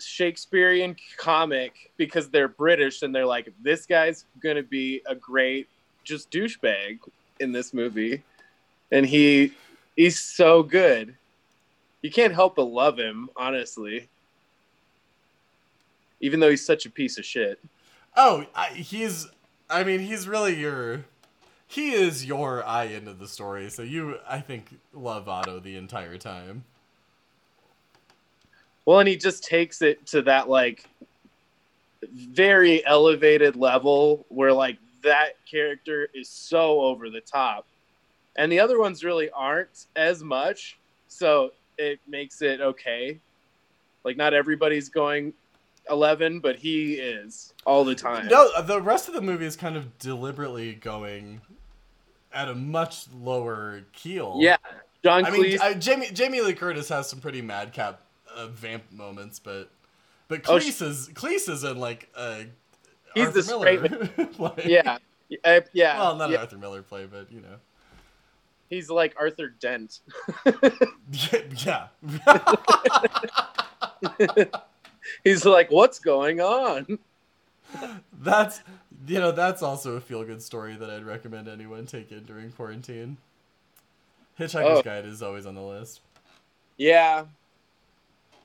Shakespearean 0.00 0.96
comic 1.16 1.92
because 1.96 2.28
they're 2.28 2.48
British, 2.48 3.02
and 3.02 3.14
they're 3.14 3.24
like, 3.26 3.52
this 3.62 3.86
guy's 3.86 4.24
gonna 4.40 4.62
be 4.64 5.00
a 5.06 5.14
great 5.14 5.68
just 6.04 6.30
douchebag 6.30 6.98
in 7.40 7.52
this 7.52 7.72
movie, 7.72 8.22
and 8.90 9.06
he 9.06 9.52
he's 9.96 10.18
so 10.18 10.62
good. 10.62 11.14
You 12.02 12.10
can't 12.10 12.34
help 12.34 12.56
but 12.56 12.64
love 12.64 12.98
him, 12.98 13.28
honestly. 13.36 14.08
Even 16.20 16.40
though 16.40 16.50
he's 16.50 16.64
such 16.64 16.86
a 16.86 16.90
piece 16.90 17.18
of 17.18 17.24
shit. 17.24 17.60
Oh, 18.16 18.46
I, 18.54 18.68
he's. 18.68 19.26
I 19.70 19.84
mean, 19.84 20.00
he's 20.00 20.26
really 20.26 20.58
your. 20.58 21.04
He 21.66 21.90
is 21.90 22.24
your 22.24 22.64
eye 22.64 22.84
into 22.84 23.12
the 23.12 23.28
story, 23.28 23.68
so 23.68 23.82
you, 23.82 24.16
I 24.26 24.40
think, 24.40 24.78
love 24.94 25.28
Otto 25.28 25.60
the 25.60 25.76
entire 25.76 26.16
time. 26.16 26.64
Well, 28.86 29.00
and 29.00 29.08
he 29.08 29.16
just 29.16 29.44
takes 29.44 29.82
it 29.82 30.06
to 30.06 30.22
that 30.22 30.48
like 30.48 30.88
very 32.02 32.84
elevated 32.86 33.54
level 33.54 34.24
where 34.30 34.52
like 34.52 34.78
that 35.02 35.32
character 35.44 36.08
is 36.14 36.28
so 36.30 36.80
over 36.80 37.10
the 37.10 37.20
top. 37.20 37.66
And 38.38 38.50
the 38.50 38.60
other 38.60 38.78
ones 38.78 39.04
really 39.04 39.28
aren't 39.30 39.86
as 39.96 40.22
much, 40.22 40.78
so 41.08 41.50
it 41.76 42.00
makes 42.08 42.40
it 42.40 42.60
okay. 42.60 43.18
Like 44.04 44.16
not 44.16 44.32
everybody's 44.32 44.88
going 44.88 45.34
11, 45.90 46.40
but 46.40 46.56
he 46.56 46.94
is 46.94 47.52
all 47.66 47.84
the 47.84 47.96
time. 47.96 48.28
No, 48.28 48.62
the 48.62 48.80
rest 48.80 49.08
of 49.08 49.14
the 49.14 49.20
movie 49.20 49.44
is 49.44 49.56
kind 49.56 49.76
of 49.76 49.98
deliberately 49.98 50.74
going 50.74 51.40
at 52.32 52.48
a 52.48 52.54
much 52.54 53.06
lower 53.12 53.82
keel. 53.92 54.36
Yeah. 54.40 54.56
John 55.02 55.24
I 55.24 55.30
mean, 55.30 55.58
I, 55.60 55.74
Jamie 55.74 56.10
Jamie 56.12 56.40
Lee 56.40 56.54
Curtis 56.54 56.88
has 56.88 57.08
some 57.08 57.20
pretty 57.20 57.42
madcap 57.42 58.02
uh, 58.34 58.46
vamp 58.46 58.84
moments, 58.92 59.38
but 59.38 59.70
but 60.28 60.42
Oh, 60.48 60.56
Cleese 60.56 60.82
is 60.82 61.08
Cleese 61.12 61.48
is 61.48 61.64
in 61.64 61.78
like 61.78 62.08
uh, 62.16 62.42
He's 63.14 63.26
Arthur 63.26 63.42
the 63.42 63.64
Miller 63.64 64.26
play. 64.26 64.62
Yeah. 64.64 64.98
Yeah. 65.72 65.98
Well, 65.98 66.16
not 66.16 66.30
yeah. 66.30 66.36
an 66.36 66.40
Arthur 66.42 66.58
Miller 66.58 66.82
play, 66.82 67.06
but 67.06 67.32
you 67.32 67.40
know. 67.40 67.56
He's 68.68 68.90
like 68.90 69.14
Arthur 69.18 69.48
Dent. 69.48 70.00
Yeah. 71.12 71.88
He's 75.24 75.44
like, 75.44 75.70
"What's 75.70 75.98
going 75.98 76.40
on?" 76.40 76.98
That's 78.20 78.60
you 79.06 79.20
know 79.20 79.32
that's 79.32 79.62
also 79.62 79.96
a 79.96 80.00
feel 80.00 80.24
good 80.24 80.42
story 80.42 80.76
that 80.76 80.90
I'd 80.90 81.04
recommend 81.04 81.48
anyone 81.48 81.86
take 81.86 82.12
in 82.12 82.24
during 82.24 82.50
quarantine. 82.52 83.16
Hitchhiker's 84.38 84.78
Oh. 84.78 84.82
Guide 84.82 85.06
is 85.06 85.22
always 85.22 85.46
on 85.46 85.54
the 85.54 85.62
list. 85.62 86.00
Yeah. 86.76 87.24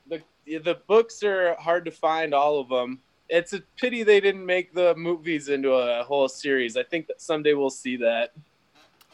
The 0.10 0.22
the 0.46 0.80
books 0.88 1.24
are 1.24 1.56
hard 1.56 1.86
to 1.86 1.92
find 1.92 2.34
all 2.34 2.60
of 2.60 2.70
them. 2.70 3.00
It's 3.30 3.54
a 3.54 3.62
pity 3.78 4.04
they 4.04 4.20
didn't 4.20 4.46
make 4.46 4.74
the 4.74 4.94
movies 4.96 5.50
into 5.50 5.74
a 5.74 6.04
whole 6.04 6.28
series. 6.28 6.78
I 6.78 6.84
think 6.84 7.08
that 7.08 7.22
someday 7.22 7.54
we'll 7.54 7.70
see 7.70 7.96
that. 7.98 8.32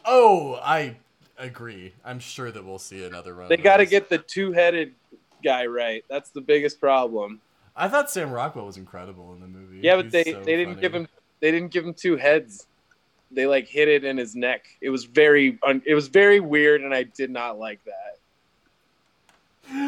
Oh, 0.04 0.58
I 0.62 0.96
agree. 1.38 1.92
I'm 2.04 2.20
sure 2.20 2.50
that 2.50 2.64
we'll 2.64 2.78
see 2.78 3.04
another 3.04 3.34
run. 3.34 3.48
They 3.48 3.56
got 3.56 3.78
to 3.78 3.86
get 3.86 4.08
the 4.08 4.18
two-headed 4.18 4.94
guy 5.42 5.66
right. 5.66 6.04
That's 6.08 6.30
the 6.30 6.40
biggest 6.40 6.80
problem. 6.80 7.40
I 7.76 7.88
thought 7.88 8.10
Sam 8.10 8.30
Rockwell 8.30 8.66
was 8.66 8.76
incredible 8.76 9.32
in 9.32 9.40
the 9.40 9.46
movie. 9.46 9.80
Yeah, 9.82 9.96
but 9.96 10.06
He's 10.06 10.12
they 10.12 10.24
so 10.24 10.42
they 10.42 10.56
didn't 10.56 10.74
funny. 10.74 10.80
give 10.82 10.94
him 10.94 11.08
they 11.40 11.50
didn't 11.50 11.70
give 11.70 11.84
him 11.86 11.94
two 11.94 12.16
heads. 12.16 12.66
They 13.30 13.46
like 13.46 13.68
hit 13.68 13.88
it 13.88 14.04
in 14.04 14.16
his 14.16 14.34
neck. 14.34 14.66
It 14.80 14.90
was 14.90 15.04
very 15.04 15.58
un- 15.62 15.82
it 15.86 15.94
was 15.94 16.08
very 16.08 16.40
weird 16.40 16.82
and 16.82 16.92
I 16.92 17.04
did 17.04 17.30
not 17.30 17.58
like 17.58 17.80
that. 17.84 18.18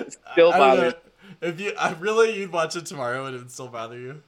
It 0.06 0.16
still 0.32 0.52
bothers. 0.52 0.94
If 1.40 1.60
you, 1.60 1.72
I 1.78 1.92
really, 1.94 2.38
you'd 2.38 2.52
watch 2.52 2.76
it 2.76 2.86
tomorrow 2.86 3.26
and 3.26 3.34
it 3.34 3.38
would 3.38 3.50
still 3.50 3.68
bother 3.68 3.98
you. 3.98 4.22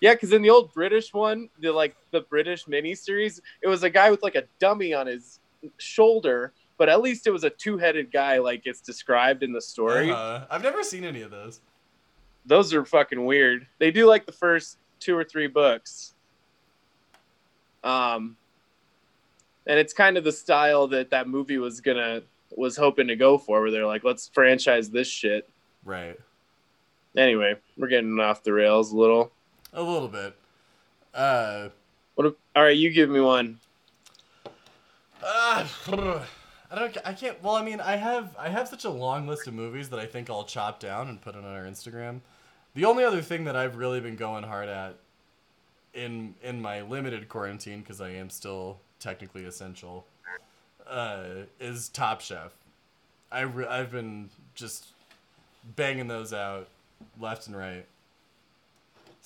Yeah, 0.00 0.14
because 0.14 0.32
in 0.32 0.42
the 0.42 0.50
old 0.50 0.72
British 0.72 1.12
one, 1.12 1.48
the 1.60 1.72
like 1.72 1.96
the 2.10 2.20
British 2.22 2.66
miniseries, 2.66 3.40
it 3.62 3.68
was 3.68 3.82
a 3.82 3.90
guy 3.90 4.10
with 4.10 4.22
like 4.22 4.36
a 4.36 4.44
dummy 4.58 4.94
on 4.94 5.06
his 5.06 5.40
shoulder, 5.78 6.52
but 6.76 6.88
at 6.88 7.00
least 7.00 7.26
it 7.26 7.30
was 7.30 7.44
a 7.44 7.50
two-headed 7.50 8.12
guy, 8.12 8.38
like 8.38 8.62
it's 8.64 8.80
described 8.80 9.42
in 9.42 9.52
the 9.52 9.60
story. 9.60 10.10
Uh, 10.10 10.44
I've 10.50 10.62
never 10.62 10.82
seen 10.82 11.04
any 11.04 11.22
of 11.22 11.30
those. 11.30 11.60
Those 12.46 12.72
are 12.72 12.84
fucking 12.84 13.24
weird. 13.24 13.66
They 13.78 13.90
do 13.90 14.06
like 14.06 14.24
the 14.24 14.32
first 14.32 14.78
two 15.00 15.16
or 15.16 15.24
three 15.24 15.48
books, 15.48 16.14
um, 17.82 18.36
and 19.66 19.78
it's 19.78 19.92
kind 19.92 20.16
of 20.16 20.24
the 20.24 20.32
style 20.32 20.86
that 20.88 21.10
that 21.10 21.28
movie 21.28 21.58
was 21.58 21.80
gonna 21.80 22.22
was 22.56 22.76
hoping 22.76 23.08
to 23.08 23.16
go 23.16 23.36
for, 23.36 23.60
where 23.60 23.70
they're 23.70 23.86
like, 23.86 24.04
let's 24.04 24.28
franchise 24.28 24.90
this 24.90 25.08
shit. 25.08 25.48
Right. 25.84 26.18
Anyway, 27.16 27.56
we're 27.76 27.88
getting 27.88 28.18
off 28.20 28.42
the 28.42 28.52
rails 28.52 28.92
a 28.92 28.96
little. 28.96 29.32
A 29.72 29.82
little 29.82 30.08
bit. 30.08 30.34
Uh, 31.14 31.68
What? 32.14 32.26
if- 32.26 32.34
All 32.56 32.62
right, 32.64 32.76
you 32.76 32.90
give 32.90 33.08
me 33.10 33.20
one. 33.20 33.58
Uh, 35.22 35.66
I 36.70 36.74
don't. 36.78 36.98
I 37.04 37.12
can't. 37.14 37.42
Well, 37.42 37.54
I 37.54 37.64
mean, 37.64 37.80
I 37.80 37.96
have. 37.96 38.34
I 38.38 38.48
have 38.50 38.68
such 38.68 38.84
a 38.84 38.90
long 38.90 39.26
list 39.26 39.46
of 39.46 39.54
movies 39.54 39.88
that 39.90 39.98
I 39.98 40.06
think 40.06 40.28
I'll 40.30 40.44
chop 40.44 40.80
down 40.80 41.08
and 41.08 41.20
put 41.20 41.34
it 41.34 41.38
on 41.38 41.44
our 41.54 41.64
Instagram. 41.64 42.20
The 42.74 42.84
only 42.84 43.04
other 43.04 43.22
thing 43.22 43.44
that 43.44 43.56
I've 43.56 43.76
really 43.76 44.00
been 44.00 44.16
going 44.16 44.44
hard 44.44 44.68
at 44.68 44.96
in 45.94 46.34
in 46.42 46.60
my 46.60 46.82
limited 46.82 47.28
quarantine 47.28 47.80
because 47.80 48.00
I 48.00 48.10
am 48.10 48.28
still 48.30 48.78
technically 49.00 49.44
essential 49.44 50.06
uh, 50.86 51.24
is 51.58 51.88
Top 51.88 52.20
Chef. 52.20 52.52
I 53.32 53.40
re- 53.40 53.66
I've 53.66 53.90
been 53.90 54.28
just 54.54 54.88
banging 55.76 56.06
those 56.08 56.32
out 56.34 56.68
left 57.18 57.46
and 57.46 57.56
right, 57.56 57.86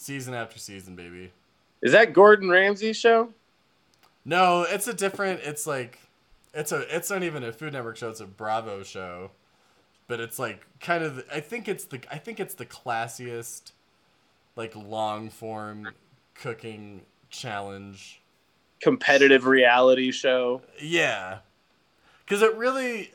season 0.02 0.34
after 0.34 0.58
season, 0.58 0.96
baby. 0.96 1.32
Is 1.80 1.92
that 1.92 2.12
Gordon 2.12 2.48
Ramsay 2.48 2.92
show? 2.92 3.30
No, 4.24 4.62
it's 4.62 4.86
a 4.86 4.94
different. 4.94 5.40
It's 5.42 5.66
like, 5.66 5.98
it's 6.54 6.70
a. 6.72 6.94
It's 6.94 7.10
not 7.10 7.22
even 7.22 7.42
a 7.42 7.52
Food 7.52 7.72
Network 7.72 7.96
show. 7.96 8.10
It's 8.10 8.20
a 8.20 8.26
Bravo 8.26 8.82
show, 8.82 9.30
but 10.06 10.20
it's 10.20 10.38
like 10.38 10.64
kind 10.80 11.02
of. 11.02 11.24
I 11.32 11.40
think 11.40 11.66
it's 11.68 11.84
the. 11.84 12.00
I 12.10 12.18
think 12.18 12.38
it's 12.38 12.54
the 12.54 12.66
classiest, 12.66 13.72
like 14.54 14.76
long 14.76 15.30
form 15.30 15.88
cooking 16.34 17.02
challenge. 17.30 18.20
competitive 18.82 19.46
reality 19.46 20.10
show. 20.10 20.60
Yeah, 20.80 21.38
because 22.24 22.42
it 22.42 22.54
really, 22.56 23.12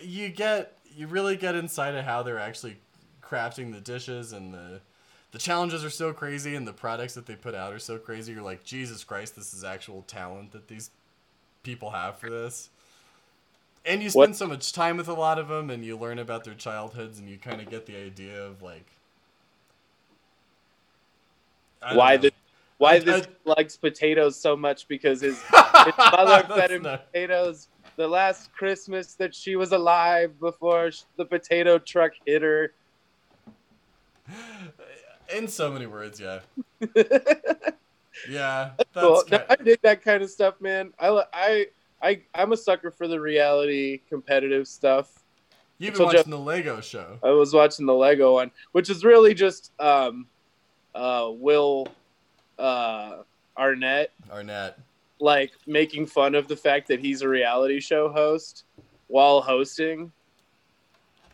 you 0.00 0.30
get 0.30 0.78
you 0.96 1.06
really 1.06 1.36
get 1.36 1.54
inside 1.54 1.94
of 1.94 2.04
how 2.04 2.22
they're 2.22 2.38
actually 2.38 2.78
crafting 3.22 3.72
the 3.72 3.80
dishes 3.80 4.32
and 4.32 4.54
the 4.54 4.80
the 5.32 5.38
challenges 5.38 5.84
are 5.84 5.90
so 5.90 6.12
crazy 6.12 6.54
and 6.56 6.66
the 6.66 6.72
products 6.72 7.14
that 7.14 7.26
they 7.26 7.36
put 7.36 7.54
out 7.54 7.72
are 7.72 7.78
so 7.78 7.98
crazy. 7.98 8.32
You're 8.32 8.42
like, 8.42 8.64
Jesus 8.64 9.04
Christ, 9.04 9.36
this 9.36 9.54
is 9.54 9.62
actual 9.64 10.02
talent 10.02 10.52
that 10.52 10.68
these 10.68 10.90
people 11.62 11.90
have 11.90 12.16
for 12.18 12.28
this. 12.30 12.70
And 13.86 14.02
you 14.02 14.10
spend 14.10 14.30
What- 14.30 14.36
so 14.36 14.46
much 14.46 14.72
time 14.72 14.96
with 14.96 15.08
a 15.08 15.14
lot 15.14 15.38
of 15.38 15.48
them, 15.48 15.70
and 15.70 15.84
you 15.84 15.96
learn 15.96 16.18
about 16.18 16.44
their 16.44 16.54
childhoods, 16.54 17.18
and 17.18 17.28
you 17.28 17.38
kind 17.38 17.60
of 17.60 17.70
get 17.70 17.86
the 17.86 17.96
idea 17.96 18.44
of 18.44 18.60
like 18.62 18.84
Why 21.94 22.16
know. 22.16 22.22
the 22.22 22.32
why 22.78 22.94
I- 22.94 22.98
this 22.98 23.26
I- 23.26 23.50
likes 23.56 23.76
potatoes 23.76 24.36
so 24.36 24.56
much 24.56 24.86
because 24.88 25.20
his 25.20 25.40
his 25.42 25.94
mother 25.96 26.46
fed 26.54 26.70
him 26.72 26.82
not- 26.82 27.10
potatoes 27.12 27.68
the 27.96 28.06
last 28.08 28.52
Christmas 28.52 29.14
that 29.14 29.34
she 29.34 29.56
was 29.56 29.72
alive 29.72 30.38
before 30.40 30.90
the 31.16 31.24
potato 31.24 31.78
truck 31.78 32.12
hit 32.26 32.42
her. 32.42 32.72
In 35.34 35.48
so 35.48 35.70
many 35.70 35.86
words, 35.86 36.20
yeah. 36.20 36.40
Yeah, 38.28 38.70
that's 38.76 38.90
Cool. 38.94 39.22
No, 39.30 39.38
ki- 39.38 39.44
I 39.48 39.56
dig 39.56 39.80
that 39.82 40.02
kind 40.02 40.22
of 40.22 40.30
stuff, 40.30 40.60
man. 40.60 40.92
I 40.98 41.24
I 41.32 41.66
I 42.02 42.20
I'm 42.34 42.52
a 42.52 42.56
sucker 42.56 42.90
for 42.90 43.08
the 43.08 43.20
reality 43.20 44.00
competitive 44.08 44.66
stuff. 44.68 45.22
You've 45.78 45.94
been 45.94 46.04
watching 46.04 46.18
Jeff- 46.18 46.26
the 46.26 46.38
Lego 46.38 46.80
show. 46.80 47.18
I 47.22 47.30
was 47.30 47.54
watching 47.54 47.86
the 47.86 47.94
Lego 47.94 48.34
one, 48.34 48.50
which 48.72 48.90
is 48.90 49.04
really 49.04 49.32
just 49.32 49.72
um, 49.80 50.26
uh, 50.94 51.28
Will 51.30 51.88
uh, 52.58 53.18
Arnett 53.56 54.12
Arnett. 54.30 54.78
like 55.20 55.52
making 55.66 56.06
fun 56.06 56.34
of 56.34 56.48
the 56.48 56.56
fact 56.56 56.88
that 56.88 57.00
he's 57.00 57.22
a 57.22 57.28
reality 57.28 57.80
show 57.80 58.10
host 58.10 58.64
while 59.06 59.40
hosting 59.40 60.12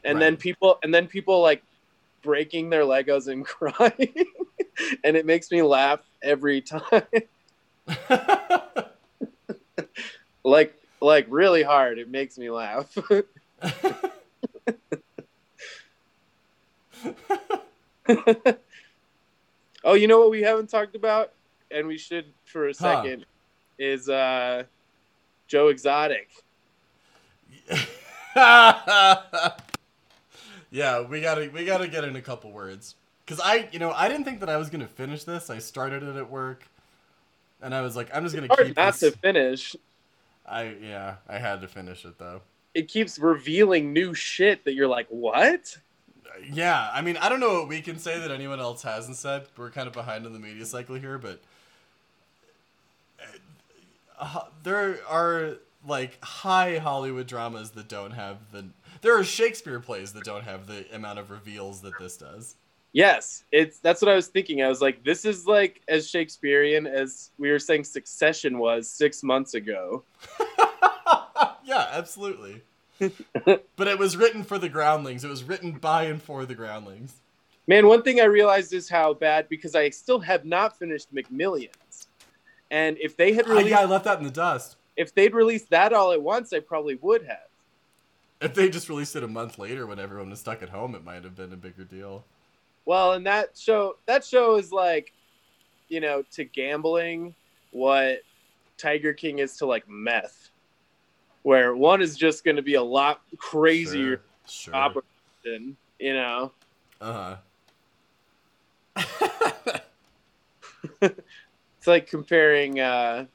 and 0.04 0.20
then 0.22 0.36
people 0.36 0.78
and 0.82 0.94
then 0.94 1.06
people 1.06 1.42
like 1.42 1.62
breaking 2.26 2.68
their 2.68 2.82
Legos 2.82 3.28
and 3.28 3.46
crying, 3.46 4.12
and 5.04 5.16
it 5.16 5.24
makes 5.24 5.50
me 5.50 5.62
laugh 5.62 6.00
every 6.22 6.60
time. 6.60 6.82
like 10.44 10.74
like 11.00 11.26
really 11.30 11.62
hard. 11.62 11.98
It 11.98 12.10
makes 12.10 12.36
me 12.36 12.50
laugh. 12.50 12.94
oh, 19.84 19.94
you 19.94 20.08
know 20.08 20.18
what 20.18 20.30
we 20.30 20.42
haven't 20.42 20.68
talked 20.68 20.96
about, 20.96 21.32
and 21.70 21.86
we 21.86 21.98
should 21.98 22.32
for 22.44 22.66
a 22.68 22.72
Huh. 22.72 22.74
second, 22.74 23.26
is 23.78 24.08
uh, 24.08 24.64
Joe 25.48 25.68
Exotic. 25.68 26.28
Yeah, 30.76 31.00
we 31.00 31.22
gotta 31.22 31.48
we 31.54 31.64
gotta 31.64 31.88
get 31.88 32.04
in 32.04 32.16
a 32.16 32.20
couple 32.20 32.52
words 32.52 32.96
because 33.24 33.40
I 33.40 33.66
you 33.72 33.78
know 33.78 33.92
I 33.92 34.08
didn't 34.08 34.24
think 34.24 34.40
that 34.40 34.50
I 34.50 34.58
was 34.58 34.68
gonna 34.68 34.86
finish 34.86 35.24
this. 35.24 35.48
I 35.48 35.58
started 35.58 36.02
it 36.02 36.16
at 36.16 36.30
work, 36.30 36.68
and 37.62 37.74
I 37.74 37.80
was 37.80 37.96
like, 37.96 38.14
I'm 38.14 38.22
just 38.24 38.34
gonna 38.34 38.48
Hard 38.48 38.66
keep 38.66 38.76
not 38.76 38.92
this. 38.92 39.12
to 39.12 39.18
finish. 39.18 39.74
I 40.46 40.74
yeah, 40.82 41.14
I 41.26 41.38
had 41.38 41.62
to 41.62 41.66
finish 41.68 42.04
it 42.04 42.18
though. 42.18 42.42
It 42.74 42.88
keeps 42.88 43.18
revealing 43.18 43.94
new 43.94 44.12
shit 44.12 44.66
that 44.66 44.74
you're 44.74 44.86
like, 44.86 45.06
what? 45.08 45.78
Yeah, 46.52 46.90
I 46.92 47.00
mean, 47.00 47.16
I 47.16 47.30
don't 47.30 47.40
know 47.40 47.54
what 47.60 47.68
we 47.68 47.80
can 47.80 47.98
say 47.98 48.20
that 48.20 48.30
anyone 48.30 48.60
else 48.60 48.82
hasn't 48.82 49.16
said. 49.16 49.46
We're 49.56 49.70
kind 49.70 49.86
of 49.86 49.94
behind 49.94 50.26
in 50.26 50.34
the 50.34 50.38
media 50.38 50.66
cycle 50.66 50.96
here, 50.96 51.16
but 51.16 51.40
uh, 54.20 54.42
there 54.62 54.98
are 55.08 55.56
like 55.88 56.22
high 56.22 56.76
Hollywood 56.76 57.26
dramas 57.26 57.70
that 57.70 57.88
don't 57.88 58.10
have 58.10 58.36
the. 58.52 58.66
There 59.06 59.16
are 59.16 59.22
Shakespeare 59.22 59.78
plays 59.78 60.12
that 60.14 60.24
don't 60.24 60.42
have 60.42 60.66
the 60.66 60.84
amount 60.92 61.20
of 61.20 61.30
reveals 61.30 61.80
that 61.82 61.96
this 61.96 62.16
does. 62.16 62.56
Yes, 62.92 63.44
it's 63.52 63.78
that's 63.78 64.02
what 64.02 64.10
I 64.10 64.16
was 64.16 64.26
thinking. 64.26 64.64
I 64.64 64.68
was 64.68 64.82
like, 64.82 65.04
this 65.04 65.24
is 65.24 65.46
like 65.46 65.80
as 65.86 66.10
Shakespearean 66.10 66.88
as 66.88 67.30
we 67.38 67.52
were 67.52 67.60
saying 67.60 67.84
Succession 67.84 68.58
was 68.58 68.90
six 68.90 69.22
months 69.22 69.54
ago. 69.54 70.02
yeah, 71.64 71.86
absolutely. 71.92 72.62
but 72.98 73.86
it 73.86 73.96
was 73.96 74.16
written 74.16 74.42
for 74.42 74.58
the 74.58 74.68
groundlings. 74.68 75.22
It 75.22 75.30
was 75.30 75.44
written 75.44 75.70
by 75.70 76.06
and 76.06 76.20
for 76.20 76.44
the 76.44 76.56
groundlings. 76.56 77.14
Man, 77.68 77.86
one 77.86 78.02
thing 78.02 78.20
I 78.20 78.24
realized 78.24 78.72
is 78.72 78.88
how 78.88 79.14
bad 79.14 79.48
because 79.48 79.76
I 79.76 79.88
still 79.90 80.18
have 80.18 80.44
not 80.44 80.76
finished 80.76 81.14
McMillions, 81.14 82.08
and 82.72 82.98
if 82.98 83.16
they 83.16 83.34
had 83.34 83.46
ah, 83.46 83.50
I, 83.50 83.52
released 83.52 83.70
yeah, 83.70 83.80
I 83.82 83.84
left 83.84 84.04
that 84.06 84.18
in 84.18 84.24
the 84.24 84.32
dust. 84.32 84.74
if 84.96 85.14
they'd 85.14 85.32
released 85.32 85.70
that 85.70 85.92
all 85.92 86.10
at 86.10 86.20
once, 86.20 86.52
I 86.52 86.58
probably 86.58 86.96
would 86.96 87.22
have. 87.22 87.46
If 88.40 88.54
they 88.54 88.68
just 88.68 88.88
released 88.88 89.16
it 89.16 89.22
a 89.22 89.28
month 89.28 89.58
later 89.58 89.86
when 89.86 89.98
everyone 89.98 90.30
was 90.30 90.40
stuck 90.40 90.62
at 90.62 90.68
home, 90.68 90.94
it 90.94 91.04
might 91.04 91.24
have 91.24 91.34
been 91.34 91.52
a 91.52 91.56
bigger 91.56 91.84
deal. 91.84 92.24
Well, 92.84 93.14
and 93.14 93.26
that 93.26 93.56
show 93.56 93.96
that 94.06 94.24
show 94.24 94.56
is 94.56 94.70
like, 94.70 95.12
you 95.88 96.00
know, 96.00 96.22
to 96.32 96.44
gambling 96.44 97.34
what 97.72 98.20
Tiger 98.78 99.12
King 99.12 99.38
is 99.38 99.56
to 99.58 99.66
like 99.66 99.88
meth, 99.88 100.50
where 101.42 101.74
one 101.74 102.02
is 102.02 102.16
just 102.16 102.44
going 102.44 102.56
to 102.56 102.62
be 102.62 102.74
a 102.74 102.82
lot 102.82 103.20
crazier 103.38 104.22
Sure. 104.46 104.72
sure. 104.72 104.74
operation, 104.74 105.76
you 105.98 106.14
know. 106.14 106.52
Uh 107.00 107.36
huh. 108.96 109.40
It's 111.78 111.86
like 111.86 112.08
comparing 112.08 112.80
uh 112.80 113.26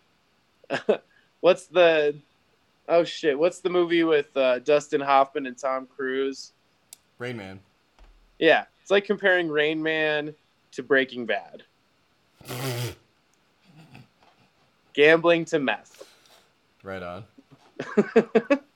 what's 1.40 1.68
the 1.68 2.18
oh 2.88 3.04
shit, 3.04 3.38
what's 3.38 3.60
the 3.60 3.70
movie 3.70 4.04
with 4.04 4.36
uh, 4.36 4.60
Dustin 4.60 5.02
Hoffman 5.02 5.46
and 5.46 5.58
Tom 5.58 5.88
Cruise? 5.88 6.54
Rain 7.18 7.38
Man. 7.38 7.60
Yeah, 8.40 8.66
it's 8.82 8.92
like 8.92 9.06
comparing 9.06 9.50
Rain 9.50 9.82
Man 9.82 10.34
to 10.72 10.84
Breaking 10.84 11.26
Bad. 11.26 11.64
Gambling 14.94 15.46
to 15.46 15.60
meth. 15.60 16.04
Right 16.84 17.04
on. 17.04 17.24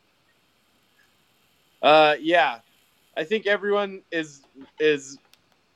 Uh 1.86 2.16
yeah. 2.20 2.60
I 3.16 3.24
think 3.24 3.46
everyone 3.46 4.02
is 4.12 4.42
is 4.80 5.20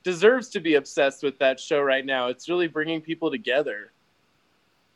deserves 0.04 0.50
to 0.50 0.60
be 0.60 0.74
obsessed 0.74 1.22
with 1.22 1.38
that 1.38 1.60
show 1.60 1.82
right 1.82 2.04
now. 2.04 2.28
It's 2.28 2.50
really 2.50 2.68
bringing 2.68 3.00
people 3.00 3.30
together. 3.30 3.92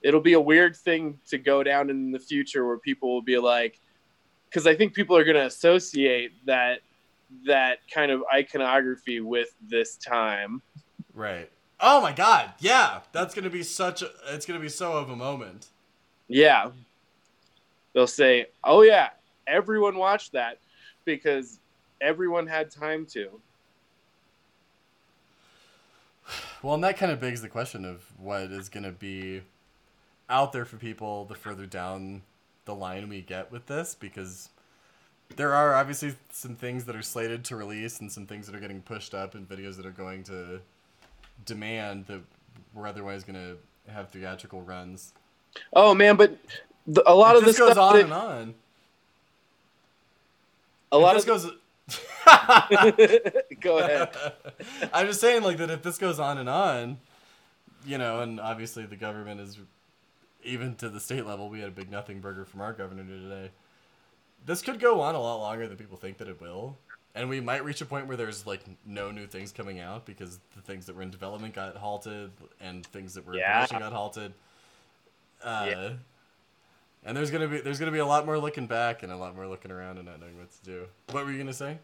It'll 0.04 0.22
be 0.22 0.34
a 0.34 0.40
weird 0.40 0.76
thing 0.76 1.20
to 1.30 1.38
go 1.38 1.64
down 1.64 1.90
in 1.90 2.12
the 2.12 2.20
future 2.20 2.68
where 2.68 2.78
people 2.78 3.14
will 3.14 3.22
be 3.22 3.38
like 3.38 3.80
cuz 4.52 4.68
I 4.68 4.76
think 4.76 4.94
people 4.94 5.18
are 5.18 5.24
going 5.24 5.38
to 5.38 5.46
associate 5.46 6.34
that 6.46 6.82
that 7.46 7.80
kind 7.90 8.12
of 8.12 8.24
iconography 8.32 9.20
with 9.20 9.56
this 9.62 9.96
time. 9.96 10.62
Right. 11.14 11.50
Oh 11.80 12.02
my 12.02 12.12
god. 12.12 12.54
Yeah. 12.60 13.00
That's 13.12 13.34
going 13.34 13.46
to 13.46 13.50
be 13.50 13.64
such 13.64 14.02
a 14.02 14.10
it's 14.30 14.46
going 14.46 14.60
to 14.60 14.64
be 14.64 14.70
so 14.70 14.94
of 14.94 15.10
a 15.10 15.16
moment. 15.16 15.68
Yeah. 16.28 16.72
They'll 17.94 18.08
say, 18.08 18.48
"Oh 18.64 18.82
yeah, 18.82 19.10
everyone 19.48 19.98
watched 19.98 20.32
that 20.34 20.60
because 21.06 21.60
everyone 22.02 22.48
had 22.48 22.72
time 22.72 23.06
to." 23.08 23.40
Well, 26.62 26.76
and 26.76 26.84
that 26.84 26.98
kind 26.98 27.12
of 27.12 27.20
begs 27.20 27.42
the 27.42 27.50
question 27.50 27.86
of 27.86 28.04
what 28.18 28.44
is 28.44 28.70
going 28.70 28.84
to 28.84 28.92
be 28.92 29.42
out 30.30 30.54
there 30.54 30.66
for 30.66 30.78
people 30.78 31.26
the 31.26 31.36
further 31.36 31.66
down 31.66 32.22
the 32.66 32.74
line 32.76 33.10
we 33.10 33.22
get 33.22 33.52
with 33.52 33.66
this 33.68 33.96
because 33.96 34.50
there 35.36 35.54
are 35.54 35.74
obviously 35.76 36.16
some 36.32 36.56
things 36.56 36.86
that 36.86 36.96
are 36.96 37.02
slated 37.02 37.44
to 37.46 37.56
release 37.56 38.00
and 38.00 38.12
some 38.12 38.26
things 38.26 38.46
that 38.48 38.56
are 38.56 38.60
getting 38.60 38.82
pushed 38.82 39.14
up 39.14 39.36
and 39.36 39.48
videos 39.50 39.76
that 39.78 39.86
are 39.86 39.92
going 39.92 40.24
to 40.24 40.60
demand 41.46 42.06
that 42.08 42.22
we're 42.74 42.88
otherwise 42.88 43.24
going 43.24 43.36
to 43.36 43.92
have 43.92 44.10
theatrical 44.10 44.62
runs. 44.62 45.14
Oh 45.74 45.94
man, 45.94 46.16
but 46.16 46.38
the, 46.88 47.04
a 47.10 47.14
lot 47.14 47.36
If 47.36 47.42
of 47.42 47.46
this 47.48 47.58
goes 47.60 47.72
stuff 47.74 47.84
on 47.84 47.94
that- 47.96 48.04
and 48.06 48.14
on. 48.14 48.54
a 50.92 50.98
lot 50.98 51.16
of 51.16 51.26
this 51.26 51.44
goes 51.44 51.52
go 53.62 53.80
ahead. 53.80 54.10
I'm 54.94 55.08
just 55.08 55.20
saying, 55.20 55.44
like 55.44 55.58
that. 55.58 55.70
If 55.70 55.82
this 55.84 55.98
goes 55.98 56.20
on 56.20 56.38
and 56.38 56.48
on, 56.48 56.98
you 57.86 57.98
know, 57.98 58.22
and 58.22 58.40
obviously 58.40 58.86
the 58.86 58.96
government 58.96 59.42
is, 59.42 59.60
even 60.44 60.76
to 60.76 60.90
the 60.90 61.00
state 61.00 61.26
level, 61.26 61.50
we 61.50 61.60
had 61.60 61.70
a 61.70 61.72
big 61.72 61.90
nothing 61.92 62.20
burger 62.20 62.46
from 62.46 62.62
our 62.62 62.74
governor 62.74 63.04
today. 63.04 63.52
This 64.46 64.62
could 64.62 64.80
go 64.80 65.02
on 65.02 65.16
a 65.16 65.20
lot 65.20 65.38
longer 65.38 65.68
than 65.68 65.78
people 65.78 65.98
think 65.98 66.18
that 66.18 66.28
it 66.28 66.42
will, 66.42 66.78
and 67.16 67.30
we 67.30 67.40
might 67.40 67.64
reach 67.64 67.82
a 67.82 67.86
point 67.86 68.08
where 68.08 68.18
there's 68.18 68.46
like 68.46 68.62
no 68.86 69.12
new 69.12 69.26
things 69.26 69.52
coming 69.52 69.80
out 69.80 70.06
because 70.06 70.40
the 70.56 70.62
things 70.62 70.86
that 70.86 70.96
were 70.96 71.02
in 71.02 71.12
development 71.12 71.54
got 71.54 71.76
halted 71.78 72.32
and 72.60 72.86
things 72.88 73.14
that 73.14 73.26
were 73.26 73.34
in 73.34 73.40
Yeah. 73.40 73.54
production 73.66 73.80
got 73.80 73.94
halted. 73.94 74.34
Uh, 75.42 75.68
Yeah. 75.70 75.90
And 77.06 77.18
there's 77.18 77.32
gonna 77.32 77.48
be 77.48 77.60
there's 77.60 77.80
gonna 77.80 77.92
be 77.92 78.00
a 78.00 78.06
lot 78.06 78.26
more 78.26 78.38
looking 78.38 78.66
back 78.66 79.04
and 79.04 79.12
a 79.12 79.18
lot 79.18 79.36
more 79.36 79.48
looking 79.48 79.72
around 79.72 79.98
and 79.98 80.08
not 80.08 80.20
knowing 80.22 80.38
what 80.38 80.50
to 80.52 80.64
do. 80.64 80.88
What 81.12 81.26
were 81.26 81.32
you 81.32 81.38
gonna 81.38 81.54
say? 81.54 81.78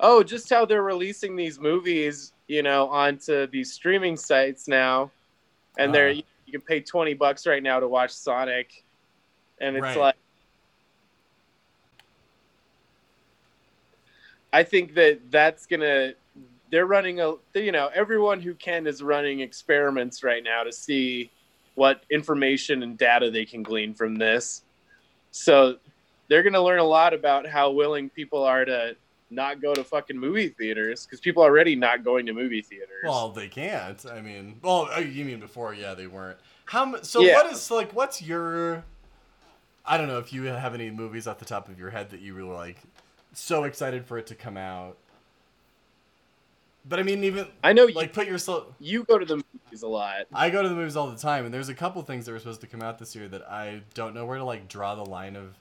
Oh, 0.00 0.22
just 0.22 0.50
how 0.50 0.64
they're 0.66 0.82
releasing 0.82 1.36
these 1.36 1.58
movies, 1.58 2.32
you 2.48 2.62
know, 2.62 2.88
onto 2.88 3.46
these 3.46 3.72
streaming 3.72 4.16
sites 4.16 4.68
now, 4.68 5.10
and 5.78 5.94
they're 5.94 6.10
Uh-huh. 6.10 6.22
Can 6.54 6.64
pay 6.64 6.80
twenty 6.80 7.14
bucks 7.14 7.46
right 7.46 7.62
now 7.62 7.80
to 7.80 7.88
watch 7.88 8.12
Sonic, 8.12 8.70
and 9.60 9.76
it's 9.76 9.82
Right. 9.82 9.96
like. 9.96 10.16
I 14.52 14.62
think 14.62 14.94
that 14.94 15.30
that's 15.30 15.66
gonna. 15.66 16.14
They're 16.70 16.86
running 16.86 17.20
a. 17.20 17.34
You 17.54 17.72
know, 17.72 17.90
everyone 17.92 18.40
who 18.40 18.54
can 18.54 18.86
is 18.86 19.02
running 19.02 19.40
experiments 19.40 20.22
right 20.22 20.42
now 20.42 20.62
to 20.62 20.72
see 20.72 21.32
what 21.74 22.04
information 22.10 22.84
and 22.84 22.96
data 22.96 23.30
they 23.32 23.44
can 23.44 23.64
glean 23.64 23.94
from 23.94 24.14
this. 24.14 24.62
So 25.32 25.78
they're 26.28 26.44
gonna 26.44 26.62
learn 26.62 26.78
a 26.78 26.84
lot 26.84 27.14
about 27.14 27.48
how 27.48 27.72
willing 27.72 28.10
people 28.10 28.44
are 28.44 28.64
to 28.64 28.96
not 29.34 29.60
go 29.60 29.74
to 29.74 29.84
fucking 29.84 30.18
movie 30.18 30.48
theaters 30.48 31.04
because 31.04 31.20
people 31.20 31.42
are 31.42 31.48
already 31.48 31.76
not 31.76 32.04
going 32.04 32.26
to 32.26 32.32
movie 32.32 32.62
theaters. 32.62 33.02
Well, 33.04 33.30
they 33.30 33.48
can't. 33.48 34.04
I 34.06 34.20
mean, 34.20 34.58
well, 34.62 34.88
oh, 34.92 35.00
you 35.00 35.24
mean 35.24 35.40
before? 35.40 35.74
Yeah, 35.74 35.94
they 35.94 36.06
weren't. 36.06 36.38
How? 36.66 37.00
So 37.02 37.20
Yeah. 37.22 37.34
what 37.34 37.52
is 37.52 37.70
like? 37.70 37.92
What's 37.92 38.22
your? 38.22 38.84
I 39.86 39.98
don't 39.98 40.08
know 40.08 40.18
if 40.18 40.32
you 40.32 40.44
have 40.44 40.74
any 40.74 40.90
movies 40.90 41.26
off 41.26 41.38
the 41.38 41.44
top 41.44 41.68
of 41.68 41.78
your 41.78 41.90
head 41.90 42.10
that 42.10 42.20
you 42.20 42.34
really 42.34 42.54
like. 42.54 42.78
So 43.34 43.64
excited 43.64 44.06
for 44.06 44.16
it 44.16 44.26
to 44.28 44.34
come 44.34 44.56
out. 44.56 44.96
But 46.86 47.00
I 47.00 47.02
mean, 47.02 47.24
even 47.24 47.46
I 47.62 47.72
know 47.72 47.86
like 47.86 48.12
put 48.12 48.26
yourself. 48.26 48.66
you, 48.78 49.00
you 49.00 49.04
go 49.04 49.18
to 49.18 49.24
the 49.24 49.36
movies 49.36 49.82
a 49.82 49.88
lot. 49.88 50.26
I 50.32 50.50
go 50.50 50.62
to 50.62 50.68
the 50.68 50.74
movies 50.74 50.96
all 50.96 51.10
the 51.10 51.16
time, 51.16 51.44
and 51.44 51.52
there's 51.52 51.70
a 51.70 51.74
couple 51.74 52.00
things 52.02 52.26
that 52.26 52.32
were 52.32 52.38
supposed 52.38 52.60
to 52.60 52.66
come 52.66 52.82
out 52.82 52.98
this 52.98 53.16
year 53.16 53.28
that 53.28 53.50
I 53.50 53.80
don't 53.94 54.14
know 54.14 54.26
where 54.26 54.38
to 54.38 54.44
like 54.44 54.68
draw 54.68 54.94
the 54.94 55.04
line 55.04 55.36
of 55.36 55.56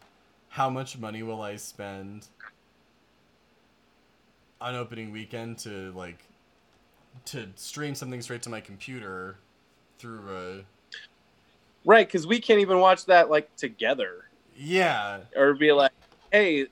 how 0.49 0.69
much 0.69 0.97
money 0.97 1.24
will 1.24 1.41
I 1.41 1.55
spend 1.55 2.28
on 4.64 4.76
opening 4.76 5.11
weekend 5.11 5.57
to 5.59 5.91
like 5.91 6.18
to 7.26 7.47
stream 7.55 7.93
something 7.93 8.22
straight 8.22 8.41
to 8.41 8.49
my 8.49 8.61
computer 8.61 9.36
through 9.99 10.22
a 10.30 10.64
Right, 11.86 12.07
because 12.07 12.26
we 12.26 12.39
can't 12.39 12.61
even 12.61 12.80
watch 12.80 13.05
that 13.05 13.30
like 13.30 13.53
together 13.57 14.26
yeah 14.55 15.20
or 15.36 15.53
be 15.53 15.72
like, 15.74 15.91
hey, 16.32 16.68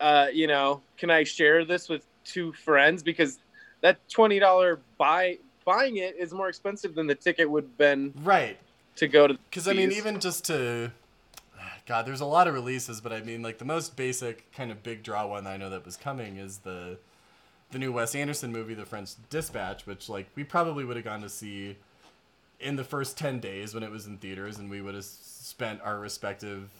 uh, 0.00 0.26
you 0.32 0.46
know, 0.48 0.80
can 0.98 1.08
I 1.10 1.22
share 1.22 1.64
this 1.64 1.88
with 1.88 2.04
two 2.24 2.52
friends 2.52 3.02
because 3.02 3.38
that 3.80 3.98
twenty 4.08 4.40
dollar 4.40 4.80
buy 4.98 5.38
buying 5.64 5.98
it 5.98 6.16
is 6.18 6.32
more 6.32 6.48
expensive 6.48 6.94
than 6.94 7.06
the 7.06 7.14
ticket 7.14 7.48
would 7.48 7.64
have 7.64 7.78
been 7.78 8.12
Right. 8.24 8.58
to 8.96 9.06
go 9.06 9.28
to. 9.28 9.34
Because 9.34 9.68
I 9.68 9.72
mean, 9.72 9.92
even 9.92 10.18
just 10.18 10.46
to, 10.46 10.90
God, 11.86 12.06
there's 12.06 12.20
a 12.20 12.24
lot 12.26 12.48
of 12.48 12.54
releases, 12.54 13.00
but 13.00 13.12
I 13.12 13.20
mean, 13.20 13.42
like 13.42 13.58
the 13.58 13.64
most 13.64 13.94
basic 13.96 14.50
kind 14.52 14.70
of 14.70 14.82
big 14.82 15.02
draw 15.02 15.26
one 15.26 15.46
I 15.46 15.56
know 15.56 15.68
that 15.70 15.84
was 15.84 15.96
coming 15.96 16.38
is 16.38 16.58
the, 16.58 16.98
the 17.72 17.78
new 17.78 17.92
Wes 17.92 18.14
Anderson 18.14 18.52
movie, 18.52 18.74
The 18.74 18.86
French 18.86 19.10
Dispatch, 19.28 19.86
which 19.86 20.08
like 20.08 20.26
we 20.34 20.44
probably 20.44 20.84
would 20.84 20.96
have 20.96 21.04
gone 21.04 21.20
to 21.20 21.28
see, 21.28 21.76
in 22.60 22.76
the 22.76 22.84
first 22.84 23.18
ten 23.18 23.38
days 23.40 23.74
when 23.74 23.82
it 23.82 23.90
was 23.90 24.06
in 24.06 24.16
theaters, 24.16 24.58
and 24.58 24.70
we 24.70 24.80
would 24.80 24.94
have 24.94 25.04
spent 25.04 25.80
our 25.82 25.98
respective 25.98 26.70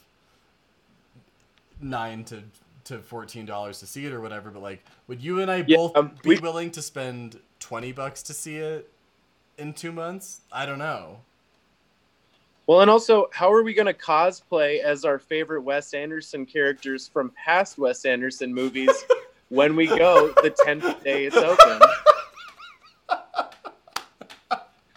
nine 1.81 2.25
to 2.25 2.43
to 2.85 2.99
fourteen 2.99 3.45
dollars 3.45 3.81
to 3.81 3.87
see 3.87 4.07
it 4.07 4.13
or 4.13 4.21
whatever. 4.21 4.51
But 4.51 4.63
like, 4.63 4.85
would 5.07 5.21
you 5.23 5.41
and 5.41 5.51
I 5.51 5.65
Yeah, 5.67 5.77
both 5.77 5.97
um, 5.97 6.13
be 6.23 6.31
we- 6.31 6.39
willing 6.39 6.71
to 6.73 6.83
spend 6.83 7.41
twenty 7.61 7.93
bucks 7.93 8.23
to 8.25 8.33
see 8.33 8.57
it 8.57 8.91
in 9.59 9.73
two 9.75 9.93
months? 9.93 10.41
I 10.53 10.65
don't 10.65 10.79
know. 10.79 11.19
Well, 12.67 12.81
and 12.81 12.91
also, 12.91 13.29
how 13.31 13.53
are 13.53 13.63
we 13.63 13.75
going 13.75 13.87
to 13.87 13.95
cosplay 13.95 14.81
as 14.81 15.05
our 15.05 15.19
favorite 15.19 15.61
Wes 15.63 15.93
Anderson 15.93 16.47
characters 16.47 17.07
from 17.07 17.31
past 17.33 17.77
Wes 17.77 18.07
Anderson 18.07 18.55
movies 18.55 18.91
when 19.51 19.77
we 19.77 19.87
go 19.87 20.29
the 20.43 20.51
10th 20.51 21.03
day 21.05 21.27
it's 21.27 21.37
open? 21.37 21.81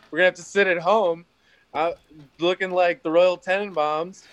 We're 0.10 0.20
going 0.20 0.22
to 0.22 0.26
have 0.26 0.36
to 0.36 0.44
sit 0.44 0.68
at 0.68 0.78
home 0.78 1.26
uh, 1.74 1.92
looking 2.40 2.72
like 2.72 3.04
the 3.04 3.12
Royal 3.12 3.38
Tenenbaums. 3.38 4.24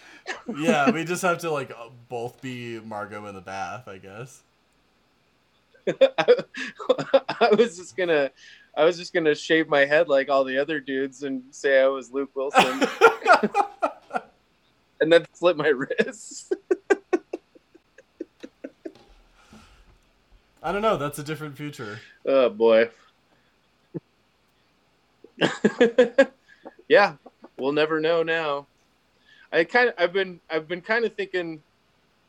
yeah, 0.56 0.90
we 0.90 1.04
just 1.04 1.22
have 1.22 1.38
to 1.38 1.50
like 1.50 1.72
both 2.08 2.40
be 2.40 2.78
Margot 2.80 3.26
in 3.26 3.34
the 3.34 3.40
bath, 3.40 3.88
I 3.88 3.98
guess. 3.98 4.42
I, 5.86 6.44
I 7.40 7.54
was 7.58 7.76
just 7.76 7.96
going 7.96 8.08
to. 8.08 8.30
I 8.76 8.84
was 8.84 8.96
just 8.98 9.12
gonna 9.12 9.34
shave 9.34 9.68
my 9.68 9.84
head 9.84 10.08
like 10.08 10.28
all 10.28 10.44
the 10.44 10.58
other 10.58 10.80
dudes 10.80 11.22
and 11.22 11.42
say 11.50 11.80
I 11.80 11.86
was 11.86 12.10
Luke 12.12 12.30
Wilson, 12.34 12.86
and 15.00 15.12
then 15.12 15.26
slit 15.32 15.56
my 15.56 15.68
wrists. 15.68 16.50
I 20.62 20.72
don't 20.72 20.82
know. 20.82 20.96
That's 20.96 21.18
a 21.18 21.22
different 21.22 21.56
future. 21.56 22.00
Oh 22.26 22.48
boy. 22.48 22.90
yeah, 26.88 27.14
we'll 27.58 27.72
never 27.72 28.00
know 28.00 28.22
now. 28.22 28.66
I 29.52 29.64
kind 29.64 29.88
of 29.90 29.94
I've 29.98 30.12
been 30.12 30.40
I've 30.50 30.66
been 30.66 30.80
kind 30.80 31.04
of 31.04 31.14
thinking, 31.14 31.62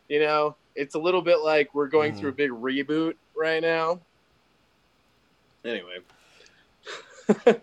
you 0.09 0.19
know, 0.19 0.55
it's 0.75 0.95
a 0.95 0.99
little 0.99 1.21
bit 1.21 1.39
like 1.39 1.73
we're 1.73 1.87
going 1.87 2.13
Mhm. 2.13 2.19
through 2.19 2.29
a 2.29 2.33
big 2.33 2.51
reboot 2.51 3.15
right 3.35 3.61
now. 3.61 3.99
Anyway. 5.63 5.97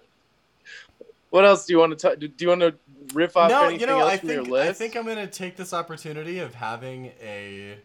what 1.31 1.45
else 1.45 1.67
do 1.67 1.73
you 1.73 1.79
want 1.79 1.99
to 1.99 2.09
talk? 2.09 2.19
Do 2.19 2.31
you 2.39 2.49
want 2.49 2.61
to 2.61 2.75
riff 3.15 3.37
off 3.37 3.51
no, 3.51 3.65
anything 3.65 3.81
you 3.81 3.87
know, 3.87 4.01
else 4.01 4.13
I 4.13 4.17
from 4.19 4.29
your 4.29 4.39
think 4.39 4.53
list? 4.53 4.71
I 4.71 4.73
think 4.73 4.97
I'm 4.97 5.07
gonna 5.07 5.27
take 5.27 5.57
this 5.57 5.73
opportunity 5.73 6.39
of 6.39 6.55
having 6.55 7.13
a 7.23 7.77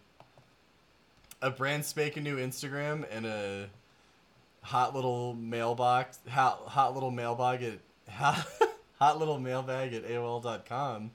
a 1.41 1.49
brand 1.51 1.86
spanking 1.86 2.23
new 2.23 2.38
Instagram 2.38 3.05
and 3.11 3.25
a 3.25 3.69
hot 4.61 4.95
little 4.95 5.34
mailbox, 5.34 6.19
hot, 6.30 6.59
hot 6.67 6.93
little 6.93 7.11
mailbag 7.11 7.63
at 7.63 7.80
hot, 8.13 8.47
hot 8.99 9.19
little 9.19 9.39
mailbag 9.39 9.93
at 9.93 10.03
AOL.com. 10.03 11.11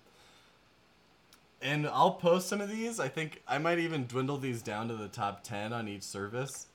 And 1.61 1.87
I'll 1.87 2.15
post 2.15 2.49
some 2.49 2.61
of 2.61 2.69
these. 2.69 2.99
I 2.99 3.09
think 3.09 3.41
I 3.47 3.59
might 3.59 3.79
even 3.79 4.07
dwindle 4.07 4.39
these 4.39 4.63
down 4.63 4.89
to 4.89 4.97
the 4.97 5.09
top 5.09 5.45
ten 5.45 5.73
on 5.73 5.87
each 5.87 6.03
service. 6.03 6.67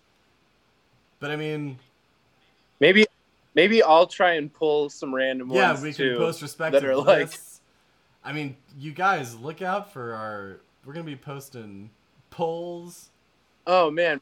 But 1.19 1.31
I 1.31 1.35
mean, 1.35 1.79
maybe 2.79 3.05
maybe 3.57 3.81
I'll 3.83 4.05
try 4.07 4.33
and 4.33 4.53
pull 4.53 4.89
some 4.89 5.13
random 5.13 5.49
yeah, 5.51 5.69
ones 5.71 5.79
Yeah, 5.81 5.83
we 5.87 5.93
too. 5.93 6.09
can 6.11 6.17
post 6.19 6.41
respective 6.43 6.81
that 6.81 6.87
are 6.89 6.95
like- 6.95 7.27
lists. 7.27 7.59
I 8.23 8.31
mean, 8.33 8.55
you 8.77 8.91
guys 8.91 9.35
look 9.35 9.61
out 9.61 9.91
for 9.91 10.13
our. 10.13 10.59
We're 10.85 10.93
gonna 10.93 11.05
be 11.05 11.15
posting 11.15 11.89
polls. 12.29 13.09
Oh 13.65 13.89
man, 13.89 14.21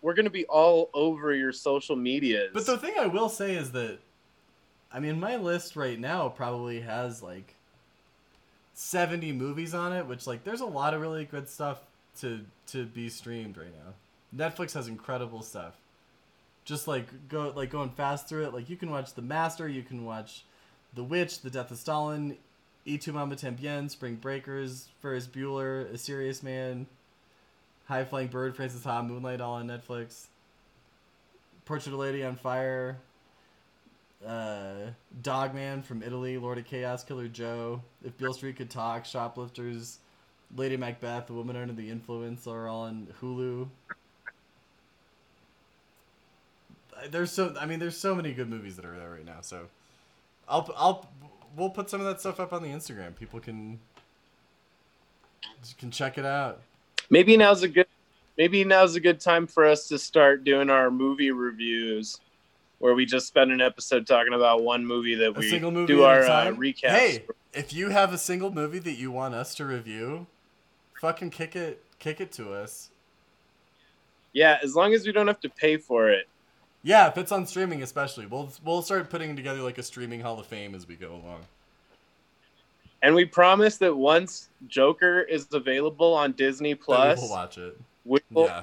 we're 0.00 0.14
gonna 0.14 0.30
be 0.30 0.44
all 0.46 0.90
over 0.94 1.34
your 1.34 1.52
social 1.52 1.94
medias. 1.96 2.50
But 2.52 2.66
the 2.66 2.76
thing 2.78 2.94
I 2.98 3.06
will 3.06 3.28
say 3.28 3.54
is 3.54 3.72
that, 3.72 3.98
I 4.92 5.00
mean, 5.00 5.20
my 5.20 5.36
list 5.36 5.76
right 5.76 5.98
now 6.00 6.28
probably 6.30 6.80
has 6.80 7.22
like 7.22 7.54
seventy 8.74 9.32
movies 9.32 9.74
on 9.74 9.92
it, 9.92 10.06
which 10.06 10.26
like 10.26 10.44
there's 10.44 10.60
a 10.60 10.66
lot 10.66 10.94
of 10.94 11.00
really 11.00 11.24
good 11.26 11.48
stuff 11.48 11.80
to 12.20 12.40
to 12.68 12.86
be 12.86 13.08
streamed 13.10 13.56
right 13.58 13.72
now. 13.84 14.48
Netflix 14.48 14.72
has 14.72 14.88
incredible 14.88 15.42
stuff. 15.42 15.74
Just 16.64 16.86
like 16.86 17.28
go 17.28 17.52
like 17.54 17.70
going 17.70 17.90
fast 17.90 18.28
through 18.28 18.46
it, 18.46 18.54
like 18.54 18.70
you 18.70 18.76
can 18.76 18.90
watch 18.90 19.14
The 19.14 19.22
Master, 19.22 19.68
you 19.68 19.82
can 19.82 20.04
watch 20.04 20.44
The 20.94 21.02
Witch, 21.02 21.40
The 21.40 21.50
Death 21.50 21.70
of 21.70 21.78
Stalin, 21.78 22.36
E 22.84 22.98
Tu 22.98 23.12
Mama 23.12 23.34
Tambien, 23.36 23.90
Spring 23.90 24.16
Breakers, 24.16 24.88
Ferris 25.00 25.26
Bueller, 25.26 25.92
A 25.92 25.98
Serious 25.98 26.42
Man, 26.42 26.86
High 27.86 28.04
Flying 28.04 28.28
Bird, 28.28 28.54
Frances 28.54 28.84
Ha, 28.84 29.02
Moonlight, 29.02 29.40
all 29.40 29.54
on 29.54 29.66
Netflix. 29.66 30.26
Portrait 31.64 31.92
of 31.92 31.98
a 31.98 32.02
Lady 32.02 32.24
on 32.24 32.36
Fire, 32.36 32.96
uh, 34.26 34.90
Dogman 35.22 35.82
from 35.82 36.02
Italy, 36.02 36.38
Lord 36.38 36.58
of 36.58 36.64
Chaos, 36.64 37.04
Killer 37.04 37.28
Joe, 37.28 37.82
If 38.04 38.16
Beale 38.18 38.32
Street 38.32 38.56
Could 38.56 38.70
Talk, 38.70 39.04
Shoplifters, 39.04 39.98
Lady 40.56 40.76
Macbeth, 40.76 41.26
The 41.26 41.32
Woman 41.32 41.56
Under 41.56 41.72
the 41.72 41.88
Influence 41.88 42.46
are 42.46 42.68
all 42.68 42.82
on 42.82 43.08
Hulu. 43.20 43.68
There's 47.10 47.30
so 47.32 47.54
I 47.60 47.66
mean 47.66 47.78
there's 47.78 47.96
so 47.96 48.14
many 48.14 48.32
good 48.32 48.48
movies 48.48 48.76
that 48.76 48.84
are 48.84 48.96
there 48.96 49.10
right 49.10 49.24
now. 49.24 49.40
So 49.40 49.66
I'll 50.48 50.68
I'll 50.76 51.10
we'll 51.56 51.70
put 51.70 51.90
some 51.90 52.00
of 52.00 52.06
that 52.06 52.20
stuff 52.20 52.40
up 52.40 52.52
on 52.52 52.62
the 52.62 52.68
Instagram. 52.68 53.16
People 53.16 53.40
can 53.40 53.78
can 55.78 55.90
check 55.90 56.18
it 56.18 56.24
out. 56.24 56.60
maybe 57.10 57.36
now's 57.36 57.62
a 57.62 57.68
good 57.68 57.86
maybe 58.36 58.64
now's 58.64 58.96
a 58.96 59.00
good 59.00 59.20
time 59.20 59.46
for 59.46 59.64
us 59.66 59.88
to 59.88 59.98
start 59.98 60.44
doing 60.44 60.70
our 60.70 60.90
movie 60.90 61.30
reviews, 61.30 62.20
where 62.78 62.94
we 62.94 63.06
just 63.06 63.26
spend 63.28 63.52
an 63.52 63.60
episode 63.60 64.06
talking 64.06 64.32
about 64.34 64.62
one 64.62 64.84
movie 64.84 65.14
that 65.14 65.28
A 65.28 65.32
we 65.32 65.60
movie 65.60 65.86
do 65.86 66.02
our 66.04 66.22
uh, 66.22 66.26
time. 66.26 66.56
recaps. 66.56 66.88
Hey, 66.90 67.24
if 67.52 67.72
you 67.72 67.90
have 67.90 68.12
a 68.12 68.18
single 68.18 68.50
movie 68.52 68.80
that 68.80 68.94
you 68.94 69.10
want 69.10 69.34
us 69.34 69.54
to 69.56 69.64
review, 69.64 70.26
fucking 71.00 71.30
kick 71.30 71.54
it 71.54 71.84
kick 71.98 72.20
it 72.20 72.32
to 72.32 72.52
us. 72.52 72.90
Yeah, 74.32 74.58
as 74.62 74.74
long 74.74 74.94
as 74.94 75.06
we 75.06 75.12
don't 75.12 75.26
have 75.28 75.40
to 75.40 75.50
pay 75.50 75.76
for 75.76 76.10
it. 76.10 76.26
Yeah, 76.82 77.08
if 77.08 77.16
it's 77.16 77.30
on 77.32 77.46
streaming 77.46 77.82
especially. 77.82 78.26
We'll 78.26 78.50
we'll 78.64 78.82
start 78.82 79.08
putting 79.10 79.36
together 79.36 79.60
like 79.60 79.78
a 79.78 79.82
streaming 79.82 80.20
hall 80.20 80.38
of 80.40 80.46
fame 80.46 80.74
as 80.74 80.86
we 80.86 80.96
go 80.96 81.10
along. 81.10 81.40
And 83.02 83.14
we 83.14 83.24
promise 83.24 83.78
that 83.78 83.96
once 83.96 84.48
Joker 84.68 85.22
is 85.22 85.48
available 85.52 86.14
on 86.14 86.32
Disney 86.32 86.74
Plus, 86.74 87.20
will 87.20 87.30
watch 87.30 87.58
it. 87.58 87.78
we 88.04 88.20
will 88.30 88.44
Yeah. 88.44 88.62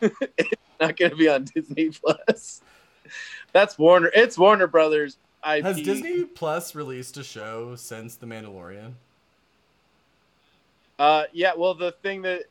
It's 0.38 0.52
not 0.80 0.96
going 0.96 1.10
to 1.10 1.16
be 1.16 1.28
on 1.28 1.44
Disney 1.44 1.90
Plus. 1.90 2.60
That's 3.52 3.78
Warner. 3.78 4.10
It's 4.14 4.38
Warner 4.38 4.66
Brothers 4.66 5.16
IP. 5.44 5.64
Has 5.64 5.80
Disney 5.80 6.24
Plus 6.24 6.74
released 6.74 7.16
a 7.16 7.24
show 7.24 7.74
since 7.74 8.14
The 8.14 8.26
Mandalorian? 8.26 8.92
Uh, 10.98 11.24
yeah. 11.32 11.52
Well, 11.56 11.74
the 11.74 11.92
thing 11.92 12.22
that 12.22 12.42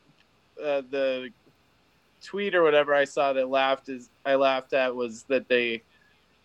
uh, 0.62 0.82
the 0.90 1.30
tweet 2.22 2.54
or 2.54 2.62
whatever 2.62 2.94
I 2.94 3.04
saw 3.04 3.32
that 3.32 3.48
laughed 3.48 3.88
is 3.88 4.10
I 4.24 4.34
laughed 4.34 4.72
at 4.72 4.94
was 4.94 5.24
that 5.24 5.48
they 5.48 5.82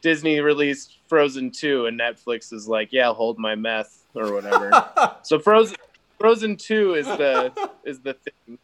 Disney 0.01 0.39
released 0.39 0.99
Frozen 1.07 1.51
two 1.51 1.85
and 1.85 1.99
Netflix 1.99 2.51
is 2.53 2.67
like, 2.67 2.91
yeah, 2.91 3.13
hold 3.13 3.39
my 3.39 3.55
meth 3.55 4.03
or 4.13 4.33
whatever. 4.33 4.89
so 5.23 5.39
Frozen 5.39 5.77
Frozen 6.19 6.57
two 6.57 6.95
is 6.95 7.05
the 7.05 7.51
is 7.83 7.99
the 7.99 8.13
thing. 8.13 8.57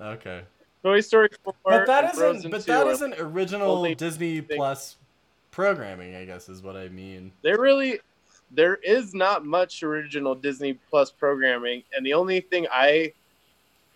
okay. 0.00 0.42
Toy 0.82 1.00
Story 1.00 1.28
four. 1.42 1.54
But 1.64 1.86
that 1.86 2.14
isn't 2.14 2.50
but 2.50 2.60
2 2.60 2.66
that 2.66 2.86
isn't 2.86 3.14
original 3.18 3.82
Disney 3.94 4.40
thing- 4.40 4.56
Plus 4.56 4.96
programming, 5.50 6.14
I 6.14 6.24
guess 6.24 6.48
is 6.48 6.62
what 6.62 6.76
I 6.76 6.88
mean. 6.88 7.32
there 7.42 7.60
really 7.60 8.00
there 8.50 8.76
is 8.76 9.12
not 9.12 9.44
much 9.44 9.82
original 9.82 10.34
Disney 10.34 10.74
Plus 10.88 11.10
programming, 11.10 11.82
and 11.94 12.04
the 12.06 12.14
only 12.14 12.40
thing 12.40 12.66
I 12.72 13.12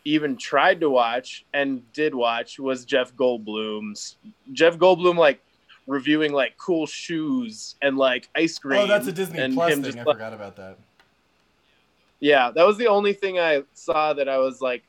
even 0.05 0.37
tried 0.37 0.81
to 0.81 0.91
watch 0.91 1.45
and 1.55 1.81
did 1.93 2.15
watch 2.15 2.59
was 2.59 2.85
Jeff 2.85 3.15
Goldblum's 3.15 4.17
Jeff 4.53 4.77
Goldblum 4.77 5.17
like 5.17 5.41
reviewing 5.87 6.33
like 6.33 6.57
cool 6.59 6.87
shoes 6.87 7.77
and 7.83 7.97
like 7.97 8.29
ice 8.37 8.59
cream. 8.59 8.81
Oh, 8.81 8.87
that's 8.87 9.07
a 9.07 9.13
Disney 9.13 9.39
and 9.41 9.55
Plus 9.55 9.73
thing. 9.75 9.83
just, 9.85 9.99
I 9.99 10.05
forgot 10.05 10.33
about 10.33 10.57
that. 10.57 10.77
Yeah, 12.21 12.51
that 12.53 12.67
was 12.67 12.79
the 12.79 12.87
only 12.87 13.13
thing 13.13 13.39
I 13.39 13.63
saw 13.75 14.13
that 14.15 14.29
I 14.29 14.39
was 14.39 14.61
like 14.61 14.83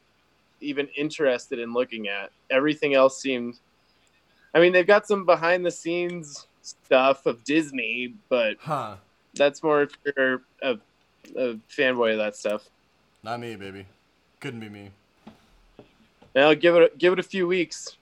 even 0.61 0.87
interested 0.95 1.59
in 1.59 1.73
looking 1.73 2.07
at. 2.07 2.31
Everything 2.49 2.93
else 2.93 3.21
seemed 3.21 3.59
I 4.55 4.59
mean, 4.59 4.71
they've 4.71 4.85
got 4.85 5.07
some 5.07 5.25
behind 5.25 5.65
the 5.65 5.71
scenes 5.71 6.45
stuff 6.61 7.25
of 7.25 7.43
Disney, 7.43 8.13
but 8.29 8.57
Huh. 8.59 8.95
that's 9.33 9.63
more 9.63 9.81
if 9.83 9.91
you're 10.15 10.43
a, 10.61 10.77
a 11.35 11.55
fanboy 11.75 12.11
of 12.13 12.17
that 12.19 12.35
stuff. 12.35 12.63
Not 13.23 13.39
me, 13.39 13.55
baby. 13.55 13.87
Couldn't 14.39 14.59
be 14.59 14.69
me. 14.69 14.91
Now 16.35 16.53
give 16.53 16.75
it 16.75 16.97
give 16.97 17.13
it 17.13 17.19
a 17.19 17.23
few 17.23 17.47
weeks. 17.47 17.97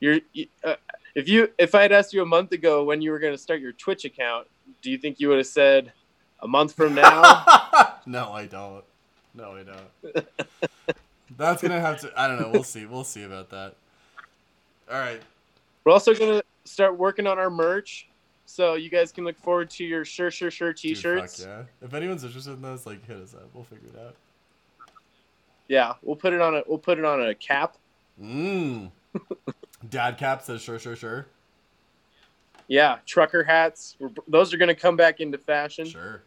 you're 0.00 0.20
uh, 0.64 0.74
if 1.14 1.28
you 1.28 1.50
if 1.58 1.74
I 1.74 1.82
had 1.82 1.92
asked 1.92 2.12
you 2.12 2.22
a 2.22 2.26
month 2.26 2.52
ago 2.52 2.84
when 2.84 3.00
you 3.00 3.10
were 3.10 3.18
going 3.18 3.34
to 3.34 3.38
start 3.38 3.60
your 3.60 3.72
Twitch 3.72 4.04
account, 4.04 4.46
do 4.82 4.90
you 4.90 4.98
think 4.98 5.20
you 5.20 5.28
would 5.28 5.38
have 5.38 5.46
said 5.46 5.92
a 6.40 6.48
month 6.48 6.74
from 6.74 6.94
now? 6.94 7.44
no, 8.06 8.32
I 8.32 8.46
don't. 8.46 8.84
No, 9.34 9.52
I 9.52 9.62
don't. 9.62 10.26
That's 11.36 11.60
gonna 11.60 11.80
have 11.80 12.00
to. 12.00 12.12
I 12.16 12.28
don't 12.28 12.40
know. 12.40 12.50
We'll 12.50 12.62
see. 12.62 12.86
We'll 12.86 13.04
see 13.04 13.24
about 13.24 13.50
that. 13.50 13.74
All 14.90 14.98
right. 14.98 15.20
We're 15.84 15.92
also 15.92 16.14
going 16.14 16.40
to 16.40 16.44
start 16.64 16.96
working 16.96 17.26
on 17.26 17.38
our 17.38 17.50
merch, 17.50 18.08
so 18.44 18.74
you 18.74 18.90
guys 18.90 19.12
can 19.12 19.24
look 19.24 19.38
forward 19.38 19.70
to 19.70 19.84
your 19.84 20.04
sure 20.04 20.30
sure 20.30 20.50
sure 20.50 20.72
t-shirts. 20.72 21.44
fuck 21.44 21.48
yeah. 21.48 21.86
If 21.86 21.94
anyone's 21.94 22.24
interested 22.24 22.52
in 22.52 22.62
those, 22.62 22.86
like, 22.86 23.04
hit 23.06 23.16
us 23.16 23.34
up. 23.34 23.48
We'll 23.54 23.64
figure 23.64 23.88
it 23.94 24.00
out. 24.00 24.14
Yeah, 25.68 25.94
we'll 26.02 26.16
put 26.16 26.32
it 26.32 26.40
on 26.40 26.56
a 26.56 26.62
we'll 26.66 26.78
put 26.78 26.98
it 26.98 27.04
on 27.04 27.22
a 27.22 27.34
cap. 27.34 27.76
Mmm. 28.20 28.90
Dad 29.90 30.18
cap 30.18 30.42
says 30.42 30.62
sure, 30.62 30.78
sure, 30.78 30.96
sure. 30.96 31.26
Yeah, 32.68 32.98
trucker 33.06 33.44
hats. 33.44 33.96
Those 34.26 34.52
are 34.52 34.56
going 34.56 34.68
to 34.68 34.74
come 34.74 34.96
back 34.96 35.20
into 35.20 35.38
fashion. 35.38 35.86
Sure. 35.86 36.22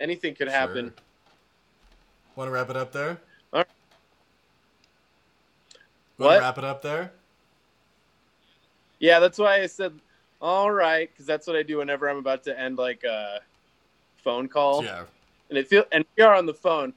Anything 0.00 0.34
could 0.34 0.48
happen. 0.48 0.92
Want 2.34 2.48
to 2.48 2.52
wrap 2.52 2.68
it 2.70 2.76
up 2.76 2.90
there? 2.90 3.20
All 3.52 3.60
right. 3.60 3.66
Want 6.18 6.30
What? 6.30 6.34
to 6.34 6.40
wrap 6.40 6.58
it 6.58 6.64
up 6.64 6.82
there? 6.82 7.12
Yeah, 8.98 9.20
that's 9.20 9.38
why 9.38 9.60
I 9.60 9.66
said 9.66 9.92
all 10.40 10.70
right 10.70 11.10
because 11.10 11.26
that's 11.26 11.46
what 11.46 11.56
I 11.56 11.62
do 11.62 11.78
whenever 11.78 12.08
I'm 12.08 12.18
about 12.18 12.42
to 12.44 12.58
end 12.58 12.76
like 12.76 13.04
a 13.04 13.40
phone 14.22 14.48
call. 14.48 14.84
Yeah. 14.84 15.04
And 15.48 15.58
it 15.58 15.68
feel 15.68 15.84
and 15.92 16.04
we 16.16 16.24
are 16.24 16.34
on 16.34 16.46
the 16.46 16.54
phone. 16.54 16.92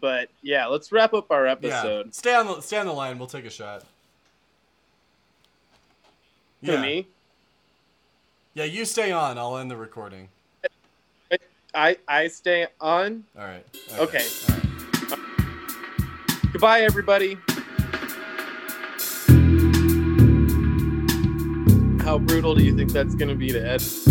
But 0.00 0.28
yeah, 0.42 0.66
let's 0.66 0.92
wrap 0.92 1.14
up 1.14 1.30
our 1.30 1.46
episode. 1.46 2.06
Yeah. 2.06 2.12
Stay 2.12 2.34
on 2.34 2.46
the 2.46 2.60
stay 2.60 2.78
on 2.78 2.86
the 2.86 2.92
line. 2.92 3.18
We'll 3.18 3.26
take 3.28 3.44
a 3.44 3.50
shot. 3.50 3.80
To 6.64 6.72
Yeah. 6.72 6.82
me, 6.82 7.06
Yeah, 8.54 8.64
you 8.64 8.84
stay 8.84 9.12
on. 9.12 9.38
I'll 9.38 9.56
end 9.58 9.70
the 9.70 9.76
recording. 9.76 10.28
I 11.74 11.96
I 12.08 12.28
stay 12.28 12.66
on. 12.80 13.24
All 13.38 13.44
right. 13.44 13.64
Okay. 13.98 14.24
All 14.48 14.54
right. 14.56 15.18
Goodbye, 16.52 16.80
everybody. 16.80 17.36
How 22.02 22.18
brutal 22.18 22.54
do 22.54 22.64
you 22.64 22.74
think 22.74 22.90
that's 22.92 23.14
going 23.14 23.28
to 23.28 23.34
be 23.34 23.50
to 23.52 23.60
edit? 23.60 24.07